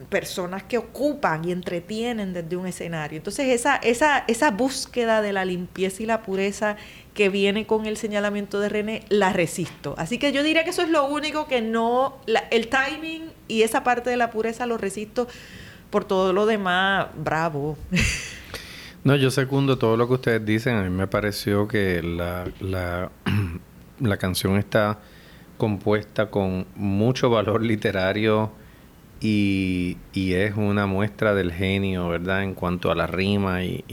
personas 0.08 0.62
que 0.62 0.78
ocupan 0.78 1.44
y 1.44 1.52
entretienen 1.52 2.32
desde 2.32 2.56
un 2.56 2.66
escenario. 2.66 3.16
Entonces 3.16 3.48
esa, 3.48 3.76
esa, 3.76 4.24
esa 4.28 4.50
búsqueda 4.50 5.22
de 5.22 5.32
la 5.32 5.44
limpieza 5.44 6.02
y 6.02 6.06
la 6.06 6.22
pureza 6.22 6.76
que 7.14 7.28
viene 7.28 7.66
con 7.66 7.86
el 7.86 7.96
señalamiento 7.96 8.60
de 8.60 8.68
René, 8.68 9.04
la 9.08 9.32
resisto. 9.32 9.94
Así 9.98 10.18
que 10.18 10.32
yo 10.32 10.42
diría 10.42 10.64
que 10.64 10.70
eso 10.70 10.82
es 10.82 10.90
lo 10.90 11.06
único 11.06 11.46
que 11.46 11.60
no, 11.60 12.18
el 12.50 12.68
timing 12.68 13.30
y 13.48 13.62
esa 13.62 13.84
parte 13.84 14.10
de 14.10 14.16
la 14.16 14.30
pureza 14.30 14.66
lo 14.66 14.78
resisto, 14.78 15.26
por 15.90 16.04
todo 16.04 16.32
lo 16.32 16.46
demás, 16.46 17.08
bravo. 17.16 17.76
No, 19.02 19.16
yo 19.16 19.30
secundo 19.30 19.78
todo 19.78 19.96
lo 19.96 20.06
que 20.08 20.12
ustedes 20.12 20.44
dicen. 20.44 20.76
A 20.76 20.82
mí 20.82 20.90
me 20.90 21.06
pareció 21.06 21.66
que 21.66 22.02
la, 22.02 22.46
la, 22.60 23.10
la 23.98 24.16
canción 24.18 24.58
está 24.58 24.98
compuesta 25.56 26.30
con 26.30 26.66
mucho 26.74 27.30
valor 27.30 27.62
literario 27.62 28.52
y, 29.20 29.96
es 30.14 30.56
una 30.56 30.86
muestra 30.86 31.34
del 31.34 31.52
genio, 31.52 32.08
¿verdad? 32.08 32.42
En 32.42 32.54
cuanto 32.54 32.90
a 32.90 32.94
la 32.94 33.06
rima 33.06 33.62
y, 33.64 33.84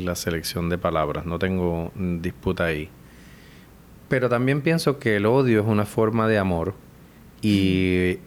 la 0.00 0.14
selección 0.14 0.68
de 0.68 0.78
palabras. 0.78 1.26
No 1.26 1.38
tengo 1.38 1.92
disputa 1.96 2.66
ahí. 2.66 2.88
Pero 4.08 4.28
también 4.28 4.62
pienso 4.62 4.98
que 4.98 5.16
el 5.16 5.26
odio 5.26 5.60
es 5.60 5.66
una 5.66 5.84
forma 5.84 6.28
de 6.28 6.38
amor 6.38 6.74
y 7.42 8.18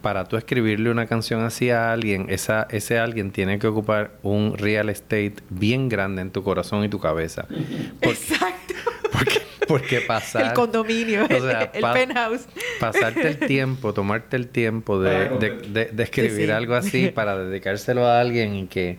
para 0.00 0.24
tú 0.24 0.36
escribirle 0.36 0.90
una 0.90 1.06
canción 1.06 1.40
así 1.40 1.70
a 1.70 1.92
alguien, 1.92 2.26
esa, 2.28 2.68
ese 2.70 2.98
alguien 2.98 3.32
tiene 3.32 3.58
que 3.58 3.66
ocupar 3.66 4.12
un 4.22 4.56
real 4.56 4.88
estate 4.88 5.34
bien 5.50 5.88
grande 5.88 6.22
en 6.22 6.30
tu 6.30 6.44
corazón 6.44 6.84
y 6.84 6.88
tu 6.88 7.00
cabeza. 7.00 7.46
Exacto. 8.02 8.74
Porque 9.10 9.45
porque 9.68 10.00
pasar... 10.00 10.46
El 10.46 10.52
condominio, 10.52 11.26
el 11.28 11.82
penthouse. 11.92 12.46
Pasarte 12.80 13.28
el 13.28 13.38
tiempo, 13.38 13.92
tomarte 13.92 14.36
el 14.36 14.48
tiempo 14.48 15.00
de, 15.00 15.92
escribir 15.98 16.52
algo 16.52 16.74
así 16.74 17.08
para 17.14 17.38
dedicárselo 17.38 18.06
a 18.06 18.20
alguien 18.20 18.54
y 18.54 18.66
que, 18.66 18.98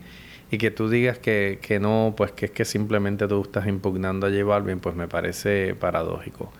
y 0.50 0.58
que 0.58 0.70
tú 0.70 0.88
digas 0.88 1.18
que, 1.18 1.58
que 1.60 1.80
no, 1.80 2.14
pues 2.16 2.32
que 2.32 2.46
es 2.46 2.50
que 2.52 2.64
simplemente 2.64 3.26
tú 3.28 3.42
estás 3.42 3.66
impugnando 3.66 4.26
a 4.26 4.30
J 4.30 4.44
Balvin, 4.44 4.80
pues 4.80 4.94
me 4.94 5.08
parece 5.08 5.74
paradójico. 5.74 6.52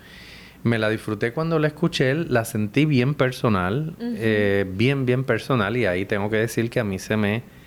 Me 0.64 0.78
la 0.78 0.88
disfruté 0.88 1.32
cuando 1.32 1.58
la 1.58 1.68
escuché, 1.68 2.14
la 2.14 2.44
sentí 2.44 2.84
bien 2.84 3.14
personal, 3.14 3.94
eh, 4.00 4.66
bien, 4.68 5.06
bien 5.06 5.22
personal, 5.24 5.76
y 5.76 5.86
ahí 5.86 6.04
tengo 6.04 6.30
que 6.30 6.36
decir 6.36 6.68
que 6.68 6.80
a 6.80 6.84
mí 6.84 6.98
se 6.98 7.16
me 7.16 7.57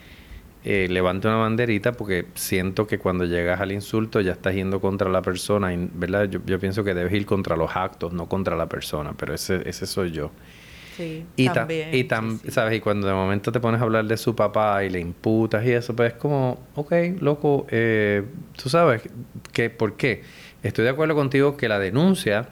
eh, 0.63 0.87
levante 0.89 1.27
una 1.27 1.37
banderita 1.37 1.93
porque 1.93 2.25
siento 2.35 2.85
que 2.85 2.99
cuando 2.99 3.25
llegas 3.25 3.59
al 3.61 3.71
insulto 3.71 4.21
ya 4.21 4.33
estás 4.33 4.53
yendo 4.53 4.79
contra 4.79 5.09
la 5.09 5.21
persona, 5.21 5.73
y, 5.73 5.89
¿verdad? 5.93 6.29
Yo, 6.29 6.59
pienso 6.59 6.83
que 6.83 6.93
debes 6.93 7.11
ir 7.13 7.25
contra 7.25 7.55
los 7.55 7.75
actos, 7.75 8.13
no 8.13 8.27
contra 8.27 8.55
la 8.55 8.67
persona, 8.67 9.13
pero 9.17 9.33
ese, 9.33 9.67
ese 9.67 9.87
soy 9.87 10.11
yo. 10.11 10.31
Sí, 10.95 11.25
y 11.35 11.49
también. 11.49 11.89
y 11.95 12.51
¿sabes? 12.51 12.77
Y 12.77 12.79
cuando 12.79 13.07
de 13.07 13.13
momento 13.13 13.51
te 13.51 13.59
pones 13.59 13.81
a 13.81 13.85
hablar 13.85 14.05
de 14.05 14.17
su 14.17 14.35
papá 14.35 14.83
y 14.83 14.89
le 14.89 14.99
imputas 14.99 15.65
y 15.65 15.71
eso, 15.71 15.95
pues 15.95 16.13
es 16.13 16.19
como, 16.19 16.59
ok, 16.75 16.93
loco, 17.21 17.65
eh, 17.71 18.23
tú 18.61 18.69
sabes 18.69 19.01
que, 19.51 19.69
¿por 19.69 19.95
qué? 19.95 20.21
Estoy 20.61 20.83
de 20.83 20.91
acuerdo 20.91 21.15
contigo 21.15 21.57
que 21.57 21.67
la 21.67 21.79
denuncia 21.79 22.49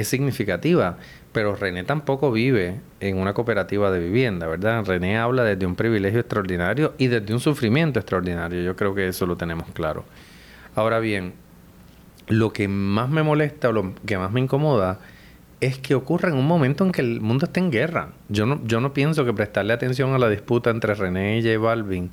es 0.00 0.08
significativa, 0.08 0.98
pero 1.32 1.54
René 1.54 1.84
tampoco 1.84 2.32
vive 2.32 2.80
en 3.00 3.18
una 3.18 3.34
cooperativa 3.34 3.90
de 3.90 4.00
vivienda, 4.00 4.46
¿verdad? 4.46 4.84
René 4.84 5.18
habla 5.18 5.44
desde 5.44 5.66
un 5.66 5.76
privilegio 5.76 6.20
extraordinario 6.20 6.94
y 6.98 7.06
desde 7.06 7.32
un 7.32 7.40
sufrimiento 7.40 8.00
extraordinario. 8.00 8.62
Yo 8.62 8.76
creo 8.76 8.94
que 8.94 9.08
eso 9.08 9.26
lo 9.26 9.36
tenemos 9.36 9.68
claro. 9.72 10.04
Ahora 10.74 10.98
bien, 10.98 11.34
lo 12.28 12.52
que 12.52 12.68
más 12.68 13.10
me 13.10 13.22
molesta 13.22 13.68
o 13.68 13.72
lo 13.72 13.94
que 14.06 14.18
más 14.18 14.32
me 14.32 14.40
incomoda 14.40 15.00
es 15.60 15.78
que 15.78 15.94
ocurra 15.94 16.30
en 16.30 16.36
un 16.36 16.46
momento 16.46 16.84
en 16.84 16.92
que 16.92 17.02
el 17.02 17.20
mundo 17.20 17.46
está 17.46 17.60
en 17.60 17.70
guerra. 17.70 18.10
Yo 18.28 18.46
no, 18.46 18.60
yo 18.64 18.80
no 18.80 18.92
pienso 18.92 19.24
que 19.24 19.32
prestarle 19.32 19.72
atención 19.72 20.14
a 20.14 20.18
la 20.18 20.28
disputa 20.28 20.70
entre 20.70 20.94
René 20.94 21.38
y 21.38 21.42
J 21.42 21.58
Balvin 21.58 22.10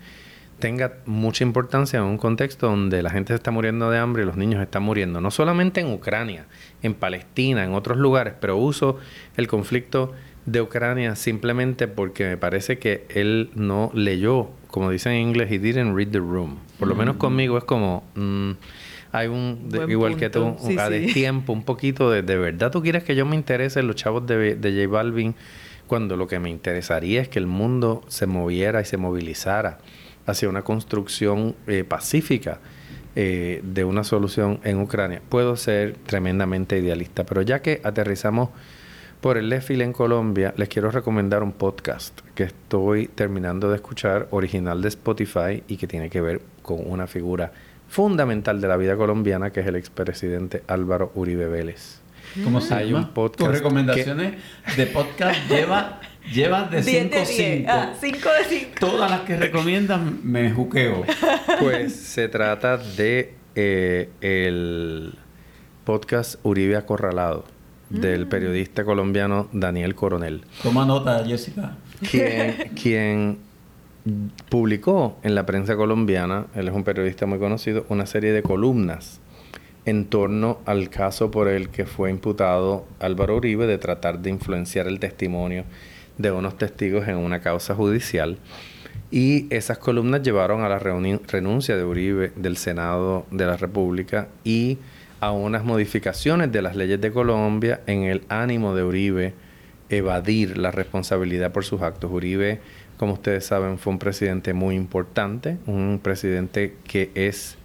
tenga 0.60 0.94
mucha 1.06 1.44
importancia 1.44 2.00
en 2.00 2.06
un 2.06 2.18
contexto 2.18 2.68
donde 2.68 3.04
la 3.04 3.10
gente 3.10 3.34
se 3.34 3.36
está 3.36 3.52
muriendo 3.52 3.90
de 3.92 4.00
hambre 4.00 4.24
y 4.24 4.26
los 4.26 4.38
niños 4.38 4.62
están 4.62 4.84
muriendo, 4.84 5.22
no 5.22 5.32
solamente 5.32 5.82
en 5.82 5.92
Ucrania, 5.92 6.46
en 6.82 6.94
Palestina, 6.94 7.64
en 7.64 7.74
otros 7.74 7.98
lugares, 7.98 8.34
pero 8.40 8.58
uso 8.58 8.98
el 9.36 9.48
conflicto 9.48 10.14
de 10.46 10.62
Ucrania 10.62 11.16
simplemente 11.16 11.88
porque 11.88 12.26
me 12.26 12.38
parece 12.38 12.80
que 12.80 13.06
él 13.10 13.52
no 13.54 13.92
leyó, 13.94 14.50
como 14.68 14.90
dicen 14.90 15.14
en 15.14 15.28
inglés, 15.28 15.52
he 15.52 15.60
didn't 15.60 15.96
read 15.96 16.10
the 16.10 16.20
room. 16.20 16.58
Por 16.80 16.88
lo 16.88 16.96
menos 16.96 17.16
mm. 17.16 17.20
conmigo 17.20 17.58
es 17.58 17.64
como, 17.64 18.04
mm, 18.16 18.52
hay 19.12 19.28
un, 19.28 19.70
igual 19.90 20.16
que 20.18 20.30
tú, 20.30 20.56
a 20.80 20.90
tiempo, 21.14 21.54
un 21.54 21.64
poquito 21.64 22.10
de, 22.10 22.24
de 22.24 22.38
verdad 22.38 22.72
tú 22.72 22.82
quieres 22.82 23.04
que 23.04 23.16
yo 23.16 23.26
me 23.26 23.36
interese 23.36 23.80
en 23.82 23.88
los 23.88 23.96
chavos 23.96 24.26
de, 24.26 24.56
de 24.56 24.72
J 24.72 24.92
Balvin 24.92 25.36
cuando 25.86 26.18
lo 26.18 26.28
que 26.28 26.40
me 26.40 26.50
interesaría 26.50 27.22
es 27.22 27.30
que 27.30 27.40
el 27.40 27.48
mundo 27.48 28.04
se 28.08 28.26
moviera 28.26 28.82
y 28.82 28.86
se 28.86 28.98
movilizara 28.98 29.80
hacia 30.28 30.50
una 30.50 30.62
construcción 30.62 31.56
eh, 31.66 31.84
pacífica 31.84 32.60
eh, 33.16 33.62
de 33.64 33.84
una 33.84 34.04
solución 34.04 34.60
en 34.64 34.80
Ucrania. 34.80 35.22
Puedo 35.28 35.56
ser 35.56 35.96
tremendamente 36.06 36.78
idealista, 36.78 37.26
pero 37.26 37.42
ya 37.42 37.64
que 37.64 37.82
aterrizamos 37.84 38.50
por 39.22 39.38
el 39.38 39.50
Lefil 39.50 39.82
en 39.82 39.94
Colombia, 39.94 40.54
les 40.58 40.70
quiero 40.70 40.92
recomendar 40.92 41.42
un 41.42 41.54
podcast 41.54 42.20
que 42.36 42.44
estoy 42.44 43.08
terminando 43.08 43.70
de 43.70 43.78
escuchar, 43.78 44.28
original 44.30 44.84
de 44.84 44.90
Spotify 44.90 45.64
y 45.68 45.78
que 45.78 45.88
tiene 45.88 46.12
que 46.12 46.22
ver 46.22 46.42
con 46.62 46.80
una 46.86 47.08
figura 47.08 47.52
fundamental 47.88 48.62
de 48.62 48.68
la 48.68 48.78
vida 48.78 48.96
colombiana, 48.96 49.52
que 49.52 49.62
es 49.62 49.68
el 49.68 49.76
expresidente 49.76 50.62
Álvaro 50.68 51.12
Uribe 51.16 51.48
Vélez. 51.48 52.02
¿Cómo 52.44 52.62
se 52.62 52.76
Hay 52.76 52.94
un 52.94 53.10
podcast. 53.14 53.50
Tus 53.50 53.58
recomendaciones 53.58 54.36
de 54.76 54.86
podcast 54.86 55.50
lleva 55.50 56.02
Llevas 56.34 56.70
de 56.72 56.84
5 56.84 57.16
5. 57.26 57.26
5 57.26 57.70
ah, 57.70 57.94
de 58.00 58.60
5. 58.60 58.72
Todas 58.80 59.10
las 59.10 59.22
que 59.22 59.38
recomiendan 59.38 60.20
me 60.24 60.52
juqueo. 60.52 61.06
Pues 61.60 61.96
se 61.96 62.28
trata 62.28 62.78
de 62.78 63.34
eh, 63.56 64.10
el 64.22 65.14
podcast 65.86 66.36
Uribe 66.44 66.76
Acorralado 66.76 67.46
del 67.90 68.26
mm. 68.26 68.30
periodista 68.30 68.84
colombiano 68.84 69.48
Daniel 69.54 69.96
Coronel. 69.96 70.44
Toma 70.62 70.86
nota, 70.86 71.24
Jessica. 71.26 71.78
Quien, 72.10 72.56
quien 72.82 73.38
publicó 74.50 75.18
en 75.24 75.36
la 75.36 75.46
prensa 75.46 75.76
colombiana, 75.76 76.48
él 76.56 76.68
es 76.68 76.74
un 76.74 76.84
periodista 76.84 77.26
muy 77.26 77.40
conocido, 77.40 77.86
una 77.90 78.06
serie 78.06 78.34
de 78.34 78.44
columnas 78.44 79.20
en 79.86 80.06
torno 80.06 80.60
al 80.66 80.90
caso 80.90 81.32
por 81.32 81.48
el 81.48 81.70
que 81.70 81.86
fue 81.86 82.12
imputado 82.12 82.86
Álvaro 83.00 83.38
Uribe 83.38 83.68
de 83.68 83.78
tratar 83.78 84.20
de 84.20 84.30
influenciar 84.30 84.88
el 84.88 85.00
testimonio 85.00 85.64
de 86.18 86.32
unos 86.32 86.58
testigos 86.58 87.08
en 87.08 87.18
una 87.18 87.42
causa 87.42 87.76
judicial. 87.76 88.38
Y 89.10 89.48
esas 89.54 89.78
columnas 89.78 90.22
llevaron 90.22 90.64
a 90.64 90.70
la 90.70 90.80
renuncia 90.80 91.78
de 91.78 91.84
Uribe 91.84 92.32
del 92.36 92.58
Senado 92.58 93.26
de 93.32 93.46
la 93.46 93.56
República 93.56 94.28
y 94.44 94.78
a 95.20 95.32
unas 95.32 95.64
modificaciones 95.64 96.52
de 96.52 96.62
las 96.62 96.76
leyes 96.76 97.00
de 97.00 97.12
Colombia 97.12 97.82
en 97.88 98.04
el 98.04 98.24
ánimo 98.30 98.76
de 98.76 98.84
Uribe 98.84 99.34
evadir 99.90 100.58
la 100.58 100.72
responsabilidad 100.72 101.52
por 101.52 101.66
sus 101.66 101.82
actos. 101.82 102.12
Uribe, 102.12 102.60
como 102.98 103.14
ustedes 103.14 103.46
saben, 103.46 103.78
fue 103.78 103.94
un 103.94 104.00
presidente 104.00 104.54
muy 104.54 104.76
importante, 104.76 105.58
un 105.66 106.00
presidente 106.04 106.76
que 106.84 107.12
es 107.16 107.57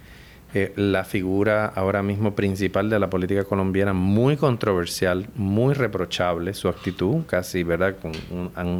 eh, 0.53 0.71
la 0.75 1.03
figura 1.03 1.65
ahora 1.65 2.03
mismo 2.03 2.35
principal 2.35 2.89
de 2.89 2.99
la 2.99 3.09
política 3.09 3.43
colombiana, 3.43 3.93
muy 3.93 4.37
controversial, 4.37 5.27
muy 5.35 5.73
reprochable 5.73 6.53
su 6.53 6.69
actitud, 6.69 7.25
casi, 7.25 7.63
¿verdad?, 7.63 7.95
con 7.99 8.11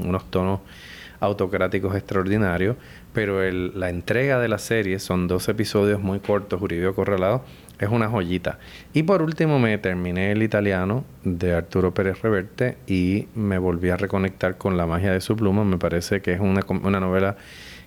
unos 0.05 0.29
tonos 0.29 0.59
autocráticos 1.19 1.95
extraordinarios, 1.95 2.75
pero 3.13 3.49
la 3.51 3.89
entrega 3.89 4.39
de 4.39 4.49
la 4.49 4.57
serie 4.57 4.99
son 4.99 5.27
dos 5.27 5.47
episodios 5.49 6.01
muy 6.01 6.19
cortos, 6.19 6.61
Uribe 6.61 6.93
Corralado, 6.93 7.43
es 7.79 7.89
una 7.89 8.07
joyita. 8.07 8.59
Y 8.93 9.03
por 9.03 9.21
último 9.21 9.57
me 9.57 9.77
terminé 9.77 10.31
el 10.31 10.43
italiano 10.43 11.05
de 11.23 11.53
Arturo 11.53 11.93
Pérez 11.93 12.21
Reverte 12.21 12.77
y 12.87 13.27
me 13.35 13.57
volví 13.57 13.89
a 13.89 13.97
reconectar 13.97 14.57
con 14.57 14.77
la 14.77 14.85
magia 14.85 15.11
de 15.11 15.21
su 15.21 15.35
pluma, 15.35 15.63
me 15.63 15.77
parece 15.77 16.21
que 16.21 16.33
es 16.33 16.39
una, 16.39 16.61
una 16.83 16.99
novela 16.99 17.37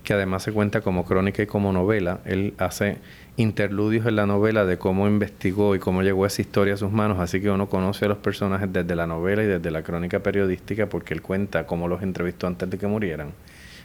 que 0.02 0.14
además 0.14 0.44
se 0.44 0.52
cuenta 0.52 0.80
como 0.80 1.04
crónica 1.04 1.42
y 1.42 1.46
como 1.46 1.72
novela. 1.72 2.20
Él 2.24 2.54
hace 2.58 2.98
interludios 3.36 4.06
en 4.06 4.16
la 4.16 4.26
novela 4.26 4.64
de 4.64 4.78
cómo 4.78 5.06
investigó 5.06 5.74
y 5.74 5.78
cómo 5.78 6.02
llegó 6.02 6.26
esa 6.26 6.40
historia 6.40 6.74
a 6.74 6.76
sus 6.76 6.90
manos, 6.90 7.18
así 7.18 7.40
que 7.40 7.50
uno 7.50 7.68
conoce 7.68 8.06
a 8.06 8.08
los 8.08 8.18
personajes 8.18 8.72
desde 8.72 8.96
la 8.96 9.06
novela 9.06 9.42
y 9.42 9.46
desde 9.46 9.70
la 9.70 9.82
crónica 9.82 10.20
periodística 10.20 10.88
porque 10.88 11.14
él 11.14 11.22
cuenta 11.22 11.66
cómo 11.66 11.88
los 11.88 12.02
entrevistó 12.02 12.46
antes 12.46 12.68
de 12.70 12.78
que 12.78 12.86
murieran. 12.86 13.32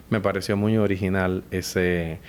Me 0.10 0.22
pareció 0.22 0.56
muy 0.58 0.78
original 0.78 1.44
ese, 1.52 2.20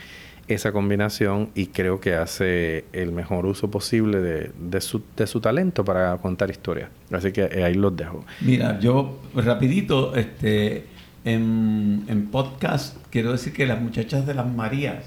esa 0.48 0.72
combinación 0.72 1.50
y 1.54 1.66
creo 1.66 2.00
que 2.00 2.14
hace 2.14 2.84
el 2.92 3.12
mejor 3.12 3.46
uso 3.46 3.70
posible 3.70 4.20
de, 4.20 4.50
de, 4.58 4.80
su, 4.80 5.02
de 5.16 5.26
su 5.26 5.40
talento 5.40 5.84
para 5.84 6.16
contar 6.18 6.50
historias. 6.50 6.90
Así 7.10 7.32
que 7.32 7.42
eh, 7.42 7.64
ahí 7.64 7.74
los 7.74 7.96
dejo. 7.96 8.24
Mira, 8.40 8.78
yo 8.80 9.20
rapidito, 9.34 10.14
este, 10.16 10.84
en, 11.24 12.04
en 12.08 12.26
podcast 12.30 12.96
quiero 13.10 13.32
decir 13.32 13.52
que 13.52 13.66
las 13.66 13.80
muchachas 13.80 14.26
de 14.26 14.34
las 14.34 14.46
Marías 14.46 15.04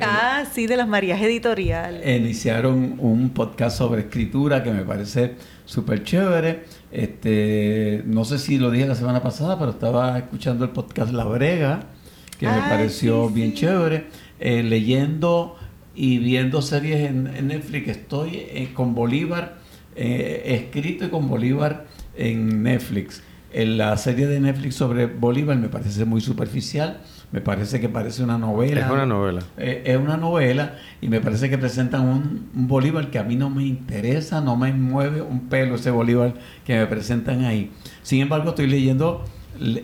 Ah, 0.00 0.44
sí, 0.52 0.66
de 0.66 0.76
las 0.76 0.88
Marías 0.88 1.20
Editorial. 1.20 2.00
Iniciaron 2.06 2.96
un 2.98 3.30
podcast 3.30 3.78
sobre 3.78 4.02
escritura 4.02 4.62
que 4.62 4.70
me 4.70 4.82
parece 4.82 5.34
súper 5.64 6.04
chévere. 6.04 6.64
Este, 6.90 8.02
no 8.06 8.24
sé 8.24 8.38
si 8.38 8.58
lo 8.58 8.70
dije 8.70 8.86
la 8.86 8.94
semana 8.94 9.22
pasada, 9.22 9.58
pero 9.58 9.70
estaba 9.70 10.18
escuchando 10.18 10.64
el 10.64 10.70
podcast 10.70 11.12
La 11.12 11.24
Brega, 11.24 11.80
que 12.38 12.46
me 12.46 12.58
pareció 12.58 13.30
bien 13.30 13.54
chévere. 13.54 14.06
Eh, 14.38 14.62
leyendo 14.62 15.56
y 15.94 16.18
viendo 16.18 16.60
series 16.60 17.08
en, 17.08 17.46
Netflix. 17.46 17.88
Estoy 17.88 18.36
eh, 18.36 18.70
con 18.74 18.94
Bolívar, 18.94 19.56
eh, 19.94 20.42
escrito 20.62 21.06
y 21.06 21.08
con 21.08 21.28
Bolívar 21.28 21.86
en 22.16 22.62
Netflix. 22.62 23.22
En 23.52 23.78
la 23.78 23.96
serie 23.96 24.26
de 24.26 24.40
Netflix 24.40 24.74
sobre 24.74 25.06
Bolívar 25.06 25.56
me 25.56 25.68
parece 25.68 26.04
muy 26.04 26.20
superficial 26.20 27.00
me 27.32 27.40
parece 27.40 27.80
que 27.80 27.88
parece 27.88 28.22
una 28.22 28.38
novela. 28.38 28.80
Es 28.80 28.90
una 28.90 29.06
novela. 29.06 29.42
Eh, 29.56 29.82
es 29.84 29.96
una 29.96 30.16
novela 30.16 30.76
y 31.00 31.08
me 31.08 31.20
parece 31.20 31.50
que 31.50 31.58
presentan 31.58 32.06
un, 32.08 32.48
Bolívar 32.68 33.10
que 33.10 33.18
a 33.18 33.24
mí 33.24 33.36
no 33.36 33.50
me 33.50 33.64
interesa, 33.64 34.40
no 34.40 34.56
me 34.56 34.72
mueve 34.72 35.22
un 35.22 35.48
pelo 35.48 35.74
ese 35.74 35.90
Bolívar 35.90 36.34
que 36.64 36.78
me 36.78 36.86
presentan 36.86 37.44
ahí. 37.44 37.70
Sin 38.02 38.20
embargo, 38.20 38.50
estoy 38.50 38.68
leyendo 38.68 39.24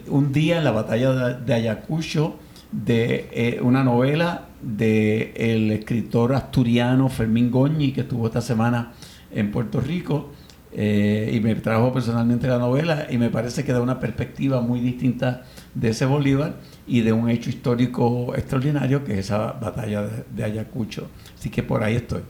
un 0.09 0.32
día 0.32 0.59
en 0.59 0.64
la 0.64 0.70
batalla 0.70 1.34
de, 1.34 1.55
Ayacucho 1.55 2.36
de 2.70 3.28
eh, 3.32 3.61
una 3.62 3.82
novela 3.82 4.49
del 4.62 5.32
el 5.34 5.70
escritor 5.72 6.34
asturiano 6.34 7.09
Fermín 7.09 7.51
Goñi 7.51 7.93
que 7.93 8.03
estuvo 8.03 8.26
esta 8.26 8.40
semana 8.40 8.93
en 9.30 9.51
Puerto 9.51 9.80
Rico 9.80 10.30
eh, 10.72 11.30
y 11.34 11.40
me 11.40 11.55
trajo 11.55 11.93
personalmente 11.93 12.47
la 12.47 12.59
novela 12.59 13.07
y 13.11 13.18
me 13.18 13.28
parece 13.28 13.64
que 13.64 13.72
da 13.72 13.80
una 13.80 13.99
perspectiva 14.01 14.61
muy 14.61 14.80
distinta 14.80 15.43
de 15.74 15.90
ese 15.90 16.07
Bolívar 16.07 16.55
y 16.87 17.01
de 17.03 17.12
un 17.12 17.30
hecho 17.30 17.51
histórico 17.51 18.35
extraordinario 18.35 19.05
que 19.05 19.14
es 19.14 19.26
esa 19.26 19.53
batalla 19.53 20.03
de, 20.30 20.45
Ayacucho. 20.45 21.09
Así 21.39 21.51
que 21.51 21.62
por 21.62 21.83
ahí 21.83 21.97
estoy. 21.97 22.22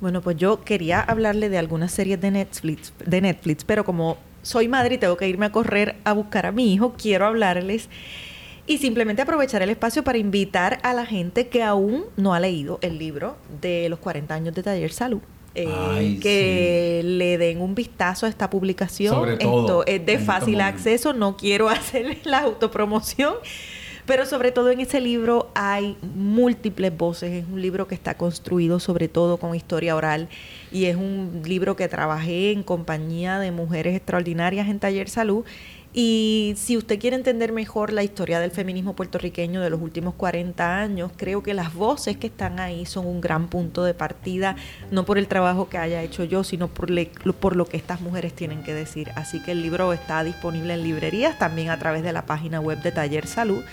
Bueno, 0.00 0.20
pues 0.20 0.36
yo 0.36 0.62
quería 0.62 1.00
hablarle 1.00 1.48
de 1.48 1.58
algunas 1.58 1.92
series 1.92 2.20
de 2.20 2.30
Netflix, 2.30 2.92
de 3.04 3.20
Netflix, 3.20 3.64
pero 3.64 3.84
como 3.84 4.18
soy 4.42 4.68
madre 4.68 4.96
y 4.96 4.98
tengo 4.98 5.16
que 5.16 5.28
irme 5.28 5.46
a 5.46 5.52
correr 5.52 5.96
a 6.04 6.12
buscar 6.12 6.46
a 6.46 6.52
mi 6.52 6.72
hijo, 6.72 6.94
quiero 6.96 7.26
hablarles 7.26 7.88
y 8.66 8.78
simplemente 8.78 9.22
aprovechar 9.22 9.62
el 9.62 9.70
espacio 9.70 10.02
para 10.02 10.18
invitar 10.18 10.78
a 10.82 10.92
la 10.92 11.06
gente 11.06 11.48
que 11.48 11.62
aún 11.62 12.04
no 12.16 12.34
ha 12.34 12.40
leído 12.40 12.78
el 12.82 12.98
libro 12.98 13.36
de 13.60 13.88
los 13.88 13.98
40 14.00 14.34
años 14.34 14.54
de 14.54 14.62
Taller 14.62 14.92
Salud. 14.92 15.20
Eh, 15.58 16.18
que 16.20 17.00
le 17.02 17.38
den 17.38 17.62
un 17.62 17.74
vistazo 17.74 18.26
a 18.26 18.28
esta 18.28 18.50
publicación. 18.50 19.30
Esto 19.30 19.86
es 19.86 20.04
de 20.04 20.18
fácil 20.18 20.60
acceso, 20.60 21.14
no 21.14 21.38
quiero 21.38 21.68
hacer 21.70 22.18
la 22.24 22.40
autopromoción, 22.40 23.34
pero 24.06 24.24
sobre 24.24 24.52
todo 24.52 24.70
en 24.70 24.80
ese 24.80 25.00
libro 25.00 25.50
hay 25.54 25.96
múltiples 26.14 26.96
voces. 26.96 27.32
Es 27.32 27.44
un 27.50 27.60
libro 27.60 27.88
que 27.88 27.96
está 27.96 28.14
construido 28.14 28.78
sobre 28.78 29.08
todo 29.08 29.36
con 29.36 29.54
historia 29.54 29.96
oral 29.96 30.28
y 30.70 30.84
es 30.84 30.96
un 30.96 31.42
libro 31.44 31.74
que 31.76 31.88
trabajé 31.88 32.52
en 32.52 32.62
compañía 32.62 33.40
de 33.40 33.50
mujeres 33.50 33.96
extraordinarias 33.96 34.68
en 34.68 34.78
Taller 34.78 35.08
Salud. 35.08 35.44
Y 35.98 36.52
si 36.58 36.76
usted 36.76 37.00
quiere 37.00 37.16
entender 37.16 37.52
mejor 37.52 37.90
la 37.90 38.02
historia 38.02 38.38
del 38.38 38.50
feminismo 38.50 38.94
puertorriqueño 38.94 39.62
de 39.62 39.70
los 39.70 39.80
últimos 39.80 40.12
40 40.14 40.78
años, 40.78 41.10
creo 41.16 41.42
que 41.42 41.54
las 41.54 41.72
voces 41.72 42.18
que 42.18 42.26
están 42.26 42.60
ahí 42.60 42.84
son 42.84 43.06
un 43.06 43.22
gran 43.22 43.48
punto 43.48 43.82
de 43.82 43.94
partida, 43.94 44.56
no 44.90 45.06
por 45.06 45.16
el 45.16 45.26
trabajo 45.26 45.70
que 45.70 45.78
haya 45.78 46.02
hecho 46.02 46.22
yo, 46.24 46.44
sino 46.44 46.68
por, 46.68 46.90
por 47.40 47.56
lo 47.56 47.64
que 47.64 47.78
estas 47.78 48.02
mujeres 48.02 48.34
tienen 48.34 48.62
que 48.62 48.74
decir. 48.74 49.08
Así 49.16 49.42
que 49.42 49.52
el 49.52 49.62
libro 49.62 49.94
está 49.94 50.22
disponible 50.22 50.74
en 50.74 50.82
librerías, 50.82 51.38
también 51.38 51.70
a 51.70 51.78
través 51.78 52.02
de 52.02 52.12
la 52.12 52.26
página 52.26 52.60
web 52.60 52.82
de 52.82 52.92
Taller 52.92 53.26
Salud 53.26 53.64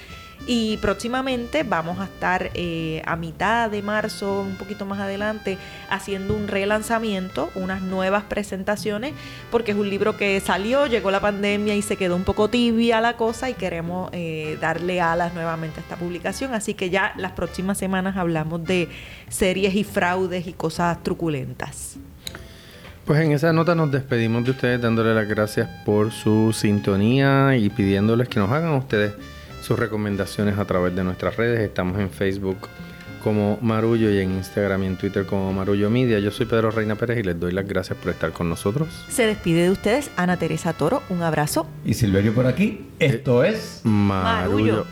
y 0.45 0.77
próximamente 0.77 1.63
vamos 1.63 1.99
a 1.99 2.05
estar 2.05 2.51
eh, 2.53 3.01
a 3.05 3.15
mitad 3.15 3.69
de 3.69 3.81
marzo, 3.81 4.41
un 4.41 4.55
poquito 4.55 4.85
más 4.85 4.99
adelante, 4.99 5.57
haciendo 5.89 6.35
un 6.35 6.47
relanzamiento, 6.47 7.49
unas 7.55 7.81
nuevas 7.81 8.23
presentaciones, 8.23 9.13
porque 9.51 9.71
es 9.71 9.77
un 9.77 9.89
libro 9.89 10.17
que 10.17 10.39
salió, 10.41 10.85
llegó 10.87 11.11
la 11.11 11.21
pandemia 11.21 11.75
y 11.75 11.81
se 11.81 11.95
quedó 11.95 12.15
un 12.15 12.23
poco 12.23 12.49
tibia 12.49 12.99
la 12.99 13.15
cosa 13.15 13.49
y 13.49 13.53
queremos 13.53 14.09
eh, 14.11 14.57
darle 14.59 14.99
alas 14.99 15.33
nuevamente 15.33 15.79
a 15.79 15.83
esta 15.83 15.95
publicación. 15.95 16.53
Así 16.53 16.73
que 16.73 16.89
ya 16.89 17.13
las 17.17 17.31
próximas 17.31 17.77
semanas 17.77 18.17
hablamos 18.17 18.63
de 18.65 18.89
series 19.29 19.75
y 19.75 19.83
fraudes 19.83 20.45
y 20.47 20.53
cosas 20.53 21.01
truculentas. 21.03 21.97
Pues 23.05 23.19
en 23.19 23.33
esa 23.33 23.51
nota 23.51 23.75
nos 23.75 23.91
despedimos 23.91 24.45
de 24.45 24.51
ustedes 24.51 24.81
dándole 24.81 25.13
las 25.13 25.27
gracias 25.27 25.69
por 25.85 26.11
su 26.11 26.53
sintonía 26.53 27.57
y 27.57 27.69
pidiéndoles 27.69 28.29
que 28.29 28.39
nos 28.39 28.49
hagan 28.49 28.71
ustedes 28.71 29.13
sus 29.63 29.79
recomendaciones 29.79 30.59
a 30.59 30.65
través 30.65 30.95
de 30.95 31.03
nuestras 31.03 31.37
redes. 31.37 31.61
Estamos 31.61 31.99
en 31.99 32.09
Facebook 32.09 32.67
como 33.23 33.57
Marullo 33.61 34.11
y 34.11 34.19
en 34.19 34.31
Instagram 34.31 34.83
y 34.83 34.87
en 34.87 34.97
Twitter 34.97 35.25
como 35.25 35.53
Marullo 35.53 35.89
Media. 35.89 36.19
Yo 36.19 36.31
soy 36.31 36.45
Pedro 36.45 36.69
Reina 36.69 36.95
Pérez 36.95 37.19
y 37.19 37.23
les 37.23 37.39
doy 37.39 37.53
las 37.53 37.65
gracias 37.65 37.97
por 37.97 38.11
estar 38.11 38.33
con 38.33 38.49
nosotros. 38.49 38.89
Se 39.07 39.25
despide 39.25 39.63
de 39.63 39.71
ustedes 39.71 40.11
Ana 40.17 40.37
Teresa 40.37 40.73
Toro. 40.73 41.01
Un 41.09 41.23
abrazo. 41.23 41.65
Y 41.85 41.93
Silverio 41.93 42.33
por 42.33 42.45
aquí. 42.45 42.85
Esto 42.99 43.43
es 43.45 43.79
Marullo. 43.83 44.85